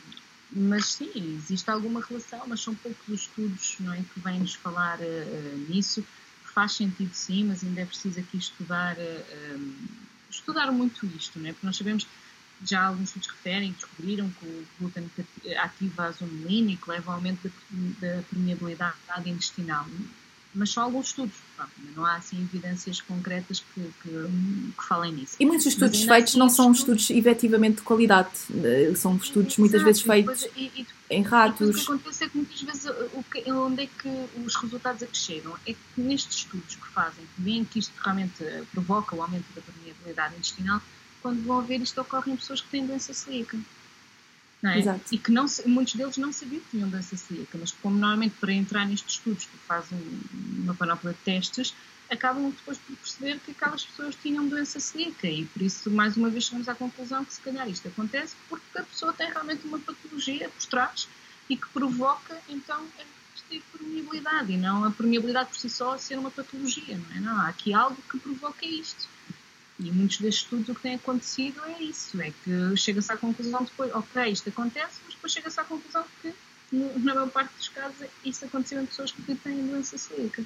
mas 0.53 0.87
sim, 0.87 1.11
existe 1.15 1.71
alguma 1.71 2.01
relação, 2.01 2.43
mas 2.47 2.61
são 2.61 2.75
poucos 2.75 3.07
os 3.09 3.21
estudos 3.21 3.77
não 3.81 3.93
é, 3.93 3.99
que 3.99 4.21
vêm-nos 4.21 4.55
falar 4.55 4.99
uh, 4.99 5.59
nisso. 5.69 6.05
Faz 6.53 6.73
sentido 6.73 7.15
sim, 7.15 7.45
mas 7.45 7.63
ainda 7.63 7.83
é 7.83 7.87
preciso 7.87 8.19
aqui 8.19 8.37
estudar, 8.37 8.97
uh, 8.97 9.75
estudar 10.29 10.73
muito 10.73 11.07
isto, 11.07 11.39
não 11.39 11.49
é? 11.49 11.53
porque 11.53 11.67
nós 11.67 11.77
sabemos, 11.77 12.07
já 12.65 12.87
alguns 12.87 13.09
estudos 13.09 13.29
referem, 13.29 13.73
descobriram 13.73 14.31
que 14.31 14.47
o 14.47 14.67
glúten 14.79 15.11
ativa 15.59 16.07
a 16.07 16.11
zonulina 16.13 16.73
e 16.73 16.77
que 16.77 16.91
leva 16.91 17.11
ao 17.11 17.17
aumento 17.17 17.51
da, 18.01 18.17
da 18.17 18.23
permeabilidade 18.23 19.31
intestinal 19.31 19.87
mas 20.55 20.71
só 20.71 20.83
alguns 20.83 21.09
estudos. 21.09 21.37
Pronto, 21.57 21.71
não 21.95 22.05
há 22.05 22.17
assim 22.17 22.41
evidências 22.41 23.01
concretas 23.01 23.61
que, 23.61 23.81
que, 24.03 24.09
que 24.09 24.85
falem 24.87 25.13
nisso. 25.13 25.37
E 25.39 25.47
muitos 25.47 25.67
estudos 25.67 26.03
feitos 26.03 26.33
assim, 26.33 26.39
não 26.39 26.49
são 26.49 26.73
estudos, 26.73 27.03
estudos 27.03 27.21
efetivamente 27.21 27.77
de 27.77 27.83
qualidade, 27.83 28.31
eh, 28.65 28.93
são 28.97 29.17
estudos 29.17 29.53
Exato, 29.53 29.61
muitas 29.61 29.83
vezes 29.83 30.03
feitos 30.03 30.43
depois, 30.43 30.57
e, 30.57 30.81
e, 30.81 30.87
em 31.11 31.23
ratos. 31.23 31.69
o 31.69 31.73
que 31.73 31.93
acontece 31.93 32.25
é 32.25 32.29
que 32.29 32.37
muitas 32.37 32.63
vezes 32.63 32.85
o 33.15 33.23
que, 33.23 33.53
onde 33.53 33.83
é 33.83 33.87
que 33.87 34.09
os 34.45 34.55
resultados 34.57 35.03
a 35.03 35.07
que 35.07 35.19
chegam 35.19 35.55
é 35.67 35.73
que 35.73 36.01
nestes 36.01 36.39
estudos 36.39 36.75
que 36.75 36.89
fazem, 36.89 37.25
que 37.37 37.43
veem 37.43 37.65
que 37.65 37.79
isto 37.79 37.93
realmente 38.03 38.43
provoca 38.73 39.15
o 39.15 39.23
aumento 39.23 39.47
da 39.55 39.61
permeabilidade 39.61 40.35
intestinal, 40.37 40.83
quando 41.23 41.45
vão 41.45 41.63
ver 41.63 41.81
isto 41.81 42.01
ocorre 42.01 42.33
em 42.33 42.37
pessoas 42.37 42.61
que 42.61 42.69
têm 42.69 42.87
doença 42.87 43.13
celíaca. 43.13 43.59
É? 44.63 44.79
Exato. 44.79 45.01
E 45.11 45.19
que 45.19 45.33
não, 45.33 45.47
muitos 45.67 45.95
deles 45.95 46.19
não 46.19 46.33
sabiam 46.33 46.61
que 46.61 46.71
tinham 46.71 46.89
doença 46.89 47.17
celíaca, 47.17 47.57
mas 47.59 47.71
como 47.71 47.97
normalmente 47.97 48.35
para 48.39 48.53
entrar 48.53 48.87
nestes 48.87 49.15
estudos 49.15 49.47
tu 49.47 49.57
fazes 49.67 49.91
uma 50.59 50.75
panóplia 50.75 51.15
de 51.15 51.19
testes, 51.21 51.75
acabam 52.11 52.51
depois 52.51 52.77
por 52.77 52.97
perceber 52.97 53.39
que 53.39 53.53
aquelas 53.53 53.85
pessoas 53.85 54.17
tinham 54.17 54.47
doença 54.47 54.81
celíaca 54.81 55.29
e 55.29 55.47
por 55.47 55.63
isso 55.63 55.91
mais 55.91 56.17
uma 56.17 56.29
vez 56.29 56.45
chegamos 56.45 56.69
à 56.69 56.75
conclusão 56.75 57.25
que 57.25 57.33
se 57.33 57.41
calhar 57.41 57.69
isto 57.69 57.89
acontece 57.89 58.35
porque 58.49 58.79
a 58.79 58.83
pessoa 58.83 59.13
tem 59.13 59.31
realmente 59.31 59.67
uma 59.67 59.79
patologia 59.79 60.49
por 60.49 60.67
trás 60.67 61.09
e 61.49 61.57
que 61.57 61.69
provoca 61.69 62.37
então 62.49 62.85
esta 62.99 63.67
permeabilidade 63.73 64.53
e 64.53 64.57
não 64.57 64.85
a 64.85 64.91
permeabilidade 64.91 65.51
por 65.51 65.59
si 65.59 65.71
só 65.71 65.97
ser 65.97 66.19
uma 66.19 66.31
patologia, 66.31 66.99
não 66.99 67.17
é? 67.17 67.21
Não, 67.21 67.41
há 67.41 67.49
aqui 67.49 67.73
algo 67.73 67.97
que 68.11 68.19
provoca 68.19 68.67
isto. 68.67 69.09
E 69.83 69.91
muitos 69.91 70.19
destes 70.19 70.45
estudos 70.45 70.69
o 70.69 70.75
que 70.75 70.83
tem 70.83 70.95
acontecido 70.95 71.61
é 71.65 71.83
isso, 71.83 72.21
é 72.21 72.31
que 72.45 72.77
chega-se 72.77 73.11
à 73.11 73.17
conclusão 73.17 73.65
depois, 73.65 73.91
ok, 73.95 74.31
isto 74.31 74.51
acontece, 74.51 75.01
mas 75.05 75.15
depois 75.15 75.33
chega-se 75.33 75.59
à 75.59 75.65
conclusão 75.65 76.05
que 76.21 76.35
na 76.73 77.15
maior 77.15 77.29
parte 77.31 77.53
dos 77.57 77.69
casos 77.69 78.07
isso 78.25 78.45
aconteceu 78.45 78.81
em 78.81 78.87
pessoas 78.87 79.11
que 79.11 79.35
têm 79.35 79.67
doença 79.67 79.97
celíaca. 79.97 80.45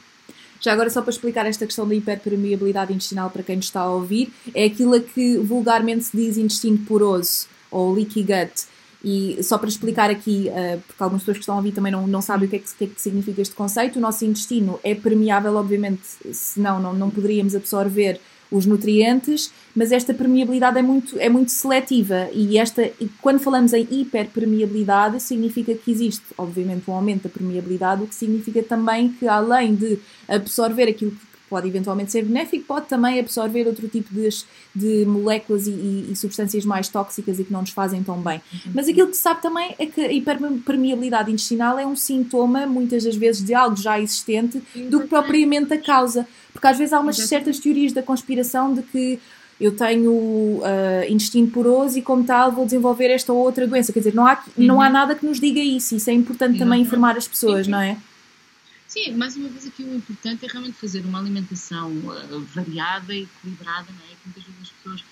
Já 0.60 0.72
agora, 0.72 0.88
só 0.88 1.02
para 1.02 1.10
explicar 1.10 1.46
esta 1.46 1.66
questão 1.66 1.86
da 1.86 1.94
hiperpermeabilidade 1.94 2.92
intestinal 2.92 3.28
para 3.28 3.42
quem 3.42 3.56
nos 3.56 3.66
está 3.66 3.80
a 3.80 3.90
ouvir, 3.90 4.32
é 4.54 4.64
aquilo 4.64 4.94
a 4.94 5.00
que 5.00 5.36
vulgarmente 5.38 6.04
se 6.04 6.16
diz 6.16 6.38
intestino 6.38 6.78
poroso 6.78 7.46
ou 7.70 7.92
leaky 7.92 8.22
gut. 8.22 8.66
E 9.02 9.42
só 9.42 9.58
para 9.58 9.68
explicar 9.68 10.08
aqui, 10.08 10.48
uh, 10.48 10.80
porque 10.86 11.02
algumas 11.02 11.22
pessoas 11.22 11.36
que 11.36 11.42
estão 11.42 11.56
a 11.56 11.58
ouvir 11.58 11.72
também 11.72 11.92
não, 11.92 12.06
não 12.06 12.22
sabem 12.22 12.46
o 12.46 12.50
que, 12.50 12.56
é 12.56 12.58
que, 12.58 12.74
que, 12.74 12.84
é 12.84 12.86
que 12.86 13.00
significa 13.00 13.42
este 13.42 13.54
conceito, 13.54 13.96
o 13.96 14.00
nosso 14.00 14.24
intestino 14.24 14.80
é 14.82 14.94
permeável, 14.94 15.56
obviamente, 15.56 16.02
senão 16.32 16.80
não, 16.80 16.94
não 16.94 17.10
poderíamos 17.10 17.54
absorver 17.54 18.18
os 18.50 18.66
nutrientes, 18.66 19.52
mas 19.74 19.92
esta 19.92 20.14
permeabilidade 20.14 20.78
é 20.78 20.82
muito, 20.82 21.18
é 21.18 21.28
muito 21.28 21.50
seletiva. 21.50 22.28
E 22.32 22.58
esta, 22.58 22.90
quando 23.20 23.40
falamos 23.40 23.72
em 23.72 23.86
hiperpermeabilidade, 23.90 25.20
significa 25.20 25.74
que 25.74 25.90
existe, 25.90 26.24
obviamente, 26.38 26.88
um 26.88 26.94
aumento 26.94 27.24
da 27.24 27.28
permeabilidade, 27.28 28.02
o 28.02 28.06
que 28.06 28.14
significa 28.14 28.62
também 28.62 29.12
que 29.12 29.26
além 29.26 29.74
de 29.74 29.98
absorver 30.28 30.88
aquilo 30.88 31.10
que 31.10 31.33
pode 31.54 31.68
eventualmente 31.68 32.10
ser 32.10 32.24
benéfico, 32.24 32.64
pode 32.64 32.86
também 32.86 33.20
absorver 33.20 33.64
outro 33.68 33.86
tipo 33.86 34.12
de, 34.12 34.28
de 34.74 35.06
moléculas 35.06 35.68
e, 35.68 35.70
e, 35.70 36.08
e, 36.10 36.16
substâncias 36.16 36.64
mais 36.64 36.88
tóxicas 36.88 37.38
e 37.38 37.44
que 37.44 37.52
não 37.52 37.60
nos 37.60 37.70
fazem 37.70 38.02
tão 38.02 38.20
bem. 38.20 38.42
Uhum. 38.52 38.72
Mas 38.74 38.88
aquilo 38.88 39.06
que 39.06 39.16
se 39.16 39.22
sabe 39.22 39.40
também 39.40 39.72
é 39.78 39.86
que 39.86 40.00
a 40.00 40.12
hiperpermeabilidade 40.12 41.30
intestinal 41.30 41.78
é 41.78 41.86
um 41.86 41.94
sintoma, 41.94 42.66
muitas 42.66 43.04
das 43.04 43.14
vezes, 43.14 43.40
de 43.44 43.54
algo 43.54 43.76
já 43.76 44.00
existente 44.00 44.60
do 44.90 45.02
que 45.02 45.06
propriamente 45.06 45.72
a 45.72 45.80
causa. 45.80 46.26
Porque 46.52 46.66
às 46.66 46.76
vezes 46.76 46.92
há 46.92 46.98
umas 46.98 47.18
certas 47.18 47.60
teorias 47.60 47.92
da 47.92 48.02
conspiração 48.02 48.74
de 48.74 48.82
que 48.82 49.20
eu 49.60 49.76
tenho 49.76 50.10
uh, 50.10 50.62
intestino 51.08 51.46
poroso 51.46 51.96
e, 51.96 52.02
como 52.02 52.24
tal, 52.24 52.50
vou 52.50 52.64
desenvolver 52.64 53.12
esta 53.12 53.32
ou 53.32 53.38
outra 53.38 53.64
doença. 53.64 53.92
Quer 53.92 54.00
dizer, 54.00 54.14
não 54.14 54.26
há, 54.26 54.42
uhum. 54.58 54.64
não 54.64 54.80
há 54.80 54.86
uhum. 54.86 54.92
nada 54.92 55.14
que 55.14 55.24
nos 55.24 55.38
diga 55.38 55.60
isso. 55.60 55.94
Isso 55.94 56.10
é 56.10 56.12
importante 56.12 56.58
também 56.58 56.82
informar 56.82 57.16
as 57.16 57.28
pessoas, 57.28 57.68
não 57.68 57.80
é? 57.80 57.96
Sim, 58.94 59.10
mais 59.14 59.34
uma 59.34 59.48
vez 59.48 59.66
aqui 59.66 59.82
o 59.82 59.92
importante 59.92 60.46
é 60.46 60.48
realmente 60.48 60.76
fazer 60.76 61.04
uma 61.04 61.18
alimentação 61.18 61.90
uh, 61.90 62.40
variada 62.54 63.12
e 63.12 63.24
equilibrada, 63.24 63.90
não 63.90 64.04
é? 64.04 64.14
Que 64.14 64.20
muitas 64.24 64.44
vezes 64.44 64.62
as 64.62 64.68
pessoas 64.68 65.04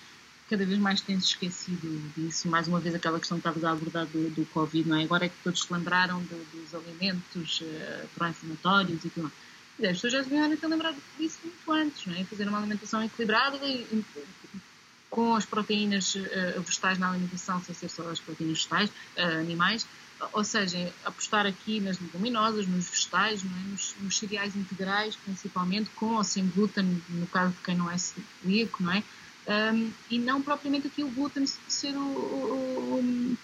cada 0.49 0.65
vez 0.65 0.79
mais 0.79 1.01
têm 1.01 1.19
se 1.19 1.25
esquecido 1.25 2.13
disso. 2.15 2.47
Mais 2.47 2.65
uma 2.69 2.79
vez 2.79 2.95
aquela 2.95 3.19
questão 3.19 3.37
que 3.37 3.41
estavas 3.41 3.61
a 3.65 3.71
abordar 3.71 4.05
do, 4.05 4.29
do 4.29 4.45
Covid, 4.53 4.87
não 4.87 4.95
é? 4.95 5.03
Agora 5.03 5.25
é 5.25 5.27
que 5.27 5.35
todos 5.43 5.63
se 5.63 5.73
lembraram 5.73 6.23
de, 6.23 6.33
dos 6.57 6.73
alimentos 6.73 7.59
uh, 7.59 8.07
pró-inflamatórios 8.15 9.03
e 9.03 9.09
tudo 9.09 9.23
mais. 9.23 9.91
As 9.91 9.97
pessoas 9.99 10.13
já 10.13 10.21
deviam 10.21 10.55
ter 10.55 10.67
lembrado 10.67 10.95
disso 11.19 11.39
muito 11.43 11.71
antes, 11.73 12.05
não 12.05 12.15
é? 12.15 12.23
Fazer 12.23 12.47
uma 12.47 12.59
alimentação 12.59 13.03
equilibrada 13.03 13.57
e, 13.67 14.05
com 15.09 15.35
as 15.35 15.45
proteínas 15.45 16.15
uh, 16.15 16.61
vegetais 16.61 16.97
na 16.97 17.09
alimentação, 17.09 17.61
sem 17.61 17.75
ser 17.75 17.89
só 17.89 18.09
as 18.09 18.21
proteínas 18.21 18.59
vegetais, 18.59 18.89
uh, 19.17 19.41
animais, 19.41 19.85
ou 20.31 20.43
seja, 20.43 20.93
apostar 21.03 21.45
aqui 21.45 21.79
nas 21.79 21.99
leguminosas, 21.99 22.67
nos 22.67 22.89
vegetais, 22.89 23.43
é? 23.43 23.69
nos, 23.69 23.95
nos, 23.99 24.17
cereais 24.17 24.55
integrais, 24.55 25.15
principalmente, 25.15 25.89
com 25.91 26.15
ou 26.15 26.23
sem 26.23 26.47
glúten, 26.47 27.01
no 27.09 27.27
caso 27.27 27.53
de 27.53 27.59
quem 27.63 27.75
não 27.75 27.89
é 27.89 27.97
celíaco, 27.97 28.81
não 28.81 28.91
é? 28.91 29.03
Um, 29.45 29.91
e 30.09 30.19
não 30.19 30.41
propriamente 30.41 30.87
aqui 30.87 31.03
o 31.03 31.09
glúten 31.09 31.45
ser 31.45 31.93
o, 31.97 31.99
o, 31.99 32.99
o 32.99 33.37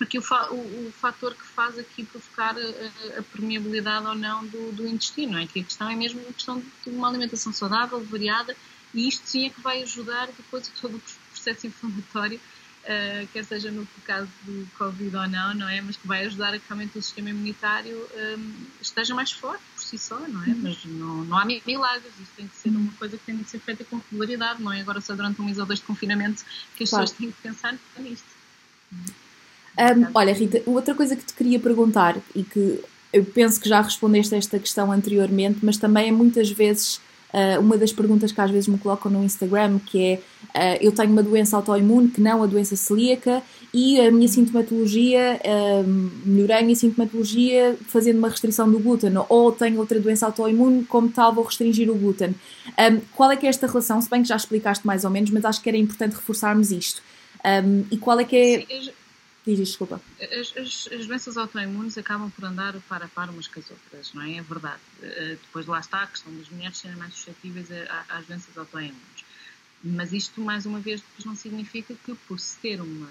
aqui 0.00 0.18
o, 0.18 0.22
o, 0.22 0.92
fator 0.92 1.34
que 1.34 1.44
faz 1.44 1.78
aqui 1.78 2.04
provocar 2.04 2.56
a, 2.56 3.18
a 3.18 3.22
permeabilidade 3.22 4.06
ou 4.06 4.14
não 4.14 4.44
do, 4.46 4.72
do, 4.72 4.86
intestino, 4.86 5.32
não 5.32 5.38
é? 5.38 5.46
Que 5.46 5.60
a 5.60 5.64
questão 5.64 5.88
é 5.88 5.94
mesmo 5.94 6.20
a 6.22 6.32
questão 6.32 6.60
de 6.60 6.90
uma 6.90 7.08
alimentação 7.08 7.52
saudável, 7.52 8.02
variada, 8.04 8.56
e 8.94 9.08
isto 9.08 9.26
sim 9.26 9.46
é 9.46 9.50
que 9.50 9.60
vai 9.60 9.82
ajudar 9.82 10.26
depois 10.28 10.68
a 10.68 10.80
todo 10.80 10.96
o 10.96 11.02
processo 11.30 11.66
inflamatório 11.66 12.40
uh, 12.84 13.26
quer 13.32 13.44
seja 13.44 13.70
no 13.70 13.86
caso 14.04 14.28
do 14.42 14.66
Covid 14.78 15.16
ou 15.16 15.28
não, 15.28 15.54
não 15.54 15.68
é? 15.68 15.80
Mas 15.80 15.96
que 15.96 16.06
vai 16.06 16.24
ajudar 16.24 16.54
a 16.54 16.58
que 16.58 16.64
realmente 16.68 16.98
o 16.98 17.02
sistema 17.02 17.30
imunitário 17.30 17.96
um, 17.96 18.18
ehm, 18.18 18.52
esteja 18.80 19.14
mais 19.14 19.32
forte 19.32 19.62
por 19.74 19.82
si 19.82 19.98
só, 19.98 20.18
não 20.18 20.42
é? 20.44 20.48
Uhum. 20.48 20.60
Mas 20.62 20.84
não, 20.84 21.24
não 21.24 21.38
há 21.38 21.44
milagres, 21.44 22.12
isto 22.20 22.34
tem 22.36 22.46
que 22.46 22.56
ser 22.56 22.70
uma 22.70 22.92
coisa 22.92 23.16
que 23.16 23.24
tem 23.24 23.36
de 23.36 23.48
ser 23.48 23.58
feita 23.60 23.84
com 23.84 24.00
regularidade, 24.10 24.62
não 24.62 24.72
é 24.72 24.80
agora 24.80 25.00
só 25.00 25.14
durante 25.14 25.40
um 25.40 25.44
mês 25.44 25.58
ou 25.58 25.66
dois 25.66 25.78
de 25.78 25.84
confinamento 25.84 26.44
que 26.76 26.84
as 26.84 26.90
claro. 26.90 27.04
pessoas 27.04 27.18
têm 27.18 27.30
que 27.30 27.42
pensar 27.42 27.76
nisto. 27.98 28.26
Um, 28.92 30.10
olha, 30.14 30.34
Rita, 30.34 30.62
outra 30.66 30.94
coisa 30.94 31.16
que 31.16 31.24
te 31.24 31.32
queria 31.32 31.58
perguntar 31.58 32.16
e 32.34 32.42
que 32.42 32.82
eu 33.12 33.24
penso 33.24 33.60
que 33.60 33.68
já 33.68 33.80
respondeste 33.80 34.34
a 34.34 34.38
esta 34.38 34.58
questão 34.58 34.90
anteriormente, 34.90 35.60
mas 35.62 35.76
também 35.76 36.08
é 36.08 36.12
muitas 36.12 36.50
vezes 36.50 37.00
uh, 37.32 37.60
uma 37.60 37.76
das 37.76 37.92
perguntas 37.92 38.32
que 38.32 38.40
às 38.40 38.50
vezes 38.50 38.68
me 38.68 38.78
colocam 38.78 39.10
no 39.10 39.24
Instagram, 39.24 39.78
que 39.78 40.02
é 40.02 40.76
uh, 40.76 40.78
eu 40.80 40.92
tenho 40.92 41.10
uma 41.10 41.22
doença 41.22 41.56
autoimune 41.56 42.08
que 42.08 42.20
não 42.20 42.42
a 42.42 42.46
doença 42.46 42.76
celíaca 42.76 43.42
e 43.72 44.00
a 44.00 44.10
minha 44.10 44.28
sintomatologia, 44.28 45.40
uh, 45.44 45.88
melhorei 46.26 46.56
a 46.56 46.62
minha 46.62 46.76
sintomatologia 46.76 47.76
fazendo 47.88 48.18
uma 48.18 48.28
restrição 48.28 48.70
do 48.70 48.78
glúten, 48.78 49.12
ou 49.28 49.50
tenho 49.52 49.78
outra 49.78 49.98
doença 49.98 50.26
autoimune, 50.26 50.84
como 50.84 51.08
tal 51.08 51.34
vou 51.34 51.44
restringir 51.44 51.90
o 51.90 51.94
glúten. 51.94 52.34
Um, 52.68 53.00
qual 53.14 53.30
é 53.30 53.36
que 53.36 53.46
é 53.46 53.48
esta 53.48 53.66
relação? 53.66 54.00
Se 54.00 54.10
bem 54.10 54.22
que 54.22 54.28
já 54.28 54.36
explicaste 54.36 54.86
mais 54.86 55.04
ou 55.04 55.10
menos, 55.10 55.30
mas 55.30 55.44
acho 55.44 55.62
que 55.62 55.68
era 55.68 55.78
importante 55.78 56.14
reforçarmos 56.14 56.70
isto. 56.70 57.02
Um, 57.44 57.84
e 57.90 57.96
qual 57.96 58.20
é 58.20 58.24
que 58.24 58.36
é... 58.36 58.66
Sim, 58.66 58.92
Diz, 59.44 59.58
desculpa. 59.58 60.00
As, 60.20 60.56
as, 60.56 60.88
as, 60.92 61.06
doenças 61.06 61.36
autoimunes 61.36 61.98
acabam 61.98 62.30
por 62.30 62.44
andar 62.44 62.74
par 62.88 63.02
a 63.02 63.08
par 63.08 63.28
umas 63.28 63.48
com 63.48 63.58
as 63.58 63.70
outras, 63.70 64.12
não 64.14 64.22
é? 64.22 64.36
É 64.36 64.42
verdade. 64.42 64.80
Uh, 65.00 65.30
depois 65.30 65.66
lá 65.66 65.80
está 65.80 66.02
a 66.04 66.06
questão 66.06 66.32
das 66.36 66.48
mulheres 66.48 66.78
serem 66.78 66.96
mais 66.96 67.12
suscetíveis 67.14 67.68
às 68.08 68.24
doenças 68.26 68.56
autoimunes. 68.56 69.24
Mas 69.82 70.12
isto, 70.12 70.40
mais 70.40 70.64
uma 70.64 70.78
vez, 70.78 71.00
depois 71.00 71.24
não 71.24 71.34
significa 71.34 71.92
que 71.92 72.14
por 72.14 72.38
se 72.38 72.56
ter 72.58 72.80
uma 72.80 73.10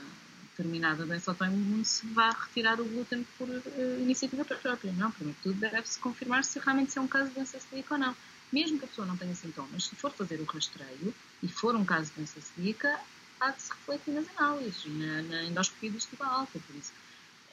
determinada 0.52 1.06
doença 1.06 1.32
autoimune 1.32 1.84
se 1.84 2.06
vá 2.08 2.30
retirar 2.30 2.80
o 2.80 2.86
glúten 2.86 3.26
por 3.38 3.50
uh, 3.50 4.00
iniciativa 4.00 4.46
própria. 4.46 4.94
Não, 4.94 5.12
primeiro 5.12 5.38
tudo 5.44 5.60
deve-se 5.60 6.00
confirmar 6.00 6.46
se 6.46 6.60
realmente 6.60 6.98
é 6.98 7.02
um 7.02 7.08
caso 7.08 7.28
de 7.28 7.36
doença 7.36 7.60
celíaca 7.60 7.96
ou 7.96 8.00
não. 8.00 8.16
Mesmo 8.54 8.80
que 8.80 8.86
a 8.86 8.88
pessoa 8.88 9.08
não 9.08 9.18
tenha 9.18 9.36
sintomas, 9.36 9.86
se 9.86 9.96
for 9.96 10.12
fazer 10.12 10.40
o 10.40 10.46
rastreio 10.46 11.14
e 11.44 11.48
for 11.48 11.76
um 11.76 11.84
caso 11.86 12.10
de 12.10 12.16
doença 12.16 12.40
celíaca, 12.40 13.00
de 13.50 13.64
se 13.64 13.72
refletir 13.72 14.14
nas 14.14 14.28
análises, 14.38 14.86
na, 14.86 15.22
na 15.24 15.44
endoscopia 15.46 15.90
digestiva 15.90 16.26
alta, 16.26 16.60
por 16.60 16.76
isso 16.76 16.94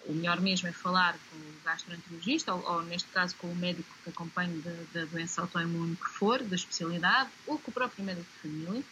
o 0.09 0.13
melhor 0.15 0.41
mesmo 0.41 0.69
é 0.69 0.73
falar 0.73 1.19
com 1.31 1.37
o 1.37 1.65
gastroenterologista, 1.65 2.55
ou, 2.55 2.63
ou 2.63 2.83
neste 2.83 3.09
caso 3.11 3.37
com 3.37 3.49
o 3.49 3.55
médico 3.55 3.95
que 4.03 4.11
acompanha 4.11 4.55
da, 4.93 5.05
doença 5.05 5.43
autoimune 5.43 5.97
que 5.97 6.19
for, 6.19 6.43
da 6.43 6.57
especialidade, 6.57 7.31
ou 7.47 7.59
com 7.59 7.71
o 7.71 7.75
próprio 7.75 8.05
médico 8.05 8.27
de 8.35 8.41
família, 8.41 8.83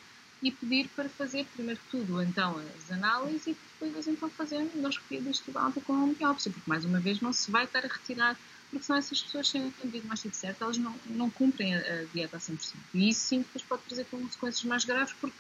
e 0.42 0.52
pedir 0.52 0.88
para 0.90 1.08
fazer, 1.08 1.46
primeiro 1.46 1.80
que 1.80 1.90
tudo, 1.90 2.22
então, 2.22 2.58
as 2.76 2.90
análises 2.90 3.46
e 3.46 3.56
depois 3.80 4.06
então 4.06 4.28
fazer 4.28 4.58
a 4.58 4.62
endoscopia 4.62 5.20
digestiva 5.20 5.60
alta 5.60 5.80
com 5.80 5.94
a 5.94 6.06
biópsia, 6.12 6.50
porque 6.50 6.68
mais 6.68 6.84
uma 6.84 7.00
vez 7.00 7.20
não 7.20 7.32
se 7.32 7.50
vai 7.50 7.64
estar 7.64 7.84
a 7.84 7.88
retirar, 7.88 8.38
porque 8.70 8.84
senão 8.84 8.98
essas 8.98 9.22
pessoas 9.22 9.48
sem 9.48 9.72
o 9.82 9.88
diagnóstico 9.88 10.36
certo, 10.36 10.62
elas 10.62 10.76
não, 10.76 10.94
não 11.06 11.30
cumprem 11.30 11.74
a, 11.74 11.78
a 11.78 12.04
dieta 12.12 12.36
a 12.36 12.40
100%. 12.40 12.74
E 12.92 13.08
isso 13.08 13.20
sim 13.20 13.38
depois 13.38 13.64
pode 13.64 13.82
trazer 13.84 14.04
consequências 14.04 14.64
mais 14.64 14.84
graves, 14.84 15.14
porque 15.14 15.36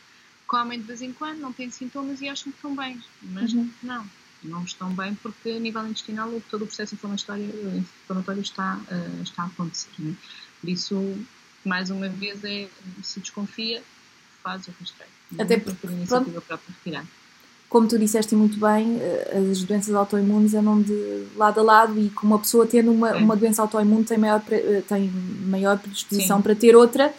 comem 0.46 0.80
de 0.80 0.86
vez 0.86 1.02
em 1.02 1.12
quando, 1.12 1.38
não 1.40 1.52
têm 1.52 1.70
sintomas 1.70 2.20
e 2.20 2.28
acham 2.28 2.52
que 2.52 2.58
estão 2.58 2.74
bem, 2.74 3.00
mas 3.22 3.52
uhum. 3.52 3.70
não, 3.82 4.06
não 4.42 4.62
estão 4.62 4.90
bem 4.90 5.14
porque 5.14 5.50
a 5.50 5.58
nível 5.58 5.86
intestinal 5.86 6.30
todo 6.50 6.62
o 6.62 6.66
processo 6.66 6.94
inflamatório, 6.94 7.44
inflamatório 7.76 8.42
está, 8.42 8.76
uh, 8.76 9.22
está 9.22 9.44
a 9.44 9.46
acontecer. 9.46 9.90
Né? 9.98 10.14
Por 10.60 10.70
isso, 10.70 11.16
mais 11.64 11.90
uma 11.90 12.08
vez, 12.08 12.42
é, 12.44 12.68
se 13.02 13.20
desconfia, 13.20 13.82
faz 14.42 14.68
o 14.68 14.74
rastreio. 14.78 15.10
Até 15.38 15.58
porque, 15.58 15.78
por 15.86 15.90
iniciativa 15.90 16.40
própria 16.40 16.74
retirar. 16.74 17.04
Como 17.68 17.88
tu 17.88 17.98
disseste 17.98 18.36
muito 18.36 18.58
bem, 18.60 18.96
eh, 19.00 19.48
as 19.50 19.64
doenças 19.64 19.92
autoimunes 19.92 20.54
andam 20.54 20.80
de 20.80 21.26
lado 21.34 21.58
a 21.58 21.62
lado 21.64 22.00
e 22.00 22.10
como 22.10 22.34
uma 22.34 22.38
pessoa 22.38 22.64
tendo 22.64 22.92
uma, 22.92 23.16
uma 23.16 23.34
doença 23.34 23.60
autoimune 23.60 24.04
tem 24.04 24.16
maior, 24.16 24.40
eh, 24.52 24.82
tem 24.88 25.10
maior 25.10 25.76
predisposição 25.76 26.36
Sim. 26.36 26.42
para 26.44 26.54
ter 26.54 26.76
outra, 26.76 27.12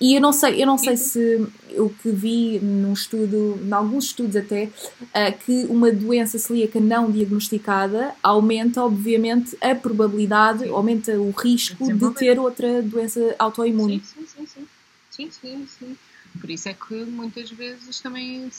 e 0.00 0.14
eu 0.14 0.20
não 0.20 0.32
sei, 0.32 0.62
eu 0.62 0.66
não 0.66 0.76
sei 0.76 0.96
se 0.96 1.46
o 1.76 1.88
que 1.88 2.10
vi 2.10 2.58
num 2.60 2.92
estudo, 2.92 3.58
em 3.62 3.72
alguns 3.72 4.06
estudos 4.06 4.36
até, 4.36 4.64
uh, 4.64 5.38
que 5.44 5.66
uma 5.66 5.90
doença 5.90 6.38
celíaca 6.38 6.80
não 6.80 7.10
diagnosticada 7.10 8.14
aumenta, 8.22 8.82
obviamente, 8.82 9.56
a 9.60 9.74
probabilidade, 9.74 10.64
sim. 10.64 10.70
aumenta 10.70 11.12
o 11.18 11.30
risco 11.30 11.92
de 11.92 12.10
ter 12.14 12.38
outra 12.38 12.82
doença 12.82 13.34
autoimune. 13.38 14.02
Sim, 14.04 14.26
sim, 14.26 14.46
sim. 14.46 14.66
Sim, 15.10 15.30
sim, 15.30 15.66
sim. 15.78 15.96
Por 16.40 16.50
isso 16.50 16.68
é 16.68 16.74
que 16.74 16.94
muitas 17.04 17.50
vezes 17.50 18.00
também 18.00 18.50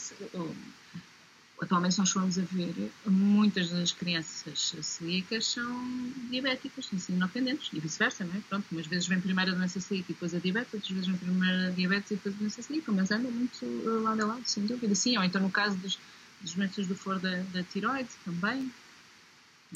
atualmente 1.60 1.98
nós 1.98 2.10
formos 2.10 2.38
a 2.38 2.42
ver, 2.42 2.90
muitas 3.06 3.70
das 3.70 3.92
crianças 3.92 4.74
celíacas 4.82 5.46
são 5.46 6.12
diabéticas, 6.30 6.86
são 6.86 7.16
independentes 7.16 7.70
e 7.72 7.80
vice-versa, 7.80 8.24
não 8.24 8.34
é? 8.34 8.40
Pronto, 8.48 8.66
umas 8.70 8.86
vezes 8.86 9.08
vem 9.08 9.20
primeiro 9.20 9.52
a 9.52 9.54
doença 9.54 9.80
celíaca 9.80 10.10
e 10.10 10.14
depois 10.14 10.34
a 10.34 10.38
diabetes, 10.38 10.74
outras 10.74 10.92
vezes 10.92 11.06
vem 11.08 11.16
primeiro 11.16 11.66
a 11.66 11.70
diabetes 11.70 12.10
e 12.10 12.14
depois 12.16 12.34
a 12.34 12.38
doença 12.38 12.62
celíaca, 12.62 12.92
mas 12.92 13.10
andam 13.10 13.30
muito 13.30 14.02
lado 14.02 14.22
a 14.22 14.26
lado, 14.26 14.42
sem 14.44 14.66
dúvida. 14.66 14.94
Sim, 14.94 15.16
ou 15.16 15.24
então 15.24 15.40
no 15.40 15.50
caso 15.50 15.76
dos, 15.78 15.98
das 16.40 16.52
doenças 16.52 16.86
do 16.86 16.94
foro 16.94 17.18
da, 17.20 17.42
da 17.52 17.62
tiroide 17.62 18.10
também, 18.24 18.70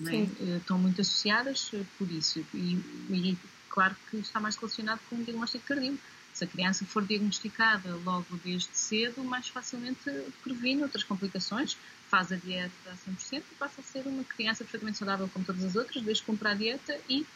é? 0.07 0.17
Eh, 0.17 0.57
estão 0.57 0.79
muito 0.79 1.01
associadas 1.01 1.71
eh, 1.75 1.85
por 1.99 2.11
isso. 2.11 2.45
E, 2.55 2.75
e 3.11 3.39
claro 3.69 3.97
que 4.09 4.19
está 4.19 4.41
mais 4.41 4.57
relacionado 4.57 5.01
com 5.09 5.17
o 5.17 5.25
diagnóstico 5.25 5.67
cardíaco 5.67 5.99
se 6.33 6.45
a 6.45 6.47
criança 6.47 6.85
for 6.87 7.05
diagnosticada 7.05 7.95
logo 7.97 8.39
desde 8.45 8.71
cedo, 8.73 9.23
mais 9.25 9.49
facilmente 9.49 10.01
previne 10.43 10.83
outras 10.83 11.05
complicações, 11.05 11.77
faz 12.09 12.33
a 12.33 12.37
dieta 12.37 12.73
a 12.87 12.95
100% 12.95 13.43
e 13.51 13.55
passa 13.57 13.81
a 13.81 13.85
ser 13.85 14.07
uma 14.07 14.25
criança 14.25 14.65
perfeitamente 14.65 14.99
saudável 14.99 15.29
como 15.33 15.45
todas 15.45 15.65
as 15.65 15.77
outras, 15.77 16.03
desde 16.03 16.23
cumpra 16.23 16.51
a 16.51 16.55
dieta 16.55 16.99
e 17.09 17.27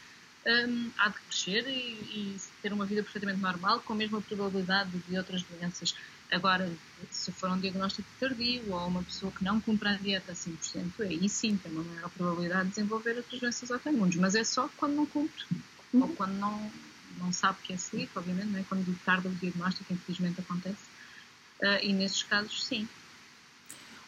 um, 0.47 0.91
há 0.99 1.09
de 1.09 1.19
crescer 1.21 1.67
e, 1.67 1.73
e, 1.73 2.37
ter 2.63 2.73
uma 2.73 2.85
vida 2.85 3.03
perfeitamente 3.03 3.41
normal, 3.41 3.81
com 3.81 3.93
a 3.93 3.97
mesma 3.97 4.21
probabilidade 4.21 4.91
de 5.09 5.17
outras 5.17 5.43
doenças. 5.43 5.95
Agora, 6.31 6.71
se 7.11 7.31
for 7.33 7.51
um 7.51 7.59
diagnóstico 7.59 8.09
tardio 8.19 8.73
ou 8.73 8.89
uma 8.89 9.03
pessoa 9.03 9.33
que 9.33 9.45
não 9.45 9.61
cumpre 9.61 9.89
a 9.89 9.97
dieta 9.97 10.33
a 10.33 10.35
100%, 10.35 11.01
aí 11.01 11.29
sim 11.29 11.57
tem 11.57 11.73
uma 11.73 11.85
maior 11.85 12.11
probabilidade 12.11 12.65
de 12.65 12.75
desenvolver 12.75 13.17
outras 13.17 13.41
doenças 13.41 13.71
autoimunes, 13.71 14.17
mas 14.17 14.35
é 14.35 14.45
só 14.45 14.69
quando 14.77 14.95
não 14.95 15.07
cumpre 15.07 15.45
ou 15.93 16.09
quando 16.09 16.33
não 16.35 16.71
não 17.19 17.33
sabe 17.33 17.59
que 17.63 17.73
é 17.73 17.77
celíaco, 17.77 18.19
obviamente, 18.19 18.49
não 18.49 18.61
é? 18.61 18.65
quando 18.69 18.99
tarda 19.05 19.29
o 19.29 19.33
diagnóstico, 19.33 19.93
infelizmente 19.93 20.41
acontece, 20.41 20.77
e 21.83 21.93
nesses 21.93 22.23
casos, 22.23 22.65
sim. 22.65 22.87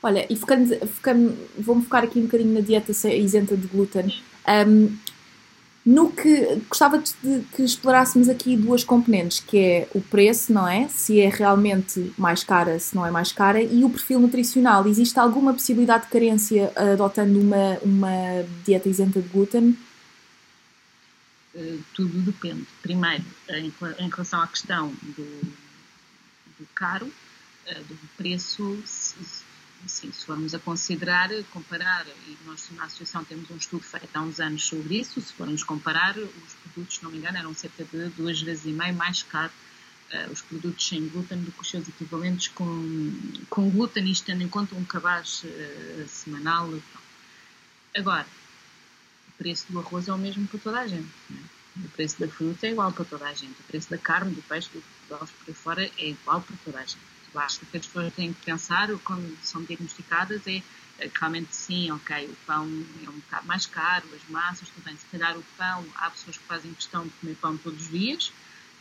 Olha, 0.03 0.27
e 0.31 0.37
focando, 0.37 0.77
focando, 0.89 1.37
vou-me 1.59 1.83
focar 1.83 2.05
aqui 2.05 2.19
um 2.19 2.23
bocadinho 2.23 2.55
na 2.55 2.61
dieta 2.61 2.93
isenta 3.09 3.57
de 3.57 3.67
glúten. 3.67 4.23
Um, 4.47 4.97
no 5.85 6.11
que 6.11 6.61
gostava 6.69 6.99
de 6.99 7.13
que 7.55 7.63
explorássemos 7.63 8.29
aqui 8.29 8.57
duas 8.57 8.83
componentes, 8.83 9.39
que 9.39 9.57
é 9.57 9.89
o 9.95 10.01
preço, 10.01 10.53
não 10.53 10.67
é? 10.67 10.89
Se 10.89 11.21
é 11.21 11.29
realmente 11.29 12.13
mais 12.19 12.43
cara, 12.43 12.79
se 12.81 12.95
não 12.95 13.07
é 13.07 13.11
mais 13.11 13.31
cara, 13.31 13.63
e 13.63 13.85
o 13.85 13.91
perfil 13.91 14.19
nutricional. 14.19 14.87
Existe 14.89 15.17
alguma 15.19 15.53
possibilidade 15.53 16.05
de 16.05 16.11
carência 16.11 16.73
adotando 16.75 17.39
uma, 17.41 17.79
uma 17.83 18.45
dieta 18.65 18.89
isenta 18.89 19.23
de 19.23 19.29
glúten? 19.29 19.79
Uh, 21.57 21.83
tudo 21.95 22.21
depende. 22.21 22.67
Primeiro, 22.83 23.25
em, 23.49 23.73
em, 23.99 24.11
relação 24.11 24.43
à 24.43 24.47
questão 24.47 24.91
do, 24.91 25.41
do 26.59 26.67
caro, 26.75 27.07
uh, 27.07 27.85
do 27.85 27.97
preço, 28.15 28.79
se, 28.85 29.17
se 29.87 30.13
formos 30.13 30.55
a 30.55 30.59
considerar, 30.59 31.31
comparar, 31.53 32.07
e 32.27 32.37
nós 32.45 32.69
na 32.73 32.85
Associação 32.85 33.25
temos 33.25 33.51
um 33.51 33.57
estudo 33.57 33.83
feito 33.83 34.11
há 34.13 34.21
uns 34.21 34.39
anos 34.39 34.65
sobre 34.65 34.99
isso, 34.99 35.19
se 35.19 35.33
formos 35.33 35.65
comparar, 35.65 36.19
os 36.19 36.55
produtos, 36.63 36.97
se 36.97 37.05
não 37.05 37.11
me 37.11 37.17
engano, 37.17 37.39
eram 37.39 37.55
cerca 37.55 37.85
de 37.85 38.11
duas 38.11 38.43
vezes 38.43 38.67
e 38.67 38.73
meio 38.73 38.95
mais 38.95 39.23
caro 39.23 39.53
uh, 40.13 40.31
os 40.31 40.43
produtos 40.43 40.87
sem 40.87 41.09
glúten 41.09 41.39
do 41.39 41.53
que 41.53 41.61
os 41.63 41.71
seus 41.71 41.89
equivalentes 41.89 42.49
com, 42.49 43.13
com 43.49 43.71
glúten, 43.71 44.11
isto 44.11 44.27
tendo 44.27 44.43
em 44.43 44.49
conta 44.49 44.75
um 44.75 44.85
cabaz 44.85 45.43
uh, 45.45 46.07
semanal. 46.07 46.69
Agora, 47.97 48.27
o 48.27 48.46
preço 49.39 49.67
do 49.71 49.79
arroz 49.79 50.09
é 50.09 50.13
o 50.13 50.19
mesmo 50.19 50.47
para 50.47 50.61
toda 50.61 50.81
a 50.81 50.87
gente. 50.87 51.09
É? 51.31 51.85
O 51.85 51.89
preço 51.91 52.19
da 52.19 52.29
fruta 52.29 52.67
é 52.67 52.71
igual 52.71 52.91
para 52.93 53.05
toda 53.05 53.27
a 53.27 53.35
gente. 53.35 53.61
O 53.61 53.65
preço 53.65 53.91
da 53.91 53.99
carne, 53.99 54.35
do 54.35 54.43
peixe, 54.43 54.71
do 54.73 55.15
ovos 55.15 55.31
por 55.31 55.55
fora 55.55 55.85
é 55.85 56.09
igual 56.09 56.41
para 56.41 56.57
toda 56.65 56.79
a 56.79 56.85
gente 56.85 56.99
acho 57.39 57.61
que 57.61 57.77
as 57.77 57.87
pessoas 57.87 58.13
têm 58.15 58.33
que 58.33 58.45
pensar 58.45 58.89
quando 59.05 59.37
são 59.43 59.63
diagnosticadas 59.65 60.47
é, 60.47 60.63
é 60.99 61.11
realmente 61.19 61.55
sim, 61.55 61.91
ok, 61.91 62.27
o 62.27 62.37
pão 62.47 62.65
é 63.05 63.11
um 63.11 63.15
bocado 63.15 63.47
mais 63.47 63.67
caro, 63.67 64.07
as 64.15 64.29
massas, 64.29 64.69
tudo 64.71 64.85
bem, 64.85 64.97
se 64.97 65.07
calhar 65.07 65.37
o 65.37 65.45
pão, 65.57 65.85
há 65.97 66.11
pessoas 66.11 66.37
que 66.37 66.45
fazem 66.45 66.73
questão 66.75 67.05
de 67.05 67.11
comer 67.21 67.37
pão 67.37 67.57
todos 67.59 67.83
os 67.83 67.91
dias, 67.91 68.33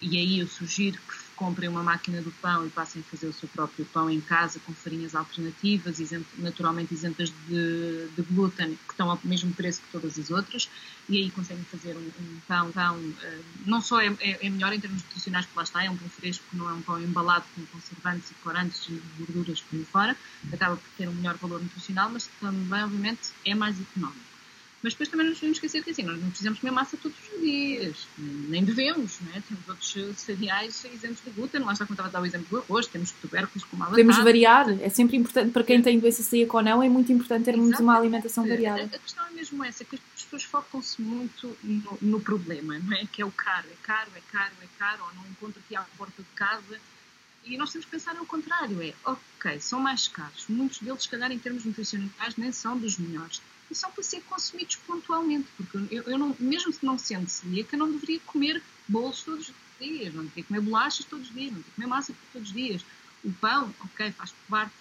e 0.02 0.18
aí 0.18 0.40
eu 0.40 0.48
sugiro 0.48 1.00
que 1.02 1.14
comprem 1.36 1.70
uma 1.70 1.84
máquina 1.84 2.22
do 2.22 2.32
pão 2.32 2.66
e 2.66 2.70
passem 2.70 3.02
a 3.02 3.10
fazer 3.10 3.28
o 3.28 3.34
seu 3.34 3.48
próprio 3.50 3.86
pão 3.86 4.10
em 4.10 4.22
casa 4.22 4.60
com 4.66 4.74
farinhas 4.74 5.16
alternativas, 5.16 6.00
isento, 6.00 6.28
naturalmente 6.38 6.94
isentas 6.94 7.30
de, 7.48 8.08
de, 8.16 8.22
glúten, 8.22 8.78
que 8.88 8.94
estão 8.94 9.10
ao 9.10 9.20
mesmo 9.24 9.54
preço 9.54 9.82
que 9.82 9.92
todas 9.92 10.18
as 10.18 10.32
outras, 10.32 10.70
e 11.10 11.18
aí 11.18 11.32
conseguem 11.32 11.64
fazer 11.66 11.96
um, 11.96 12.00
um 12.00 12.40
pão, 12.48 12.72
pão 12.72 12.98
uh, 12.98 13.46
não 13.66 13.82
só 13.82 14.00
é, 14.00 14.08
é, 14.20 14.46
é, 14.46 14.50
melhor 14.50 14.74
em 14.74 14.80
termos 14.80 15.04
nutricionais, 15.04 15.46
porque 15.46 15.58
lá 15.58 15.64
está, 15.64 15.84
é 15.84 15.90
um 15.90 15.98
pão 15.98 16.10
fresco, 16.10 16.46
não 16.54 16.70
é 16.70 16.74
um 16.74 16.82
pão 16.82 17.00
embalado 17.00 17.46
com 17.54 17.66
conservantes 17.66 18.32
e 18.32 18.34
corantes 18.36 18.88
e 18.88 19.02
gorduras 19.18 19.62
por 19.62 19.78
aí 19.78 19.86
fora, 19.86 20.18
acaba 20.52 20.78
por 20.78 20.90
ter 20.98 21.08
um 21.10 21.14
melhor 21.14 21.36
valor 21.38 21.62
nutricional, 21.62 22.10
mas 22.10 22.30
também, 22.40 22.84
obviamente, 22.84 23.32
é 23.46 23.54
mais 23.54 23.80
económico. 23.80 24.35
Mas 24.84 24.94
depois 24.94 25.10
também 25.10 25.26
não 25.26 25.32
nos 25.32 25.40
podemos 25.40 25.58
esquecer 25.58 25.84
que 25.84 25.90
assim, 25.90 26.04
nós 26.04 26.22
não 26.22 26.30
precisamos 26.30 26.60
comer 26.60 26.72
massa 26.72 26.96
todos 26.98 27.18
os 27.34 27.42
dias, 27.42 28.08
nem 28.18 28.64
devemos, 28.64 29.20
não 29.22 29.32
é? 29.36 29.42
Temos 29.42 29.68
outros 29.68 30.20
cereais 30.20 30.86
isentos 30.94 31.24
de 31.24 31.32
glúten, 31.32 31.62
lá 31.62 31.74
está 31.74 31.86
como 31.86 31.96
estava 31.96 32.10
a 32.10 32.12
dar 32.12 32.22
o 32.22 32.26
exemplo 32.26 32.48
do 32.50 32.58
arroz, 32.58 32.86
temos 32.88 33.12
tubérculos 33.12 33.64
como 33.64 33.84
a 33.84 33.88
Podemos 33.88 34.18
variar, 34.18 34.70
é 34.82 34.90
sempre 34.90 35.18
importante, 35.18 35.52
para 35.52 35.64
quem 35.64 35.82
tem 35.82 36.00
doença 36.00 36.22
celíaca 36.22 36.58
ou 36.58 36.64
não, 36.64 36.84
é 36.84 36.90
muito 36.90 37.12
importante 37.12 37.46
termos 37.46 37.70
Exato. 37.70 37.84
uma 37.84 37.98
alimentação 37.98 38.48
variada. 38.48 38.84
A, 38.84 39.00
questão 39.00 39.26
é 39.26 39.32
mesmo 39.32 39.64
essa, 39.64 39.84
que 39.84 39.96
as 39.96 40.22
pessoas 40.24 40.44
focam-se 40.44 41.02
muito 41.02 41.58
no, 41.64 41.98
no, 42.02 42.20
problema, 42.20 42.78
não 42.78 42.94
é? 42.94 43.06
Que 43.12 43.22
é 43.22 43.26
o 43.26 43.32
caro, 43.32 43.68
é 43.72 43.76
caro, 43.82 44.12
é 44.16 44.22
caro, 44.32 44.54
é 44.62 44.68
caro, 44.78 45.04
ou 45.04 45.16
não 45.16 45.30
encontro 45.32 45.60
aqui 45.66 45.76
à 45.76 45.82
porta 45.98 46.22
de 46.22 46.30
casa. 46.36 46.80
E 47.44 47.58
nós 47.58 47.72
temos 47.72 47.86
que 47.86 47.92
pensar 47.92 48.16
ao 48.18 48.26
contrário, 48.26 48.82
é, 48.82 48.94
ok, 49.04 49.60
são 49.60 49.80
mais 49.80 50.08
caros, 50.08 50.46
muitos 50.50 50.80
deles, 50.80 51.04
se 51.04 51.10
calhar, 51.10 51.32
em 51.32 51.40
termos 51.40 51.64
nutricionais, 51.66 52.36
nem 52.38 52.52
são 52.52 52.78
dos 52.78 52.98
melhores 52.98 53.40
e 53.70 53.76
são 53.76 53.92
para 53.92 54.04
ser 54.04 54.22
consumidos 54.22 54.76
pontualmente, 54.76 55.48
porque 55.58 55.78
eu, 55.94 56.04
eu 56.04 56.18
não, 56.18 56.36
mesmo 56.40 56.74
não 56.82 56.98
sendo 56.98 57.28
celíaca, 57.30 57.76
não 57.76 57.92
deveria 57.92 58.20
comer 58.22 58.62
bolos 58.88 59.24
todos 59.24 59.50
os 59.50 59.56
dias, 59.80 60.14
não 60.14 60.24
deveria 60.24 60.44
comer 60.44 60.62
bolachas 60.62 61.06
todos 61.06 61.28
os 61.28 61.34
dias, 61.34 61.52
não 61.52 61.58
deveria 61.58 61.76
comer 61.76 61.88
massa 61.88 62.14
todos 62.32 62.50
os 62.50 62.54
dias. 62.54 62.86
O 63.24 63.34
pão, 63.34 63.74
ok, 63.84 64.12
faz 64.12 64.36
parte 64.48 64.76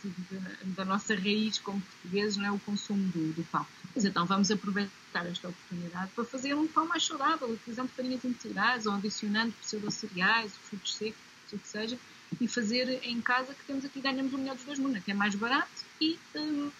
da 0.77 0.85
nossa 0.85 1.15
raiz 1.15 1.59
como 1.59 1.81
portugueses, 1.81 2.37
não 2.37 2.45
é 2.45 2.53
o 2.53 2.59
consumo 2.59 3.09
do, 3.09 3.33
do, 3.33 3.43
pão. 3.45 3.67
Mas 3.95 4.05
então 4.05 4.27
vamos 4.27 4.51
aproveitar 4.51 5.25
esta 5.27 5.49
oportunidade 5.49 6.11
para 6.15 6.25
fazer 6.27 6.53
um 6.55 6.67
pão 6.69 6.87
mais 6.87 7.07
saudável, 7.07 7.51
utilizando 7.51 7.89
farinhas 7.89 8.23
integrais 8.23 8.85
ou 8.85 8.93
adicionando 8.93 9.53
pseudo-cereais, 9.63 10.53
frutos 10.69 10.95
secos, 10.95 11.19
o 11.55 11.59
que 11.59 11.69
seja, 11.69 11.99
e 12.41 12.49
fazer 12.49 13.01
em 13.05 13.21
casa 13.23 13.55
que 13.55 13.65
temos 13.65 13.85
aqui, 13.85 14.01
ganhamos 14.01 14.33
o 14.33 14.39
melhor 14.39 14.57
dos 14.57 14.65
dois 14.65 14.79
mundos, 14.79 15.03
que 15.03 15.11
é 15.11 15.15
mais 15.15 15.35
barato 15.35 15.85
e 16.01 16.19
um, 16.35 16.71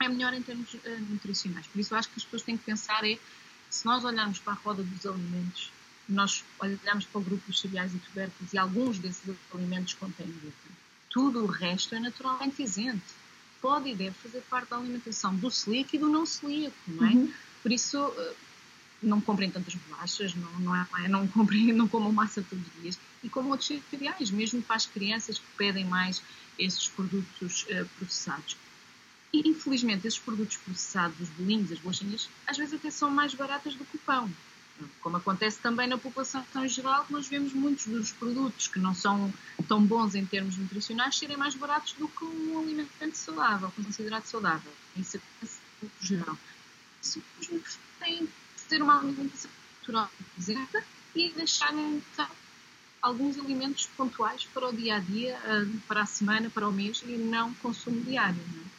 é 0.00 0.08
melhor 0.08 0.32
em 0.32 0.42
termos 0.42 0.72
uh, 0.74 0.80
nutricionais. 1.08 1.66
Por 1.66 1.80
isso, 1.80 1.94
eu 1.94 1.98
acho 1.98 2.08
que 2.08 2.18
as 2.18 2.24
pessoas 2.24 2.42
têm 2.42 2.56
que 2.56 2.64
pensar 2.64 3.04
é, 3.04 3.18
se 3.68 3.84
nós 3.84 4.04
olharmos 4.04 4.38
para 4.38 4.52
a 4.52 4.56
roda 4.56 4.82
dos 4.82 5.04
alimentos, 5.04 5.70
nós 6.08 6.42
olhamos 6.58 7.04
para 7.04 7.20
o 7.20 7.24
grupo 7.24 7.42
dos 7.46 7.60
cereais 7.60 7.94
e 7.94 7.98
tubérculos 7.98 8.52
e 8.52 8.58
alguns 8.58 8.98
desses 8.98 9.34
alimentos 9.52 9.94
contêm 9.94 10.26
glúten. 10.26 10.72
Tudo 11.10 11.44
o 11.44 11.46
resto 11.46 11.94
é 11.94 12.00
naturalmente 12.00 12.62
isento. 12.62 13.14
Pode 13.60 13.90
e 13.90 13.94
deve 13.94 14.14
fazer 14.22 14.40
parte 14.42 14.70
da 14.70 14.76
alimentação 14.76 15.34
do 15.34 15.50
celíaco 15.50 15.96
e 15.96 15.98
do 15.98 16.08
não 16.08 16.24
celíaco, 16.24 16.76
não 16.86 17.06
é? 17.06 17.10
Uhum. 17.10 17.32
Por 17.62 17.72
isso, 17.72 17.98
uh, 17.98 18.34
não 19.02 19.20
comprem 19.20 19.50
tantas 19.50 19.74
bolachas, 19.74 20.34
não, 20.34 20.60
não, 20.60 20.76
é, 20.76 21.08
não, 21.08 21.26
comprem, 21.26 21.72
não 21.74 21.88
comam 21.88 22.12
massa 22.12 22.42
todos 22.48 22.64
os 22.64 22.82
dias. 22.82 22.98
E 23.22 23.28
como 23.28 23.50
outros 23.50 23.72
cereais, 23.90 24.30
mesmo 24.30 24.62
para 24.62 24.76
as 24.76 24.86
crianças 24.86 25.38
que 25.38 25.46
pedem 25.56 25.84
mais 25.84 26.22
esses 26.58 26.88
produtos 26.88 27.64
uh, 27.64 27.84
processados. 27.98 28.56
E, 29.32 29.48
infelizmente, 29.48 30.06
esses 30.06 30.18
produtos 30.18 30.56
processados, 30.56 31.20
os 31.20 31.28
bolinhos, 31.30 31.70
as 31.72 31.78
bolachinhas, 31.78 32.28
às 32.46 32.56
vezes 32.56 32.74
até 32.74 32.90
são 32.90 33.10
mais 33.10 33.34
baratas 33.34 33.74
do 33.74 33.84
que 33.84 33.96
o 33.96 34.00
pão. 34.00 34.30
Como 35.00 35.16
acontece 35.16 35.58
também 35.58 35.88
na 35.88 35.98
população 35.98 36.44
em 36.56 36.68
geral, 36.68 37.04
nós 37.10 37.26
vemos 37.26 37.52
muitos 37.52 37.86
dos 37.86 38.12
produtos 38.12 38.68
que 38.68 38.78
não 38.78 38.94
são 38.94 39.32
tão 39.66 39.84
bons 39.84 40.14
em 40.14 40.24
termos 40.24 40.56
nutricionais 40.56 41.18
serem 41.18 41.36
mais 41.36 41.54
baratos 41.56 41.94
do 41.94 42.08
que 42.08 42.24
um 42.24 42.58
alimento 42.58 43.14
saudável, 43.14 43.72
considerado 43.72 44.24
saudável. 44.24 44.72
Isso 44.96 45.16
acontece 45.16 45.58
no 45.82 45.90
geral. 46.00 46.38
Simplesmente 47.02 47.78
têm 47.98 48.24
de 48.24 48.62
ter 48.68 48.80
uma 48.80 48.98
alimentação 48.98 49.50
natural 49.80 50.10
isenta 50.38 50.84
e 51.14 51.30
deixarem 51.30 51.96
então, 52.12 52.28
alguns 53.02 53.38
alimentos 53.38 53.86
pontuais 53.96 54.44
para 54.44 54.68
o 54.68 54.72
dia 54.72 54.96
a 54.96 55.00
dia, 55.00 55.38
para 55.88 56.02
a 56.02 56.06
semana, 56.06 56.50
para 56.50 56.68
o 56.68 56.72
mês 56.72 57.02
e 57.04 57.16
não 57.16 57.52
consumo 57.54 58.00
diário. 58.02 58.40
Não 58.54 58.62
é? 58.62 58.77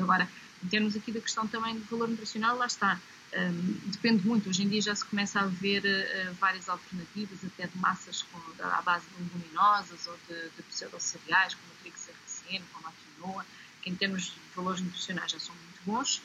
Pronto, 0.00 0.02
agora, 0.02 0.28
em 0.64 0.68
termos 0.68 0.96
aqui 0.96 1.12
da 1.12 1.20
questão 1.20 1.46
também 1.46 1.78
do 1.78 1.84
valor 1.84 2.08
nutricional, 2.08 2.56
lá 2.56 2.66
está. 2.66 2.98
Um, 3.32 3.90
depende 3.90 4.26
muito. 4.26 4.48
Hoje 4.48 4.64
em 4.64 4.68
dia 4.68 4.80
já 4.82 4.94
se 4.94 5.04
começa 5.04 5.40
a 5.40 5.46
ver 5.46 5.84
uh, 5.84 6.34
várias 6.34 6.68
alternativas, 6.68 7.38
até 7.44 7.66
de 7.66 7.78
massas 7.78 8.22
com, 8.22 8.38
à 8.64 8.82
base 8.82 9.06
de 9.06 9.22
leguminosas 9.22 10.06
ou 10.06 10.18
de, 10.28 10.48
de 10.56 10.62
pseudocereais, 10.64 11.54
como 11.54 11.72
o 11.72 11.76
trigo 11.80 11.96
sarraceno, 11.96 12.64
como 12.72 12.88
a 12.88 12.92
quinoa, 12.92 13.46
que 13.82 13.90
em 13.90 13.94
termos 13.94 14.24
de 14.24 14.40
valores 14.56 14.80
nutricionais 14.80 15.30
já 15.30 15.38
são 15.38 15.54
muito 15.54 15.80
bons. 15.84 16.22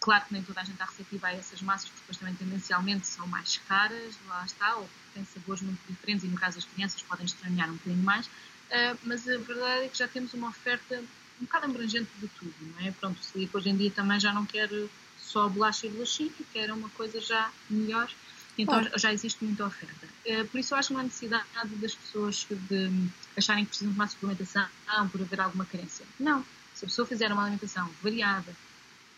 Claro 0.00 0.24
que 0.26 0.32
nem 0.32 0.42
toda 0.42 0.60
a 0.60 0.64
gente 0.64 0.74
está 0.74 0.86
receptiva 0.86 1.26
a 1.26 1.32
essas 1.32 1.60
massas, 1.60 1.88
porque 1.90 2.00
depois 2.00 2.16
também 2.16 2.34
tendencialmente 2.36 3.06
são 3.06 3.26
mais 3.26 3.58
caras, 3.68 4.14
lá 4.28 4.44
está, 4.44 4.76
ou 4.76 4.88
têm 5.12 5.24
sabores 5.24 5.60
muito 5.60 5.80
diferentes 5.88 6.24
e 6.24 6.28
no 6.28 6.38
caso 6.38 6.56
das 6.56 6.64
crianças 6.64 7.02
podem 7.02 7.26
estranhar 7.26 7.68
um 7.68 7.74
bocadinho 7.74 8.02
mais, 8.04 8.26
uh, 8.26 8.98
mas 9.02 9.28
a 9.28 9.36
verdade 9.36 9.86
é 9.86 9.88
que 9.88 9.98
já 9.98 10.08
temos 10.08 10.32
uma 10.32 10.48
oferta 10.48 11.02
um 11.40 11.44
bocado 11.44 11.66
abrangente 11.66 12.10
de 12.20 12.28
tudo, 12.28 12.54
não 12.60 12.86
é? 12.86 12.90
Pronto, 12.92 13.18
o 13.18 13.22
celíaco 13.22 13.58
hoje 13.58 13.70
em 13.70 13.76
dia 13.76 13.90
também 13.90 14.18
já 14.18 14.32
não 14.32 14.44
quer 14.44 14.70
só 15.18 15.48
bolacha 15.48 15.86
e 15.86 15.90
bolachinha, 15.90 16.32
quer 16.52 16.72
uma 16.72 16.88
coisa 16.90 17.20
já 17.20 17.50
melhor, 17.68 18.10
então 18.56 18.80
claro. 18.80 18.98
já 18.98 19.12
existe 19.12 19.44
muita 19.44 19.66
oferta. 19.66 20.08
Eh, 20.24 20.44
por 20.44 20.58
isso 20.58 20.74
eu 20.74 20.78
acho 20.78 20.92
uma 20.92 21.02
necessidade 21.02 21.46
das 21.76 21.94
pessoas 21.94 22.46
de 22.50 22.90
acharem 23.36 23.64
que 23.64 23.70
precisam 23.70 23.92
de 23.92 23.98
mais 23.98 24.10
suplementação 24.12 24.66
por 25.12 25.20
haver 25.20 25.40
alguma 25.40 25.64
carência. 25.64 26.04
Não. 26.18 26.44
Se 26.74 26.84
a 26.84 26.88
pessoa 26.88 27.06
fizer 27.06 27.32
uma 27.32 27.42
alimentação 27.42 27.88
variada, 28.02 28.54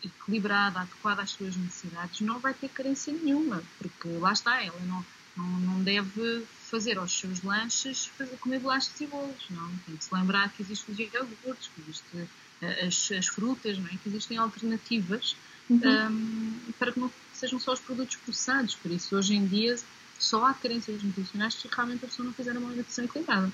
equilibrada, 0.05 0.81
adequada 0.81 1.23
às 1.23 1.31
suas 1.31 1.57
necessidades, 1.57 2.21
não 2.21 2.39
vai 2.39 2.55
ter 2.55 2.69
carência 2.69 3.13
nenhuma, 3.13 3.63
porque 3.79 4.09
lá 4.09 4.33
está, 4.33 4.63
ela 4.63 4.81
não, 4.81 5.05
não, 5.37 5.61
não 5.61 5.83
deve 5.83 6.45
fazer 6.71 6.97
aos 6.99 7.19
seus 7.19 7.43
lanches, 7.43 8.07
fazer, 8.07 8.37
comer 8.37 8.61
bolachas 8.61 9.01
e 9.01 9.07
bolos, 9.07 9.45
não? 9.51 9.69
Tem 9.87 9.97
que 9.97 10.05
se 10.05 10.15
lembrar 10.15 10.49
que 10.51 10.63
existem 10.63 10.95
os 10.95 10.99
iogurtes, 11.01 11.71
que 11.75 11.83
existem 11.83 12.29
eh, 12.63 12.87
as, 12.87 13.13
as, 13.13 13.27
frutas, 13.27 13.77
não 13.77 13.87
é? 13.87 13.91
Que 13.91 14.09
existem 14.09 14.39
alternativas 14.39 15.37
uhum. 15.69 15.81
um, 15.85 16.73
para 16.79 16.93
que 16.93 17.01
não 17.01 17.11
sejam 17.35 17.59
só 17.59 17.73
os 17.73 17.81
produtos 17.81 18.17
processados. 18.17 18.75
Por 18.77 18.91
isso, 18.91 19.17
hoje 19.17 19.35
em 19.35 19.45
dia, 19.47 19.77
só 20.19 20.47
há 20.47 20.55
carências 20.55 21.03
nutricionais 21.03 21.55
se 21.55 21.69
realmente 21.69 22.05
a 22.05 22.09
pessoa 22.09 22.27
não 22.27 22.33
fizer 22.33 22.57
uma 22.57 22.69
alimentação 22.69 23.05
equilibrada. 23.05 23.51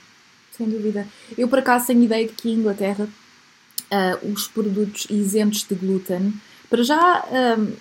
Sem 0.52 0.68
dúvida. 0.68 1.08
Eu, 1.36 1.48
por 1.48 1.58
acaso, 1.58 1.86
tenho 1.86 2.02
ideia 2.02 2.26
de 2.26 2.34
que 2.34 2.50
em 2.50 2.54
Inglaterra 2.54 3.04
uh, 3.04 4.32
os 4.32 4.46
produtos 4.46 5.06
isentos 5.08 5.64
de 5.64 5.74
glúten, 5.74 6.34
para 6.68 6.82
já 6.82 7.24
um, 7.58 7.72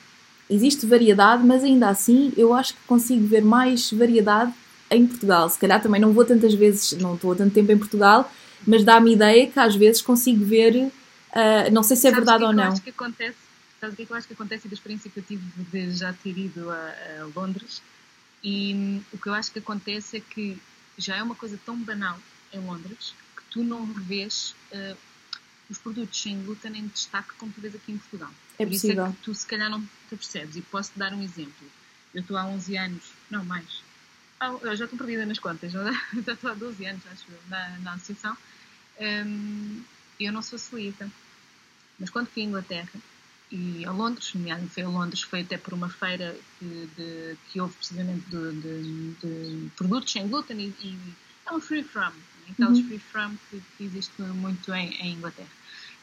existe 0.49 0.86
variedade, 0.86 1.43
mas 1.43 1.63
ainda 1.63 1.89
assim 1.89 2.31
eu 2.38 2.53
acho 2.53 2.73
que 2.73 2.79
consigo 2.88 3.25
ver 3.25 3.43
mais 3.43 3.91
variedade 3.91 4.53
em 4.89 5.07
Portugal. 5.07 5.49
Se 5.49 5.57
calhar 5.59 5.81
também 5.81 5.99
não 5.99 6.13
vou 6.13 6.25
tantas 6.25 6.53
vezes, 6.53 6.93
não 6.93 7.15
estou 7.15 7.31
há 7.31 7.36
tanto 7.36 7.53
tempo 7.53 7.71
em 7.71 7.77
Portugal, 7.77 8.31
mas 8.65 8.83
dá-me 8.83 9.13
ideia 9.13 9.47
que 9.47 9.59
às 9.59 9.75
vezes 9.75 10.01
consigo 10.01 10.43
ver, 10.45 10.75
uh, 10.75 11.71
não 11.71 11.83
sei 11.83 11.97
se 11.97 12.07
é 12.07 12.11
Sabes 12.11 12.25
verdade 12.25 12.39
que 12.39 12.45
ou 12.45 12.49
é 12.49 12.53
eu 12.53 12.57
não. 12.57 12.71
Acho 12.71 12.81
que 12.81 12.89
acontece, 12.89 13.38
sabes 13.79 13.93
o 13.93 13.95
que 13.95 14.03
é 14.03 14.05
que 14.05 14.11
eu 14.11 14.17
acho 14.17 14.27
que 14.27 14.33
acontece 14.33 14.67
da 14.67 14.73
experiência 14.73 15.09
que 15.09 15.19
eu 15.19 15.23
tive 15.23 15.43
de 15.71 15.91
já 15.91 16.13
ter 16.13 16.38
ido 16.38 16.69
a, 16.69 16.93
a 17.21 17.25
Londres? 17.36 17.81
E 18.43 18.73
hum, 18.73 19.01
o 19.11 19.17
que 19.17 19.27
eu 19.27 19.33
acho 19.33 19.51
que 19.51 19.59
acontece 19.59 20.17
é 20.17 20.19
que 20.19 20.57
já 20.97 21.15
é 21.15 21.23
uma 21.23 21.36
coisa 21.36 21.59
tão 21.65 21.75
banal 21.77 22.17
em 22.53 22.59
Londres 22.59 23.13
que 23.36 23.43
tu 23.49 23.63
não 23.63 23.86
revês 23.91 24.55
uh, 24.71 24.95
os 25.69 25.77
produtos 25.77 26.21
sem 26.21 26.41
glúten 26.43 26.77
em 26.77 26.88
destaque 26.88 27.33
como 27.38 27.51
tu 27.51 27.59
vês 27.59 27.73
aqui 27.75 27.91
em 27.91 27.97
Portugal. 27.97 28.29
É 28.59 28.65
Por 28.65 28.73
isso 28.73 28.86
é 28.86 28.93
possível. 28.93 29.13
que 29.13 29.23
tu 29.23 29.33
se 29.33 29.45
calhar 29.45 29.69
não 29.69 29.81
te 29.81 30.13
apercebes. 30.13 30.55
E 30.55 30.61
posso-te 30.61 30.99
dar 30.99 31.13
um 31.13 31.21
exemplo. 31.21 31.67
Eu 32.13 32.21
estou 32.21 32.38
há 32.38 32.45
11 32.45 32.77
anos, 32.77 33.03
não 33.29 33.43
mais, 33.43 33.83
eu 34.61 34.75
já 34.75 34.86
estou 34.86 34.97
perdida 34.97 35.25
nas 35.25 35.39
contas, 35.39 35.71
já 35.71 35.81
estou 36.27 36.51
há 36.51 36.53
12 36.53 36.86
anos, 36.86 37.05
acho 37.07 37.23
eu, 37.31 37.39
na, 37.49 37.77
na 37.79 37.93
associação. 37.93 38.36
Hum, 38.99 39.83
eu 40.19 40.31
não 40.31 40.41
sou 40.41 40.57
celíaca, 40.57 41.09
mas 41.99 42.09
quando 42.09 42.27
fui 42.27 42.43
à 42.43 42.45
Inglaterra 42.45 42.89
e 43.51 43.86
a 43.86 43.91
Londres, 43.91 44.33
nomeadamente 44.33 44.73
foi 44.73 44.83
a 44.83 44.89
Londres, 44.89 45.21
foi 45.21 45.41
até 45.41 45.57
por 45.57 45.73
uma 45.73 45.89
feira 45.89 46.36
que, 46.59 46.65
de, 46.97 47.36
que 47.47 47.61
houve 47.61 47.73
precisamente 47.75 48.25
de, 48.29 48.53
de, 48.53 49.13
de 49.13 49.69
produtos 49.75 50.11
sem 50.11 50.27
glúten 50.27 50.59
e, 50.59 50.67
e 50.81 50.97
é 51.45 51.53
um 51.53 51.61
free 51.61 51.83
from, 51.83 52.11
aqueles 52.49 52.79
Uhum. 52.79 52.88
free 52.88 52.99
from 52.99 53.36
que, 53.49 53.61
que 53.77 53.83
existe 53.86 54.21
muito 54.21 54.73
em, 54.73 54.93
em 54.95 55.13
Inglaterra. 55.13 55.49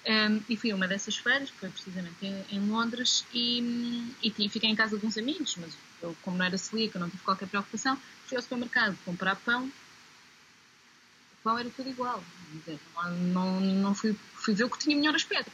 Um, 0.05 0.43
e 0.49 0.57
fui 0.57 0.73
a 0.73 0.75
uma 0.75 0.89
dessas 0.89 1.17
feiras, 1.17 1.51
que 1.51 1.59
foi 1.59 1.69
precisamente 1.69 2.17
em, 2.27 2.45
em 2.51 2.61
Londres, 2.69 3.25
e, 3.33 4.13
e 4.21 4.49
fiquei 4.49 4.69
em 4.69 4.75
casa 4.75 4.99
de 4.99 5.07
uns 5.07 5.17
amigos, 5.17 5.57
mas 5.57 5.77
eu, 6.03 6.17
como 6.23 6.37
não 6.37 6.45
era 6.45 6.59
celíaca, 6.59 6.99
não 6.99 7.09
tive 7.09 7.23
qualquer 7.23 7.49
preocupação, 7.49 7.97
fui 8.27 8.37
ao 8.37 8.43
supermercado 8.43 8.99
comprar 9.05 9.37
pão, 9.37 9.67
o 9.67 11.37
pão 11.45 11.57
era 11.57 11.71
tudo 11.71 11.89
igual. 11.89 12.23
Dizer, 12.53 12.81
Não, 13.33 13.61
não, 13.61 13.95
fui, 13.95 14.17
fui 14.35 14.55
ver 14.55 14.65
o 14.65 14.71
que 14.71 14.79
tinha 14.79 14.97
melhor 14.97 15.15
aspecto. 15.15 15.53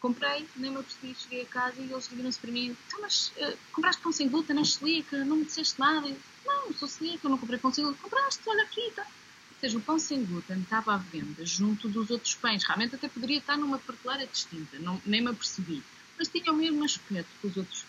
Comprei, 0.00 0.48
nem 0.56 0.70
me 0.70 0.78
apercebi, 0.78 1.14
cheguei 1.14 1.42
a 1.42 1.46
casa 1.46 1.76
e 1.78 1.92
eles 1.92 2.08
viram-se 2.08 2.40
para 2.40 2.50
mim: 2.50 2.76
então, 2.86 3.00
mas 3.02 3.28
uh, 3.36 3.56
compraste 3.72 4.02
pão 4.02 4.10
sem 4.10 4.28
glúten, 4.28 4.58
és 4.58 4.74
celíaca, 4.74 5.24
não 5.24 5.36
me 5.36 5.44
disseste 5.44 5.78
nada. 5.78 6.08
Eu, 6.08 6.16
não, 6.44 6.72
sou 6.72 6.88
celíaca, 6.88 7.28
não 7.28 7.38
comprei 7.38 7.58
pão 7.58 7.72
sem 7.72 7.84
glúten. 7.84 8.02
Compraste, 8.02 8.42
olha 8.46 8.62
aqui, 8.64 8.80
está. 8.80 9.06
Seja, 9.60 9.76
o 9.76 9.80
pão 9.80 9.98
sem 9.98 10.24
glúten 10.24 10.58
estava 10.60 10.94
à 10.94 10.96
venda 10.96 11.44
junto 11.44 11.86
dos 11.86 12.10
outros 12.10 12.34
pães. 12.34 12.64
Realmente 12.64 12.94
até 12.94 13.08
poderia 13.08 13.38
estar 13.38 13.58
numa 13.58 13.78
prateleira 13.78 14.26
distinta, 14.26 14.78
não, 14.78 15.00
nem 15.04 15.20
me 15.20 15.28
apercebi. 15.28 15.82
Mas 16.18 16.28
tinha 16.28 16.50
o 16.50 16.56
mesmo 16.56 16.82
aspecto 16.82 17.28
que 17.40 17.46
os 17.46 17.56
outros, 17.58 17.84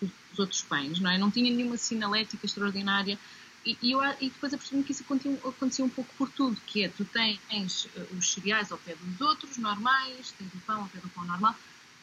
que 0.00 0.12
os 0.32 0.38
outros 0.38 0.62
pães, 0.62 0.98
não 0.98 1.10
é? 1.10 1.18
Não 1.18 1.30
tinha 1.30 1.50
nenhuma 1.54 1.76
sinalética 1.76 2.44
extraordinária. 2.44 3.16
E, 3.64 3.78
e, 3.80 3.92
eu, 3.92 4.02
e 4.20 4.30
depois 4.30 4.52
apercebi-me 4.52 4.82
que 4.82 4.90
isso 4.90 5.04
acontecia, 5.04 5.38
acontecia 5.48 5.84
um 5.84 5.88
pouco 5.88 6.12
por 6.18 6.28
tudo, 6.28 6.60
que 6.66 6.82
é, 6.82 6.88
tu 6.88 7.04
tens 7.04 7.84
uh, 7.84 8.16
os 8.18 8.32
cereais 8.32 8.72
ao 8.72 8.78
pé 8.78 8.96
dos 8.96 9.20
outros, 9.20 9.56
normais, 9.58 10.34
tens 10.36 10.52
o 10.52 10.58
pão 10.66 10.80
ao 10.80 10.88
pé 10.88 10.98
do 10.98 11.08
pão 11.10 11.24
normal, 11.24 11.54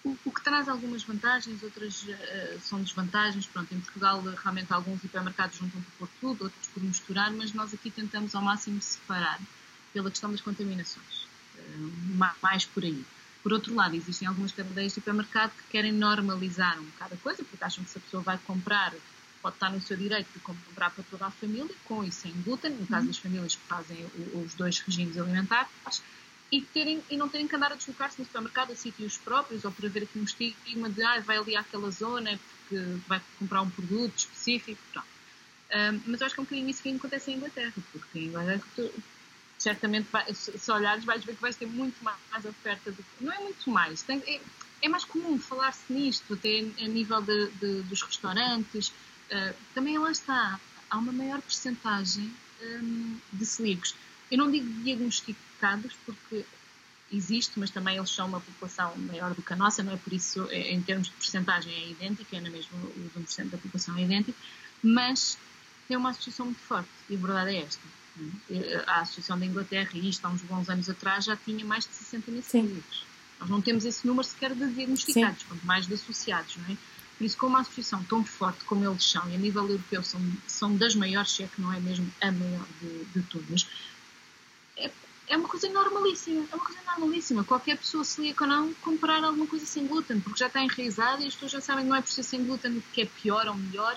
o, 0.03 0.17
o 0.25 0.31
que 0.31 0.43
traz 0.43 0.67
algumas 0.67 1.03
vantagens, 1.03 1.61
outras 1.63 2.03
uh, 2.03 2.59
são 2.61 2.81
desvantagens. 2.81 3.45
Pronto, 3.45 3.73
em 3.73 3.79
Portugal 3.79 4.21
realmente 4.21 4.71
alguns 4.71 5.03
hipermercados 5.03 5.57
juntam 5.57 5.81
por 5.97 6.07
tudo, 6.19 6.45
outros 6.45 6.67
por 6.67 6.83
misturar, 6.83 7.31
mas 7.31 7.53
nós 7.53 7.73
aqui 7.73 7.91
tentamos 7.91 8.33
ao 8.35 8.41
máximo 8.41 8.81
separar 8.81 9.39
pela 9.93 10.09
questão 10.09 10.31
das 10.31 10.41
contaminações, 10.41 11.27
uh, 11.55 11.91
mais 12.41 12.65
por 12.65 12.83
aí. 12.83 13.03
Por 13.41 13.53
outro 13.53 13.73
lado, 13.73 13.95
existem 13.95 14.27
algumas 14.27 14.51
cadeias 14.51 14.93
de 14.93 14.99
hipermercado 14.99 15.53
que 15.55 15.63
querem 15.71 15.91
normalizar 15.91 16.77
um 16.79 16.85
bocado 16.85 17.15
a 17.15 17.17
coisa, 17.17 17.43
porque 17.43 17.63
acham 17.63 17.83
que 17.83 17.89
se 17.89 17.97
a 17.97 18.01
pessoa 18.01 18.21
vai 18.21 18.37
comprar, 18.39 18.93
pode 19.41 19.55
estar 19.55 19.69
no 19.69 19.79
seu 19.79 19.95
direito 19.95 20.27
de 20.33 20.39
comprar 20.39 20.91
para 20.91 21.03
toda 21.05 21.25
a 21.25 21.31
família, 21.31 21.73
com 21.85 22.03
e 22.03 22.11
sem 22.11 22.31
glúten, 22.43 22.71
no 22.71 22.85
caso 22.85 23.07
das 23.07 23.17
famílias 23.17 23.55
que 23.55 23.61
fazem 23.61 24.05
os 24.33 24.53
dois 24.55 24.79
regimes 24.79 25.17
alimentares, 25.17 25.71
e, 26.51 26.61
terem, 26.61 27.03
e 27.09 27.15
não 27.15 27.29
terem 27.29 27.47
que 27.47 27.55
andar 27.55 27.71
a 27.71 27.75
deslocar-se 27.75 28.19
no 28.19 28.25
supermercado 28.25 28.71
a 28.71 28.75
sítios 28.75 29.17
próprios, 29.17 29.65
ou 29.65 29.71
por 29.71 29.85
haver 29.85 30.03
aqui 30.03 30.17
um 30.17 30.23
estigma 30.23 30.89
de 30.89 31.03
ah, 31.03 31.19
vai 31.19 31.37
ali 31.37 31.55
àquela 31.55 31.91
zona 31.91 32.39
porque 32.69 32.83
vai 33.07 33.21
comprar 33.37 33.61
um 33.61 33.69
produto 33.69 34.17
específico. 34.17 34.81
Um, 34.95 36.01
mas 36.07 36.21
eu 36.21 36.25
acho 36.25 36.33
que 36.33 36.41
é 36.41 36.41
um 36.41 36.45
bocadinho 36.45 36.69
isso 36.69 36.81
que 36.81 36.89
acontece 36.89 37.31
em 37.31 37.35
Inglaterra, 37.35 37.73
porque 37.91 38.19
em 38.19 38.25
Inglaterra 38.25 38.63
tu, 38.75 38.91
certamente 39.59 40.07
vai, 40.11 40.33
se 40.33 40.71
olhares 40.71 41.03
vais 41.05 41.23
ver 41.23 41.35
que 41.35 41.41
vais 41.41 41.55
ter 41.55 41.67
muito 41.67 42.03
mais, 42.03 42.17
mais 42.31 42.45
oferta 42.45 42.91
do. 42.91 43.05
Não 43.21 43.31
é 43.31 43.39
muito 43.39 43.69
mais, 43.69 44.01
tem, 44.01 44.23
é, 44.25 44.41
é, 44.81 44.89
mais 44.89 45.05
comum 45.05 45.37
falar-se 45.37 45.91
nisto, 45.91 46.33
até 46.33 46.59
a 46.59 46.87
nível 46.87 47.21
de, 47.21 47.49
de, 47.51 47.81
dos 47.83 48.01
restaurantes. 48.01 48.87
Uh, 49.31 49.53
também 49.75 49.95
lá 49.99 50.11
está, 50.11 50.59
há 50.89 50.97
uma 50.97 51.11
maior 51.11 51.39
percentagem 51.41 52.33
um, 52.61 53.17
de 53.31 53.45
celíacos. 53.45 53.93
Eu 54.31 54.39
não 54.39 54.49
digo 54.49 54.67
porque 56.05 56.45
existe, 57.11 57.59
mas 57.59 57.69
também 57.71 57.97
eles 57.97 58.09
são 58.09 58.27
uma 58.27 58.39
população 58.39 58.95
maior 58.97 59.33
do 59.33 59.41
que 59.41 59.53
a 59.53 59.55
nossa, 59.55 59.81
não 59.81 59.93
é 59.93 59.97
por 59.97 60.13
isso, 60.13 60.47
em 60.51 60.81
termos 60.81 61.07
de 61.07 61.13
percentagem 61.13 61.73
é 61.73 61.89
idêntica, 61.89 62.37
é 62.37 62.39
na 62.39 62.49
mesma, 62.49 62.77
os 62.77 63.39
1% 63.39 63.49
da 63.49 63.57
população 63.57 63.97
é 63.97 64.03
idêntico, 64.03 64.37
mas 64.83 65.37
tem 65.87 65.97
uma 65.97 66.11
associação 66.11 66.45
muito 66.45 66.61
forte, 66.61 66.89
e 67.09 67.15
a 67.15 67.17
verdade 67.17 67.55
é 67.55 67.61
esta. 67.63 67.81
A 68.87 69.01
Associação 69.01 69.39
da 69.39 69.45
Inglaterra, 69.45 69.89
e 69.93 70.09
isto 70.09 70.25
há 70.25 70.29
uns 70.29 70.41
bons 70.41 70.69
anos 70.69 70.89
atrás, 70.89 71.25
já 71.25 71.35
tinha 71.35 71.65
mais 71.65 71.85
de 71.85 71.93
60 71.93 72.31
mil 72.31 72.43
celíacos. 72.43 73.05
Nós 73.39 73.49
não 73.49 73.61
temos 73.61 73.85
esse 73.85 74.05
número 74.05 74.27
sequer 74.27 74.53
de 74.53 74.67
diagnosticados, 74.73 75.43
quanto 75.43 75.65
mais 75.65 75.87
de 75.87 75.93
associados, 75.93 76.57
não 76.57 76.73
é? 76.73 76.77
Por 77.17 77.25
isso, 77.25 77.37
como 77.37 77.55
uma 77.55 77.61
associação 77.61 78.03
tão 78.03 78.23
forte 78.23 78.63
como 78.65 78.85
eles 78.85 79.03
são, 79.03 79.29
e 79.29 79.35
a 79.35 79.37
nível 79.37 79.63
europeu 79.63 80.03
são, 80.03 80.21
são 80.47 80.75
das 80.75 80.95
maiores, 80.95 81.31
se 81.31 81.43
é 81.43 81.47
que 81.47 81.61
não 81.61 81.73
é 81.73 81.79
mesmo 81.79 82.09
a 82.21 82.31
maior 82.31 82.65
de, 82.81 83.05
de 83.05 83.21
todas, 83.23 83.67
é, 85.29 85.33
é 85.33 85.37
uma 85.37 85.47
coisa 85.47 85.69
normalíssima, 85.69 86.45
é 86.51 86.55
uma 86.55 86.65
coisa 86.65 86.79
normalíssima. 86.87 87.43
Qualquer 87.43 87.77
pessoa 87.77 88.03
celíaca 88.03 88.43
ou 88.43 88.49
não 88.49 88.73
comprar 88.81 89.23
alguma 89.23 89.45
coisa 89.47 89.65
sem 89.65 89.85
glúten, 89.85 90.19
porque 90.19 90.39
já 90.39 90.47
está 90.47 90.61
enraizada 90.61 91.23
e 91.23 91.27
as 91.27 91.33
pessoas 91.33 91.51
já 91.51 91.61
sabem 91.61 91.83
que 91.83 91.89
não 91.89 91.95
é 91.95 92.01
por 92.01 92.11
ser 92.11 92.23
sem 92.23 92.43
glúten 92.43 92.83
que 92.93 93.03
é 93.03 93.07
pior 93.21 93.47
ou 93.47 93.55
melhor, 93.55 93.95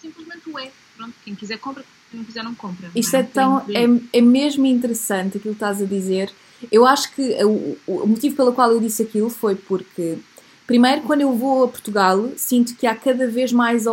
simplesmente 0.00 0.50
o 0.50 0.58
é. 0.58 0.70
Pronto, 0.96 1.14
quem 1.24 1.34
quiser 1.34 1.58
compra, 1.58 1.84
quem 2.10 2.18
não 2.18 2.26
quiser 2.26 2.44
não 2.44 2.54
compra. 2.54 2.90
Isto 2.94 3.12
não 3.12 3.20
é, 3.20 3.22
tão, 3.22 3.58
é, 3.60 4.18
é 4.18 4.20
mesmo 4.20 4.66
interessante 4.66 5.38
aquilo 5.38 5.54
que 5.54 5.64
estás 5.64 5.80
a 5.80 5.86
dizer. 5.86 6.32
Eu 6.70 6.86
acho 6.86 7.12
que 7.12 7.44
o, 7.44 7.76
o 7.86 8.06
motivo 8.06 8.36
pelo 8.36 8.52
qual 8.52 8.70
eu 8.70 8.80
disse 8.80 9.02
aquilo 9.02 9.28
foi 9.28 9.54
porque 9.54 10.18
Primeiro, 10.66 11.02
quando 11.02 11.20
eu 11.20 11.32
vou 11.34 11.64
a 11.64 11.68
Portugal, 11.68 12.30
sinto 12.36 12.74
que 12.74 12.86
há 12.86 12.94
cada 12.94 13.26
vez 13.28 13.52
mais, 13.52 13.84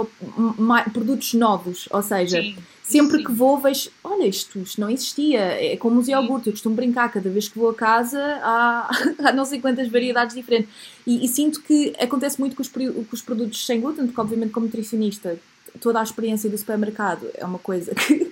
mais 0.57 0.91
produtos 0.91 1.33
novos, 1.33 1.87
ou 1.91 2.01
seja, 2.01 2.41
sim, 2.41 2.55
sempre 2.81 3.17
sim. 3.17 3.23
que 3.25 3.31
vou 3.31 3.57
vejo, 3.57 3.89
olha, 4.01 4.25
isto, 4.25 4.57
isto 4.59 4.79
não 4.79 4.89
existia, 4.89 5.39
é 5.39 5.75
como 5.75 5.99
os 5.99 6.07
iogurtes, 6.07 6.47
eu 6.47 6.53
costumo 6.53 6.75
brincar, 6.75 7.11
cada 7.11 7.29
vez 7.29 7.49
que 7.49 7.59
vou 7.59 7.69
a 7.69 7.75
casa 7.75 8.21
há, 8.41 8.89
há 9.19 9.33
não 9.33 9.43
sei 9.43 9.59
quantas 9.59 9.89
variedades 9.89 10.33
diferentes. 10.33 10.69
E, 11.05 11.25
e, 11.25 11.27
sinto 11.27 11.61
que 11.61 11.93
acontece 11.99 12.39
muito 12.39 12.55
com 12.55 12.61
os, 12.61 12.69
com 12.69 13.05
os 13.11 13.21
produtos 13.21 13.65
sem 13.65 13.81
glúten, 13.81 14.05
porque 14.05 14.21
obviamente 14.21 14.51
como 14.51 14.65
nutricionista, 14.65 15.37
toda 15.81 15.99
a 15.99 16.03
experiência 16.03 16.49
do 16.49 16.57
supermercado 16.57 17.27
é 17.33 17.45
uma 17.45 17.59
coisa 17.59 17.93
que, 17.95 18.31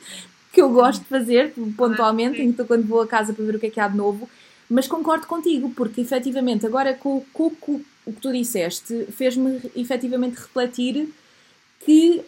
que 0.54 0.62
eu 0.62 0.70
gosto 0.70 1.02
de 1.02 1.08
fazer 1.08 1.54
pontualmente, 1.76 2.42
então 2.42 2.66
quando 2.66 2.88
vou 2.88 3.02
a 3.02 3.08
casa 3.08 3.34
para 3.34 3.44
ver 3.44 3.56
o 3.56 3.60
que 3.60 3.66
é 3.66 3.70
que 3.70 3.80
há 3.82 3.88
de 3.90 3.98
novo, 3.98 4.30
mas 4.70 4.88
concordo 4.88 5.26
contigo, 5.26 5.72
porque 5.76 6.02
efetivamente 6.02 6.66
agora 6.66 6.94
com, 6.94 7.24
com, 7.34 7.50
com 7.50 7.82
o 8.06 8.14
que 8.14 8.22
tu 8.22 8.32
disseste 8.32 9.08
fez-me 9.12 9.62
efetivamente 9.76 10.36
refletir 10.36 11.10
que 11.86 12.24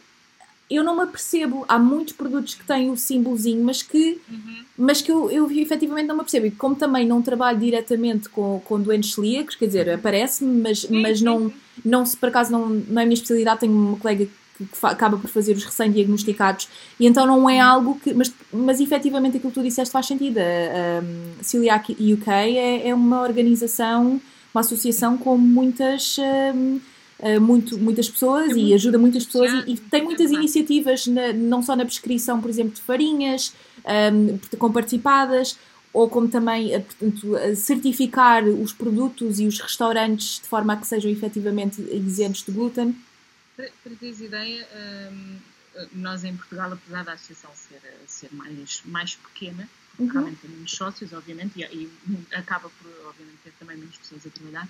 eu 0.69 0.83
não 0.83 0.95
me 0.95 1.03
apercebo. 1.03 1.65
Há 1.67 1.77
muitos 1.77 2.13
produtos 2.13 2.55
que 2.55 2.65
têm 2.65 2.89
o 2.89 2.95
símbolozinho, 2.95 3.63
mas 3.63 3.83
que, 3.83 4.19
uhum. 4.29 4.63
mas 4.77 5.01
que 5.01 5.11
eu, 5.11 5.29
eu 5.29 5.51
efetivamente 5.51 6.07
não 6.07 6.15
me 6.15 6.21
apercebo. 6.21 6.45
E 6.45 6.51
como 6.51 6.75
também 6.75 7.05
não 7.05 7.21
trabalho 7.21 7.59
diretamente 7.59 8.29
com, 8.29 8.61
com 8.63 8.79
doentes 8.79 9.13
celíacos, 9.13 9.55
quer 9.55 9.65
dizer, 9.65 9.89
aparece-me, 9.89 10.61
mas, 10.61 10.79
sim, 10.79 11.01
mas 11.01 11.19
sim, 11.19 11.25
não, 11.25 11.49
sim. 11.49 11.55
não 11.83 12.05
se 12.05 12.15
por 12.15 12.29
acaso 12.29 12.51
não, 12.51 12.69
não 12.69 13.01
é 13.01 13.03
a 13.03 13.05
minha 13.05 13.13
especialidade, 13.13 13.59
tenho 13.59 13.73
uma 13.73 13.97
colega 13.97 14.27
que, 14.65 14.79
que 14.79 14.85
acaba 14.85 15.17
por 15.17 15.29
fazer 15.29 15.55
os 15.55 15.63
recém-diagnosticados 15.63 16.67
e 16.99 17.07
então 17.07 17.25
não 17.25 17.49
é 17.49 17.59
algo 17.59 17.99
que. 17.99 18.13
Mas, 18.13 18.33
mas 18.51 18.79
efetivamente 18.79 19.37
aquilo 19.37 19.51
que 19.51 19.59
tu 19.59 19.63
disseste 19.63 19.91
faz 19.91 20.05
sentido. 20.05 20.37
A, 20.39 20.41
a 21.39 21.43
Celiac 21.43 21.91
UK 21.91 22.29
é, 22.29 22.89
é 22.89 22.95
uma 22.95 23.21
organização 23.21 24.21
uma 24.53 24.61
associação 24.61 25.17
com 25.17 25.37
muitas, 25.37 26.17
uh, 26.17 26.81
uh, 27.19 27.41
muito, 27.41 27.77
muitas 27.77 28.09
pessoas 28.09 28.51
é 28.51 28.55
e 28.55 28.73
ajuda 28.73 28.97
muitas 28.97 29.25
pessoas 29.25 29.51
e, 29.65 29.73
e, 29.73 29.77
tem 29.77 30.03
muitas 30.03 30.31
iniciativas, 30.31 31.07
na, 31.07 31.33
não 31.33 31.63
só 31.63 31.75
na 31.75 31.85
prescrição, 31.85 32.39
por 32.41 32.49
exemplo, 32.49 32.73
de 32.73 32.81
farinhas, 32.81 33.53
um, 34.13 34.57
com 34.57 34.71
participadas, 34.71 35.57
ou 35.93 36.09
como 36.09 36.27
também 36.27 36.75
uh, 36.75 36.81
portanto, 36.81 37.55
certificar 37.55 38.43
os 38.43 38.73
produtos 38.73 39.39
e 39.39 39.47
os 39.47 39.59
restaurantes 39.59 40.39
de 40.41 40.47
forma 40.47 40.73
a 40.73 40.77
que 40.77 40.87
sejam 40.87 41.09
efetivamente 41.09 41.81
isentos 41.81 42.43
de 42.43 42.51
glúten. 42.51 42.95
Para, 43.55 43.69
teres 43.99 44.21
ideia, 44.21 44.67
um, 45.11 45.39
nós 45.93 46.23
em 46.23 46.35
Portugal, 46.35 46.71
apesar 46.73 47.03
da 47.03 47.13
associação 47.13 47.51
ser, 47.55 47.81
ser 48.07 48.33
mais, 48.33 48.81
mais 48.85 49.15
pequena, 49.15 49.67
Uhum. 49.99 50.07
realmente 50.07 50.39
tem 50.41 50.49
menos 50.49 50.71
sócios, 50.71 51.13
obviamente, 51.13 51.59
e, 51.59 51.63
e, 51.63 51.91
acaba 52.33 52.69
por, 52.69 53.07
obviamente, 53.07 53.37
ter 53.43 53.53
também 53.59 53.77
menos 53.77 53.97
pessoas 53.97 54.25
a 54.25 54.29
trabalhar. 54.29 54.67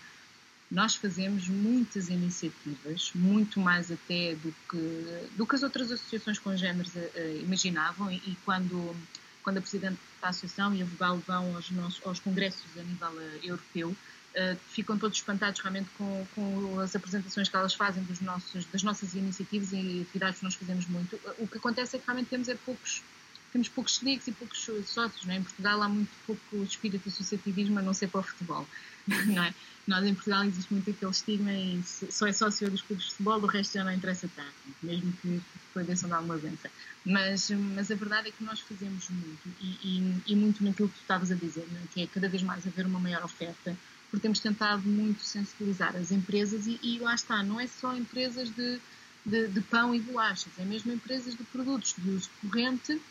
Nós 0.69 0.95
fazemos 0.95 1.47
muitas 1.47 2.09
iniciativas, 2.09 3.11
muito 3.13 3.59
mais 3.59 3.91
até 3.91 4.35
do 4.35 4.53
que, 4.69 5.27
do 5.37 5.45
que 5.45 5.55
as 5.55 5.63
outras 5.63 5.91
associações 5.91 6.39
congêneres 6.39 6.95
uh, 6.95 7.41
imaginavam, 7.41 8.11
e, 8.11 8.15
e, 8.17 8.37
quando 8.43 8.95
quando 9.43 9.57
a 9.57 9.61
Presidente 9.61 9.97
da 10.21 10.29
Associação 10.29 10.71
e 10.75 10.83
a 10.83 10.85
Vogal 10.85 11.17
vão 11.25 11.55
aos, 11.55 11.71
nossos, 11.71 11.99
aos 12.05 12.19
congressos 12.19 12.63
a 12.77 12.83
nível 12.83 13.21
europeu, 13.43 13.95
Uh, 14.31 14.57
ficam 14.69 14.97
todos 14.97 15.17
espantados 15.17 15.59
realmente 15.59 15.89
com, 15.97 16.25
com, 16.33 16.79
as 16.79 16.95
apresentações 16.95 17.49
que 17.49 17.55
elas 17.55 17.73
fazem 17.73 18.01
dos 18.03 18.21
nossos, 18.21 18.63
das 18.65 18.81
nossas 18.81 19.13
iniciativas 19.13 19.73
e 19.73 20.03
atividades 20.03 20.39
que 20.39 20.45
nós 20.45 20.55
fazemos 20.55 20.87
muito. 20.87 21.19
O 21.37 21.45
que 21.45 21.57
acontece 21.57 21.97
é 21.97 21.99
que 21.99 22.05
realmente 22.05 22.29
temos 22.29 22.47
é 22.47 22.55
poucos 22.55 23.03
temos 23.51 23.67
poucos 23.67 23.97
celíacos 23.97 24.27
e 24.27 24.31
poucos 24.31 24.69
sócios, 24.85 25.25
não 25.25 25.33
é? 25.33 25.37
Em 25.37 25.43
Portugal 25.43 25.81
há 25.83 25.89
muito 25.89 26.09
pouco 26.25 26.63
espírito 26.63 27.03
de 27.03 27.09
associativismo, 27.09 27.79
a 27.79 27.81
não 27.81 27.93
ser 27.93 28.07
para 28.07 28.21
o 28.21 28.23
futebol, 28.23 28.65
não 29.27 29.43
é? 29.43 29.53
Nós 29.87 30.05
em 30.05 30.13
Portugal 30.13 30.43
existe 30.45 30.71
muito 30.71 30.89
aquele 30.89 31.11
estigma 31.11 31.51
e 31.51 31.83
só 31.83 32.27
é 32.27 32.33
sócio 32.33 32.69
dos 32.69 32.81
clubes 32.81 33.05
de 33.05 33.11
futebol, 33.11 33.39
o 33.39 33.47
resto 33.47 33.73
já 33.73 33.83
não 33.83 33.91
interessa 33.91 34.29
tanto, 34.35 34.53
mesmo 34.81 35.11
que 35.13 35.41
deixam 35.83 36.07
de 36.07 36.15
alguma 36.15 36.37
doença. 36.37 36.69
Mas, 37.03 37.49
mas 37.49 37.91
a 37.91 37.95
verdade 37.95 38.29
é 38.29 38.31
que 38.31 38.43
nós 38.43 38.59
fazemos 38.59 39.09
muito 39.09 39.49
e, 39.59 39.77
e, 39.83 40.21
e 40.27 40.35
muito 40.35 40.63
naquilo 40.63 40.87
que 40.87 40.95
tu 40.95 41.01
estavas 41.01 41.31
a 41.31 41.35
dizer, 41.35 41.65
é? 41.73 41.87
que 41.93 42.03
é 42.03 42.07
cada 42.07 42.29
vez 42.29 42.43
mais 42.43 42.65
haver 42.65 42.85
uma 42.85 42.99
maior 42.99 43.23
oferta, 43.23 43.75
porque 44.11 44.21
temos 44.21 44.39
tentado 44.39 44.83
muito 44.87 45.23
sensibilizar 45.23 45.95
as 45.95 46.11
empresas 46.11 46.67
e, 46.67 46.77
e 46.83 46.99
lá 46.99 47.15
está, 47.15 47.41
não 47.41 47.59
é 47.59 47.65
só 47.65 47.95
empresas 47.95 48.53
de, 48.53 48.79
de, 49.25 49.47
de 49.47 49.61
pão 49.61 49.95
e 49.95 49.99
bolachas, 49.99 50.51
é 50.59 50.65
mesmo 50.65 50.91
empresas 50.91 51.33
de 51.33 51.43
produtos 51.45 51.95
de 51.97 52.09
uso 52.09 52.29
corrente 52.41 53.01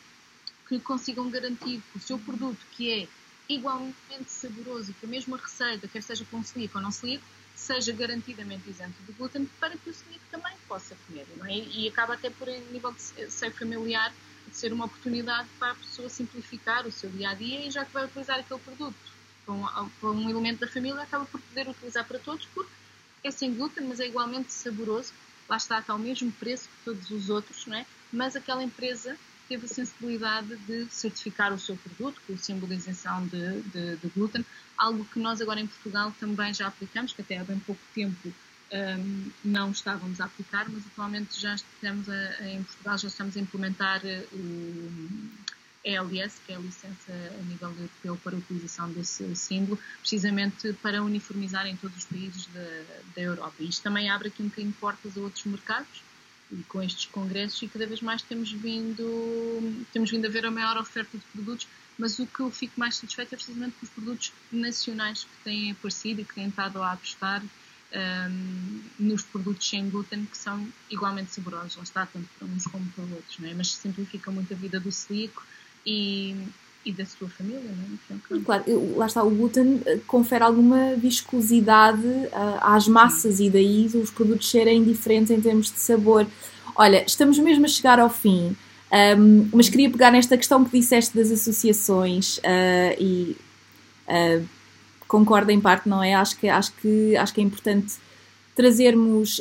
que 0.68 0.78
consigam 0.78 1.28
garantir 1.30 1.82
que 1.90 1.98
o 1.98 2.01
seu 2.01 2.18
produto, 2.18 2.64
que 2.72 2.92
é 2.92 3.09
igualmente 3.48 3.94
saboroso 4.28 4.90
e 4.90 4.94
que 4.94 5.07
a 5.07 5.09
mesma 5.09 5.36
receita, 5.38 5.88
quer 5.88 6.03
seja 6.03 6.24
com 6.30 6.44
celíaco 6.44 6.78
ou 6.78 6.84
não 6.84 6.92
celíaco, 6.92 7.24
seja 7.57 7.92
garantidamente 7.92 8.70
isento 8.70 9.03
de 9.05 9.12
glúten 9.12 9.48
para 9.59 9.76
que 9.76 9.90
o 9.90 9.94
celíaco 9.94 10.24
também 10.30 10.53
possa 10.68 10.94
comer. 11.07 11.26
É? 11.46 11.57
E 11.57 11.88
acaba 11.88 12.14
até 12.14 12.30
por, 12.30 12.46
em 12.46 12.61
nível 12.70 12.92
de 12.92 13.01
ser 13.01 13.51
familiar, 13.53 14.12
de 14.46 14.57
ser 14.57 14.72
uma 14.72 14.84
oportunidade 14.84 15.48
para 15.59 15.72
a 15.72 15.74
pessoa 15.74 16.09
simplificar 16.09 16.86
o 16.86 16.92
seu 16.92 17.11
dia 17.11 17.30
a 17.30 17.34
dia 17.34 17.66
e 17.66 17.70
já 17.70 17.84
que 17.84 17.92
vai 17.92 18.05
utilizar 18.05 18.38
aquele 18.38 18.61
produto 18.61 19.09
para 19.51 19.82
um, 19.82 19.88
para 19.88 20.11
um 20.11 20.30
elemento 20.30 20.61
da 20.61 20.68
família, 20.68 21.03
acaba 21.03 21.24
por 21.24 21.40
poder 21.40 21.68
utilizar 21.68 22.05
para 22.05 22.18
todos, 22.18 22.46
porque 22.55 22.70
é 23.24 23.30
sem 23.30 23.55
glúten, 23.55 23.84
mas 23.86 24.01
é 24.01 24.07
igualmente 24.07 24.53
saboroso. 24.53 25.12
Lá 25.48 25.57
está, 25.57 25.80
está 25.80 25.92
ao 25.92 25.98
mesmo 25.98 26.30
preço 26.32 26.68
que 26.68 26.84
todos 26.84 27.11
os 27.11 27.28
outros, 27.28 27.66
não 27.66 27.76
é? 27.76 27.86
mas 28.12 28.36
aquela 28.36 28.62
empresa 28.62 29.16
teve 29.48 29.66
a 29.66 29.68
sensibilidade 29.68 30.57
de 30.59 30.86
certificar 30.90 31.53
o 31.53 31.59
seu 31.59 31.76
produto 31.76 32.20
com 32.26 32.34
o 32.34 32.38
símbolo 32.38 32.68
de 32.68 32.74
isenção 32.74 33.26
de, 33.26 33.62
de, 33.62 33.96
de, 33.96 34.09
glúten, 34.14 34.46
algo 34.76 35.05
que 35.05 35.18
nós 35.18 35.40
agora 35.40 35.61
em 35.61 35.66
Portugal 35.66 36.14
também 36.20 36.55
já 36.55 36.68
aplicamos, 36.68 37.12
que 37.12 37.20
até 37.20 37.38
há 37.38 37.44
bem 37.44 37.59
pouco 37.59 37.80
tempo 37.92 38.32
um, 38.72 39.30
não 39.44 39.72
estávamos 39.72 40.20
a 40.20 40.26
aplicar, 40.26 40.68
mas 40.68 40.86
atualmente 40.86 41.40
já 41.40 41.57
estamos 41.57 42.09
a, 42.09 42.48
em 42.48 42.62
Portugal 42.62 42.98
já 42.98 43.09
estamos 43.09 43.36
a 43.36 43.40
implementar 43.40 44.01
o 44.32 45.30
ELS, 45.85 46.41
que 46.47 46.53
é 46.53 46.57
a 46.57 46.59
licença 46.59 47.12
a 47.12 47.43
nível 47.45 47.70
europeu 47.70 48.16
para 48.22 48.37
a 48.37 48.39
utilização 48.39 48.91
desse 48.93 49.35
símbolo, 49.35 49.78
precisamente 50.01 50.72
para 50.74 51.03
uniformizar 51.03 51.66
em 51.66 51.76
todos 51.76 51.97
os 51.97 52.05
países 52.05 52.47
da, 52.47 52.83
da 53.16 53.22
Europa. 53.22 53.55
Isto 53.61 53.83
também 53.83 54.11
abre 54.11 54.28
aqui 54.28 54.43
um 54.43 54.49
bocadinho 54.49 54.74
portas 54.78 55.16
a 55.16 55.20
outros 55.20 55.45
mercados, 55.45 56.03
e 56.53 56.62
com 56.64 56.83
estes 56.83 57.07
congressos 57.07 57.62
e 57.62 57.68
cada 57.68 57.87
vez 57.87 58.01
mais 58.01 58.22
temos 58.22 58.51
vindo, 58.51 59.85
temos 59.93 60.11
vindo 60.11 60.26
a 60.26 60.31
ver 60.31 60.45
a 60.45 60.51
maior 60.51 60.76
oferta 60.76 61.16
de 61.16 61.24
produtos, 61.33 61.68
mas 61.97 62.18
o 62.18 62.26
que 62.26 62.41
eu 62.41 62.51
fico 62.51 62.78
mais 62.78 62.97
satisfeita 62.97 63.35
é 63.35 63.37
precisamente 63.37 63.76
com 63.78 63.87
os 63.87 63.91
produtos 63.91 64.33
nacionais 64.51 65.24
que 65.24 65.45
têm 65.45 65.70
aparecido 65.70 66.20
e 66.20 66.24
que 66.24 66.35
têm 66.35 66.49
estado 66.49 66.83
a 66.83 66.93
apostar 66.93 67.43
um, 67.93 68.83
nos 68.99 69.22
produtos 69.22 69.68
sem 69.68 69.89
glúten 69.91 70.24
que 70.24 70.37
são 70.37 70.68
igualmente 70.89 71.33
saborosos, 71.33 71.76
lá 71.76 71.83
está, 71.83 72.07
tanto 72.07 72.28
para 72.39 72.49
uns 72.49 72.64
como 72.64 72.87
para 72.91 73.05
outros, 73.05 73.39
é? 73.45 73.55
mas 73.55 73.74
simplifica 73.74 74.31
muito 74.31 74.53
a 74.53 74.57
vida 74.57 74.81
do 74.81 74.91
celíaco 74.91 75.45
e, 75.85 76.37
e 76.85 76.93
da 76.93 77.05
sua 77.05 77.28
família, 77.28 77.61
não 77.61 78.16
é? 78.16 78.41
Claro, 78.45 78.64
lá 78.97 79.07
está, 79.07 79.22
o 79.22 79.31
glúten 79.31 79.81
eh, 79.87 79.99
confere 80.07 80.45
alguma 80.45 80.95
viscosidade 80.97 82.07
uh, 82.07 82.59
às 82.61 82.89
massas 82.89 83.41
e 83.41 83.51
daí 83.51 83.87
os 83.95 84.11
produtos 84.11 84.51
serem 84.51 84.83
diferentes 84.85 85.31
em 85.31 85.41
termos 85.41 85.70
de 85.70 85.78
sabor. 85.78 86.26
Olha, 86.74 87.05
estamos 87.07 87.39
mesmo 87.39 87.64
a 87.64 87.68
chegar 87.68 87.99
ao 87.99 88.09
fim, 88.09 88.57
um, 89.18 89.49
mas 89.53 89.68
queria 89.68 89.91
pegar 89.91 90.11
nesta 90.11 90.37
questão 90.37 90.64
que 90.64 90.78
disseste 90.78 91.16
das 91.16 91.31
associações 91.31 92.39
uh, 92.39 92.97
e 92.99 93.37
uh, 94.09 94.47
concordo 95.07 95.51
em 95.51 95.61
parte, 95.61 95.89
não 95.89 96.03
é? 96.03 96.14
Acho 96.14 96.39
que, 96.39 96.49
acho 96.49 96.72
que, 96.74 97.16
acho 97.16 97.35
que 97.35 97.41
é 97.41 97.45
importante 97.45 97.95
trazermos, 98.55 99.41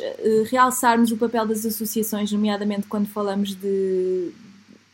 realçarmos 0.50 1.12
o 1.12 1.18
papel 1.18 1.46
das 1.46 1.66
associações, 1.66 2.32
nomeadamente 2.32 2.88
quando 2.88 3.08
falamos 3.08 3.54
de, 3.54 4.32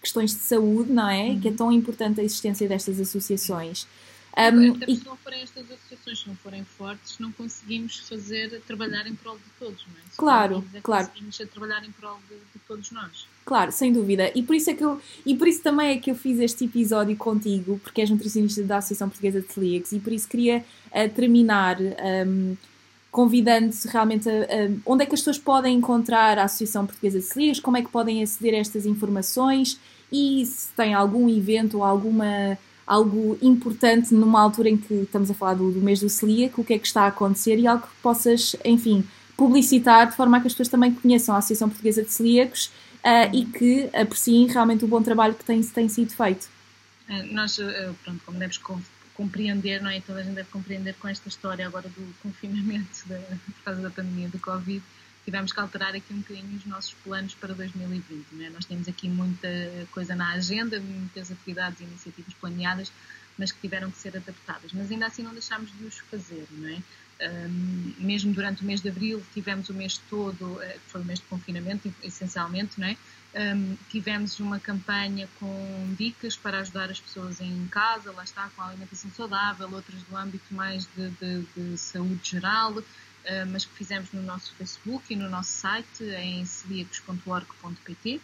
questões 0.06 0.32
de 0.32 0.40
saúde, 0.40 0.92
não 0.92 1.10
é? 1.10 1.30
Uhum. 1.30 1.40
Que 1.40 1.48
é 1.50 1.52
tão 1.52 1.72
importante 1.72 2.22
a 2.22 2.24
existência 2.24 2.68
destas 2.68 3.00
associações. 3.00 3.88
Um, 4.38 4.74
Até 4.74 4.92
e... 4.92 4.98
se 4.98 5.06
não 5.06 5.16
forem 5.16 5.42
estas 5.42 5.64
associações, 5.72 6.20
se 6.20 6.28
não 6.28 6.36
forem 6.36 6.64
fortes, 6.66 7.18
não 7.20 7.32
conseguimos 7.32 8.00
fazer, 8.00 8.62
trabalhar 8.68 9.08
em 9.08 9.16
prol 9.16 9.36
de 9.36 9.44
todos, 9.58 9.86
não 9.88 9.96
é? 9.96 10.12
Se 10.12 10.18
claro, 10.18 10.64
é 10.74 10.82
claro. 10.82 11.08
Conseguimos 11.08 11.38
trabalhar 11.38 11.86
em 11.86 11.92
prol 11.92 12.20
de, 12.30 12.36
de, 12.36 12.60
todos 12.68 12.92
nós. 12.92 13.26
Claro, 13.46 13.72
sem 13.72 13.94
dúvida. 13.94 14.32
E 14.36 14.44
por 14.44 14.56
isso 14.56 14.70
é 14.70 14.74
que 14.74 14.84
eu, 14.84 15.02
e 15.26 15.36
por 15.36 15.48
isso 15.48 15.64
também 15.64 15.92
é 15.92 15.98
que 15.98 16.12
eu 16.12 16.16
fiz 16.16 16.38
este 16.40 16.66
episódio 16.66 17.16
contigo, 17.16 17.80
porque 17.82 18.02
és 18.02 18.10
nutricionista 18.10 18.62
da 18.64 18.78
Associação 18.78 19.08
Portuguesa 19.08 19.40
de 19.40 19.54
Celíacos, 19.54 19.94
e 19.94 20.00
por 20.00 20.12
isso 20.12 20.28
queria 20.28 20.66
uh, 20.92 21.10
terminar 21.14 21.78
um, 21.80 22.58
convidando-se 23.10 23.88
realmente 23.88 24.30
a, 24.30 24.34
a, 24.34 24.46
onde 24.86 25.04
é 25.04 25.06
que 25.06 25.14
as 25.14 25.22
pessoas 25.22 25.38
podem 25.38 25.78
encontrar 25.78 26.38
a 26.38 26.44
Associação 26.44 26.86
Portuguesa 26.86 27.20
de 27.20 27.26
Celíacos, 27.26 27.62
como 27.62 27.78
é 27.78 27.82
que 27.82 27.90
podem 27.90 28.22
aceder 28.22 28.54
a 28.54 28.58
estas 28.58 28.86
informações 28.86 29.80
e 30.12 30.46
se 30.46 30.72
tem 30.74 30.94
algum 30.94 31.30
evento 31.30 31.78
ou 31.78 31.84
alguma 31.84 32.58
algo 32.86 33.36
importante 33.42 34.14
numa 34.14 34.40
altura 34.40 34.70
em 34.70 34.78
que 34.78 34.94
estamos 34.94 35.32
a 35.32 35.34
falar 35.34 35.56
do, 35.56 35.72
do 35.72 35.82
mês 35.82 36.00
do 36.00 36.10
celíaco, 36.10 36.62
o 36.62 36.64
que 36.64 36.74
é 36.74 36.78
que 36.78 36.86
está 36.86 37.04
a 37.04 37.08
acontecer 37.08 37.58
e 37.58 37.66
algo 37.66 37.82
que 37.82 37.94
possas, 38.02 38.56
enfim, 38.64 39.04
publicitar 39.36 40.10
de 40.10 40.16
forma 40.16 40.38
a 40.38 40.40
que 40.40 40.48
as 40.48 40.54
pessoas 40.54 40.70
também 40.70 40.94
conheçam 40.94 41.34
a 41.34 41.40
Associação 41.40 41.68
Portuguesa 41.68 42.04
de 42.04 42.12
Celíacos 42.12 42.68
uh, 43.04 43.34
e 43.36 43.46
que 43.46 43.90
apreciem 43.94 44.48
realmente 44.48 44.86
o 44.86 44.88
bom 44.88 45.02
trabalho 45.02 45.34
que 45.34 45.44
tem, 45.44 45.62
tem 45.64 45.90
sido 45.90 46.14
feito. 46.14 46.48
Eh, 47.08 47.24
nós, 47.32 47.60
eh, 47.60 47.92
pronto, 48.04 48.22
como 48.26 48.40
deves 48.40 48.60
compreender, 49.14 49.82
não 49.82 49.90
é? 49.90 50.02
Toda 50.02 50.20
a 50.20 50.24
gente 50.24 50.36
deve 50.36 50.50
compreender 50.50 50.96
com 50.96 51.08
esta 51.08 51.28
história 51.28 51.66
agora 51.66 51.88
do 51.88 52.16
confinamento 52.22 53.04
da, 53.08 53.20
por 53.20 53.64
causa 53.64 53.82
da 53.82 53.90
pandemia 53.90 54.28
do 54.30 54.40
Covid, 54.40 54.84
tivemos 55.26 55.52
que 55.52 55.60
alterar 55.60 55.96
aqui 55.96 56.14
um 56.14 56.20
bocadinho 56.20 56.56
os 56.56 56.66
nossos 56.66 56.94
planos 56.94 57.34
para 57.34 57.54
2020. 57.54 58.28
Não 58.34 58.46
é? 58.46 58.50
Nós 58.52 58.64
temos 58.64 58.88
aqui 58.88 59.10
muita 59.10 59.50
coisa 59.92 60.16
na 60.16 60.34
agenda, 60.34 60.80
muitas 60.80 61.32
atividades 61.32 61.82
e 61.82 61.84
iniciativas 61.84 62.34
planeadas, 62.36 62.92
mas 63.38 63.52
que 63.52 63.60
tiveram 63.60 63.90
que 63.92 63.98
ser 63.98 64.16
adaptadas. 64.16 64.72
Mas 64.72 64.92
ainda 64.92 65.08
assim 65.08 65.24
não 65.24 65.34
deixámos 65.34 65.76
de 65.76 65.84
os 65.84 65.98
fazer, 65.98 66.46
não 66.52 66.70
é? 66.70 66.82
Um, 67.18 67.94
mesmo 67.98 68.34
durante 68.34 68.62
o 68.62 68.66
mês 68.66 68.82
de 68.82 68.90
abril 68.90 69.24
tivemos 69.34 69.70
o 69.70 69.74
mês 69.74 69.98
todo, 70.10 70.62
eh, 70.62 70.74
que 70.74 70.92
foi 70.92 71.00
o 71.00 71.06
mês 71.06 71.20
de 71.20 71.26
confinamento, 71.26 71.94
essencialmente, 72.04 72.78
não 72.78 72.88
é? 72.88 72.98
Um, 73.36 73.76
tivemos 73.90 74.40
uma 74.40 74.60
campanha 74.60 75.28
com 75.40 75.94
dicas 75.98 76.36
para 76.36 76.60
ajudar 76.60 76.90
as 76.90 77.00
pessoas 77.00 77.40
em 77.40 77.68
casa, 77.68 78.12
lá 78.12 78.24
está, 78.24 78.50
com 78.56 78.62
a 78.62 78.68
alimentação 78.68 79.10
saudável, 79.12 79.70
outras 79.72 80.02
do 80.04 80.16
âmbito 80.16 80.54
mais 80.54 80.88
de, 80.96 81.10
de, 81.10 81.46
de 81.56 81.78
saúde 81.78 82.20
geral, 82.24 82.82
mas 83.50 83.66
que 83.66 83.74
fizemos 83.74 84.12
no 84.12 84.22
nosso 84.22 84.54
Facebook 84.56 85.14
e 85.14 85.16
no 85.16 85.30
nosso 85.30 85.52
site 85.52 86.04
em 86.04 86.46
celíacos.org.pt 86.46 88.22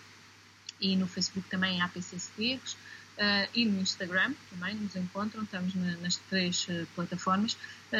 e 0.80 0.96
no 0.96 1.08
Facebook 1.08 1.48
também 1.50 1.78
em 1.78 1.82
APC 1.82 2.20
Celíacos 2.20 2.74
uh, 2.74 3.50
e 3.54 3.66
no 3.66 3.82
Instagram 3.82 4.34
também 4.50 4.76
nos 4.76 4.96
encontram, 4.96 5.44
estamos 5.44 5.76
na, 5.76 5.96
nas 5.98 6.18
três 6.18 6.68
uh, 6.68 6.88
plataformas. 6.96 7.56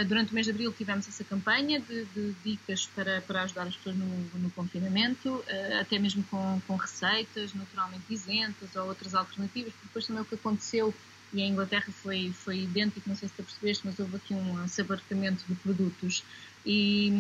Durante 0.08 0.32
o 0.32 0.34
mês 0.34 0.46
de 0.46 0.54
Abril 0.54 0.72
tivemos 0.72 1.06
essa 1.06 1.22
campanha 1.26 1.78
de, 1.82 2.06
de 2.06 2.34
dicas 2.46 2.88
para, 2.96 3.20
para 3.20 3.44
ajudar 3.44 3.64
as 3.64 3.76
pessoas 3.76 3.98
no, 3.98 4.08
no 4.40 4.50
confinamento, 4.52 5.44
até 5.82 6.00
mesmo 6.00 6.24
com, 6.32 6.62
com 6.66 6.78
receitas 6.78 7.54
naturalmente 7.54 8.06
isentas 8.10 8.74
ou 8.74 8.88
outras 8.88 9.14
alternativas, 9.14 9.74
porque 9.74 9.88
depois 9.88 10.08
também 10.08 10.22
o 10.22 10.26
que 10.26 10.36
aconteceu 10.36 10.94
e 11.34 11.42
a 11.42 11.46
Inglaterra 11.46 11.88
foi, 12.04 12.34
foi 12.34 12.60
idêntico, 12.60 13.08
não 13.08 13.16
sei 13.16 13.30
se 13.30 13.36
tu 13.36 13.44
percebeste, 13.44 13.86
mas 13.86 13.98
houve 14.00 14.18
aqui 14.18 14.34
um 14.34 14.58
abarcamento 14.80 15.44
de 15.48 15.56
produtos 15.56 16.24
e, 16.66 17.12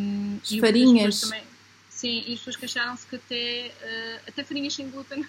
As 0.43 0.51
e 0.51 0.59
farinhas. 0.59 1.21
Também, 1.21 1.43
sim, 1.89 2.23
e 2.27 2.33
as 2.33 2.39
pessoas 2.39 2.55
queixaram-se 2.57 3.05
que 3.07 3.15
até, 3.15 3.71
uh, 3.81 4.21
até 4.27 4.43
farinhas 4.43 4.73
sem 4.73 4.89
glúten 4.89 5.21
uh, 5.21 5.27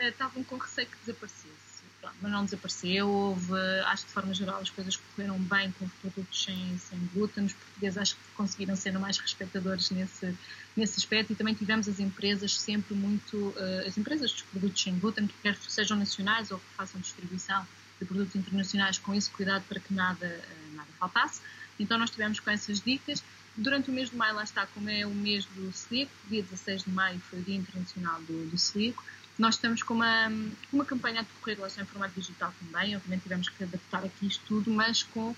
estavam 0.08 0.42
com 0.44 0.56
receio 0.56 0.88
que 0.88 0.96
desaparecesse. 1.04 1.74
Pronto, 2.00 2.16
mas 2.20 2.32
não 2.32 2.44
desapareceu. 2.44 3.08
Houve, 3.08 3.52
acho 3.86 4.02
que 4.02 4.08
de 4.08 4.14
forma 4.14 4.34
geral 4.34 4.60
as 4.60 4.70
coisas 4.70 4.96
correram 4.96 5.38
bem 5.38 5.72
com 5.72 5.86
os 5.86 5.92
produtos 5.92 6.44
sem, 6.44 6.78
sem 6.78 6.98
glúten. 7.14 7.44
Os 7.44 7.52
portugueses 7.52 7.98
acho 7.98 8.14
que 8.14 8.20
conseguiram 8.34 8.76
ser 8.76 8.98
mais 8.98 9.18
respeitadores 9.18 9.90
nesse, 9.90 10.34
nesse 10.76 10.98
aspecto 10.98 11.32
e 11.32 11.36
também 11.36 11.54
tivemos 11.54 11.88
as 11.88 12.00
empresas 12.00 12.58
sempre 12.58 12.94
muito, 12.94 13.36
uh, 13.36 13.86
as 13.86 13.98
empresas 13.98 14.32
dos 14.32 14.42
produtos 14.42 14.82
sem 14.82 14.98
glúten, 14.98 15.26
que 15.26 15.34
quer 15.42 15.56
sejam 15.56 15.98
nacionais 15.98 16.50
ou 16.50 16.58
que 16.58 16.74
façam 16.76 17.00
distribuição 17.00 17.66
de 18.00 18.06
produtos 18.06 18.34
internacionais, 18.34 18.98
com 18.98 19.14
esse 19.14 19.30
cuidado 19.30 19.64
para 19.68 19.80
que 19.80 19.92
nada, 19.92 20.40
nada 20.72 20.88
faltasse. 20.98 21.40
Então 21.78 21.98
nós 21.98 22.10
tivemos 22.10 22.40
com 22.40 22.50
essas 22.50 22.80
dicas 22.80 23.22
Durante 23.56 23.88
o 23.88 23.92
mês 23.92 24.10
de 24.10 24.16
maio, 24.16 24.34
lá 24.34 24.42
está, 24.42 24.66
como 24.66 24.90
é 24.90 25.06
o 25.06 25.14
mês 25.14 25.44
do 25.44 25.72
celíaco, 25.72 26.12
dia 26.28 26.42
16 26.42 26.82
de 26.84 26.90
maio 26.90 27.20
foi 27.20 27.38
o 27.38 27.42
Dia 27.42 27.54
Internacional 27.54 28.20
do, 28.22 28.50
do 28.50 28.58
Celíaco, 28.58 29.04
nós 29.38 29.54
estamos 29.54 29.82
com 29.82 29.94
uma, 29.94 30.28
uma 30.72 30.84
campanha 30.84 31.20
a 31.20 31.22
decorrer 31.22 31.60
lá 31.60 31.68
em 31.68 31.86
formato 31.86 32.20
digital 32.20 32.52
também, 32.58 32.96
obviamente 32.96 33.22
tivemos 33.22 33.48
que 33.48 33.62
adaptar 33.62 34.04
aqui 34.04 34.26
isto 34.26 34.42
tudo, 34.46 34.72
mas 34.72 35.04
com, 35.04 35.30
uh, 35.30 35.36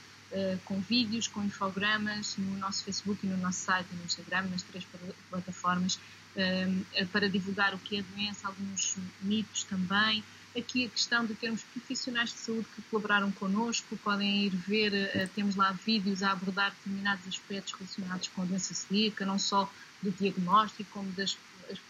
com 0.65 0.81
vídeos, 0.81 1.29
com 1.29 1.45
infogramas 1.45 2.37
no 2.39 2.57
nosso 2.57 2.85
Facebook 2.85 3.27
e 3.27 3.29
no 3.29 3.37
nosso 3.37 3.61
site 3.61 3.87
e 3.93 3.97
no 3.97 4.05
Instagram, 4.05 4.49
nas 4.49 4.63
três 4.63 4.87
plataformas, 5.29 5.97
uh, 5.97 7.07
para 7.13 7.29
divulgar 7.29 7.75
o 7.75 7.79
que 7.79 7.97
é 7.97 8.01
a 8.01 8.03
doença, 8.15 8.49
alguns 8.49 8.97
mitos 9.21 9.65
também. 9.65 10.25
Aqui 10.57 10.87
a 10.87 10.89
questão 10.89 11.27
de 11.27 11.35
termos 11.35 11.63
profissionais 11.63 12.31
de 12.31 12.39
saúde 12.39 12.67
que 12.75 12.83
colaboraram 12.83 13.31
connosco, 13.33 13.97
podem 13.99 14.47
ir 14.47 14.51
ver, 14.51 14.93
uh, 14.93 15.29
temos 15.35 15.55
lá 15.55 15.73
vídeos 15.73 16.23
a 16.23 16.33
abordar 16.33 16.71
determinados 16.71 17.27
aspectos 17.27 17.75
relacionados 17.75 18.29
com 18.29 18.43
a 18.43 18.45
doença 18.45 18.73
celíaca, 18.73 19.27
não 19.27 19.39
só 19.39 19.71
do 20.03 20.11
diagnóstico, 20.11 20.91
como 20.93 21.11
das 21.13 21.37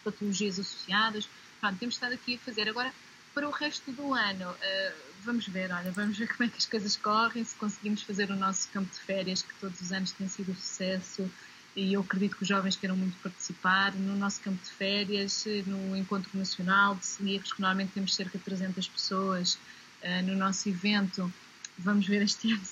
patologias 0.02 0.58
associadas 0.58 1.28
pronto, 1.66 1.78
temos 1.78 1.94
estado 1.94 2.14
aqui 2.14 2.36
a 2.36 2.38
fazer. 2.38 2.68
Agora, 2.68 2.92
para 3.34 3.48
o 3.48 3.50
resto 3.50 3.92
do 3.92 4.14
ano, 4.14 4.50
uh, 4.50 4.92
vamos 5.22 5.46
ver, 5.46 5.70
olha, 5.72 5.90
vamos 5.92 6.16
ver 6.16 6.28
como 6.34 6.44
é 6.44 6.48
que 6.48 6.58
as 6.58 6.66
coisas 6.66 6.96
correm, 6.96 7.44
se 7.44 7.54
conseguimos 7.56 8.02
fazer 8.02 8.30
o 8.30 8.36
nosso 8.36 8.68
campo 8.68 8.90
de 8.92 9.00
férias, 9.00 9.42
que 9.42 9.54
todos 9.60 9.80
os 9.80 9.92
anos 9.92 10.12
tem 10.12 10.28
sido 10.28 10.52
um 10.52 10.54
sucesso, 10.54 11.30
e 11.76 11.92
eu 11.92 12.00
acredito 12.00 12.36
que 12.36 12.42
os 12.42 12.48
jovens 12.48 12.74
queiram 12.74 12.96
muito 12.96 13.16
participar, 13.22 13.94
no 13.94 14.16
nosso 14.16 14.40
campo 14.40 14.58
de 14.64 14.70
férias, 14.70 15.44
no 15.66 15.94
Encontro 15.94 16.30
Nacional 16.36 16.94
de 16.94 17.04
Celíacos, 17.04 17.52
que 17.52 17.60
normalmente 17.60 17.92
temos 17.92 18.14
cerca 18.14 18.38
de 18.38 18.44
300 18.44 18.88
pessoas 18.88 19.58
uh, 20.02 20.22
no 20.24 20.34
nosso 20.34 20.70
evento, 20.70 21.30
vamos 21.78 22.06
ver 22.06 22.22
este 22.22 22.50
ano. 22.52 22.62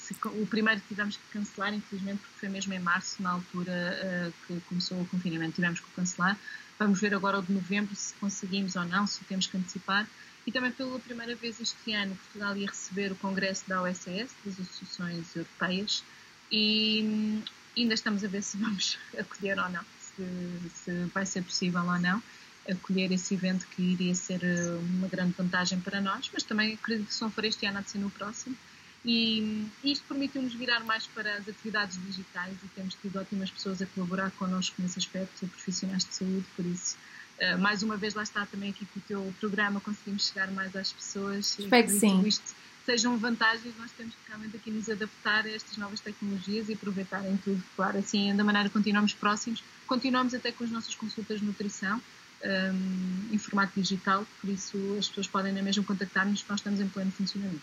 O 0.42 0.46
primeiro 0.46 0.80
tivemos 0.88 1.18
que 1.18 1.22
cancelar, 1.34 1.74
infelizmente, 1.74 2.20
porque 2.20 2.40
foi 2.40 2.48
mesmo 2.48 2.72
em 2.72 2.78
março, 2.78 3.22
na 3.22 3.32
altura 3.32 3.72
uh, 3.72 4.32
que 4.46 4.59
começou 4.62 4.98
o 4.98 5.07
confinamento, 5.07 5.57
tivemos 5.57 5.80
que 5.80 5.90
cancelar. 5.90 6.38
Vamos 6.78 6.98
ver 6.98 7.14
agora 7.14 7.38
o 7.38 7.42
de 7.42 7.52
novembro 7.52 7.94
se 7.94 8.14
conseguimos 8.14 8.74
ou 8.74 8.86
não, 8.86 9.07
se 9.07 9.22
temos 9.24 9.46
que 9.46 9.57
antecipar. 9.57 10.09
E 10.46 10.52
também 10.52 10.72
pela 10.72 10.98
primeira 10.98 11.36
vez 11.36 11.61
este 11.61 11.92
ano, 11.92 12.16
Portugal 12.16 12.57
ia 12.57 12.66
receber 12.66 13.12
o 13.12 13.16
congresso 13.16 13.64
da 13.68 13.82
OSS, 13.82 14.34
das 14.44 14.61
Associações 14.61 15.36
Europeias, 15.36 16.02
e 16.50 17.02
hum, 17.05 17.42
ainda 17.83 17.95
estamos 17.95 18.25
a 18.25 18.29
ver 18.29 18.43
se 18.43 18.57
vamos 18.57 18.99
acolher 19.18 19.59
ou 19.59 19.68
não, 19.68 19.83
se, 20.01 20.70
se 20.75 21.05
vai 21.12 21.27
ser 21.27 21.43
possível 21.43 21.83
ou 21.83 21.99
não 21.99 22.22
acolher 22.70 23.12
esse 23.12 23.35
evento 23.35 23.66
que 23.68 23.83
iria 23.83 24.14
ser 24.14 24.43
eh, 24.43 24.79
uma 24.97 25.09
grande 25.09 25.35
vantagem 25.37 25.79
para 25.81 26.01
nós, 26.01 26.31
mas 26.33 26.43
também 26.43 26.75
acredito 26.75 27.09
que 27.09 27.14
se 27.14 27.20
não 27.20 27.31
for 27.31 27.45
este 27.45 27.66
ano, 27.66 27.79
há 27.79 27.81
de 27.83 27.91
ser 27.91 27.99
no 27.99 28.11
próximo. 28.11 28.57
E 29.05 29.66
isto 29.85 30.03
permitiu-nos 30.09 30.55
virar 30.55 30.81
mais 30.81 31.07
para 31.07 31.37
as 31.37 31.47
atividades 31.47 32.03
digitais 32.07 32.57
e 32.64 32.68
temos 32.68 32.95
tido 32.95 33.18
ótimas 33.18 33.51
pessoas 33.51 33.83
a 33.83 33.87
colaborar 33.87 34.31
connosco 34.31 34.77
nesse 34.79 34.99
aspecto, 34.99 35.47
profissionais 35.47 36.07
de 36.07 36.14
saúde, 36.14 36.47
por 36.57 36.64
isso, 36.64 36.97
uh, 37.39 37.59
mais 37.59 37.83
uma 37.83 37.99
vez, 37.99 38.14
lá 38.14 38.22
está 38.22 38.47
também 38.47 38.70
aqui 38.70 38.87
com 38.87 38.99
o 38.99 39.03
teu 39.03 39.35
programa, 39.39 39.79
conseguimos 39.79 40.29
chegar 40.29 40.51
mais 40.51 40.75
às 40.75 40.91
pessoas. 40.91 41.59
Espero 41.59 41.87
que 41.87 41.93
sim. 41.93 42.27
Isto 42.27 42.55
sejam 42.85 43.16
vantagens, 43.16 43.74
nós 43.78 43.91
temos 43.93 44.14
que 44.14 44.20
realmente 44.28 44.57
aqui 44.57 44.70
nos 44.70 44.89
adaptar 44.89 45.45
a 45.45 45.51
estas 45.51 45.76
novas 45.76 46.01
tecnologias 46.01 46.68
e 46.68 46.74
aproveitar 46.74 47.24
em 47.26 47.37
tudo, 47.39 47.62
claro, 47.76 47.99
assim, 47.99 48.35
da 48.37 48.45
maneira 48.45 48.68
que 48.68 48.72
continuamos 48.72 49.12
próximos, 49.14 49.62
continuamos 49.87 50.35
até 50.35 50.53
com 50.53 50.64
as 50.64 50.70
nossas 50.70 50.95
consultas 50.95 51.41
de 51.41 51.47
nutrição, 51.47 52.01
um, 52.45 53.28
em 53.32 53.39
formato 53.39 53.72
digital, 53.80 54.26
por 54.41 54.51
isso 54.51 54.76
as 54.99 55.09
pessoas 55.09 55.26
podem 55.26 55.53
na 55.53 55.62
mesma 55.62 55.82
contactar-nos, 55.82 56.45
nós 56.49 56.61
estamos 56.61 56.80
em 56.80 56.89
pleno 56.89 57.11
funcionamento. 57.11 57.62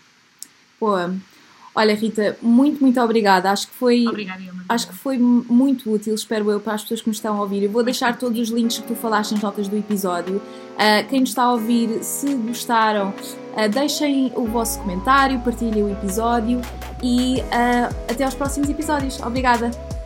Boa. 0.80 1.16
Olha, 1.74 1.96
Rita, 1.96 2.38
muito, 2.42 2.82
muito 2.82 3.00
obrigada. 3.00 3.50
Acho 3.50 3.68
que 3.68 3.74
foi, 3.74 4.06
obrigada, 4.08 4.44
acho 4.68 4.88
que 4.88 4.94
foi 4.94 5.18
muito 5.18 5.92
útil, 5.92 6.14
espero 6.14 6.52
eu, 6.52 6.60
para 6.60 6.74
as 6.74 6.82
pessoas 6.82 7.02
que 7.02 7.08
nos 7.08 7.18
estão 7.18 7.38
a 7.38 7.42
ouvir. 7.42 7.64
Eu 7.64 7.72
vou 7.72 7.82
deixar 7.82 8.18
todos 8.18 8.38
os 8.40 8.50
links 8.50 8.80
que 8.80 8.88
tu 8.88 8.96
falaste 8.96 9.32
nas 9.32 9.42
notas 9.42 9.68
do 9.68 9.78
episódio. 9.78 10.38
Uh, 10.38 11.08
quem 11.10 11.22
nos 11.22 11.30
está 11.30 11.44
a 11.44 11.54
ouvir, 11.54 12.04
se 12.04 12.34
gostaram, 12.36 13.10
uh, 13.10 13.70
deixem 13.70 14.34
o 14.36 14.46
vosso 14.46 14.80
comentário, 14.80 15.40
partilhem 15.40 15.84
o 15.84 15.92
episódio 15.92 16.62
e 17.02 17.40
uh, 17.40 17.96
até 18.10 18.26
aos 18.26 18.36
próximos 18.36 18.70
episódios. 18.70 19.20
Obrigada! 19.22 20.01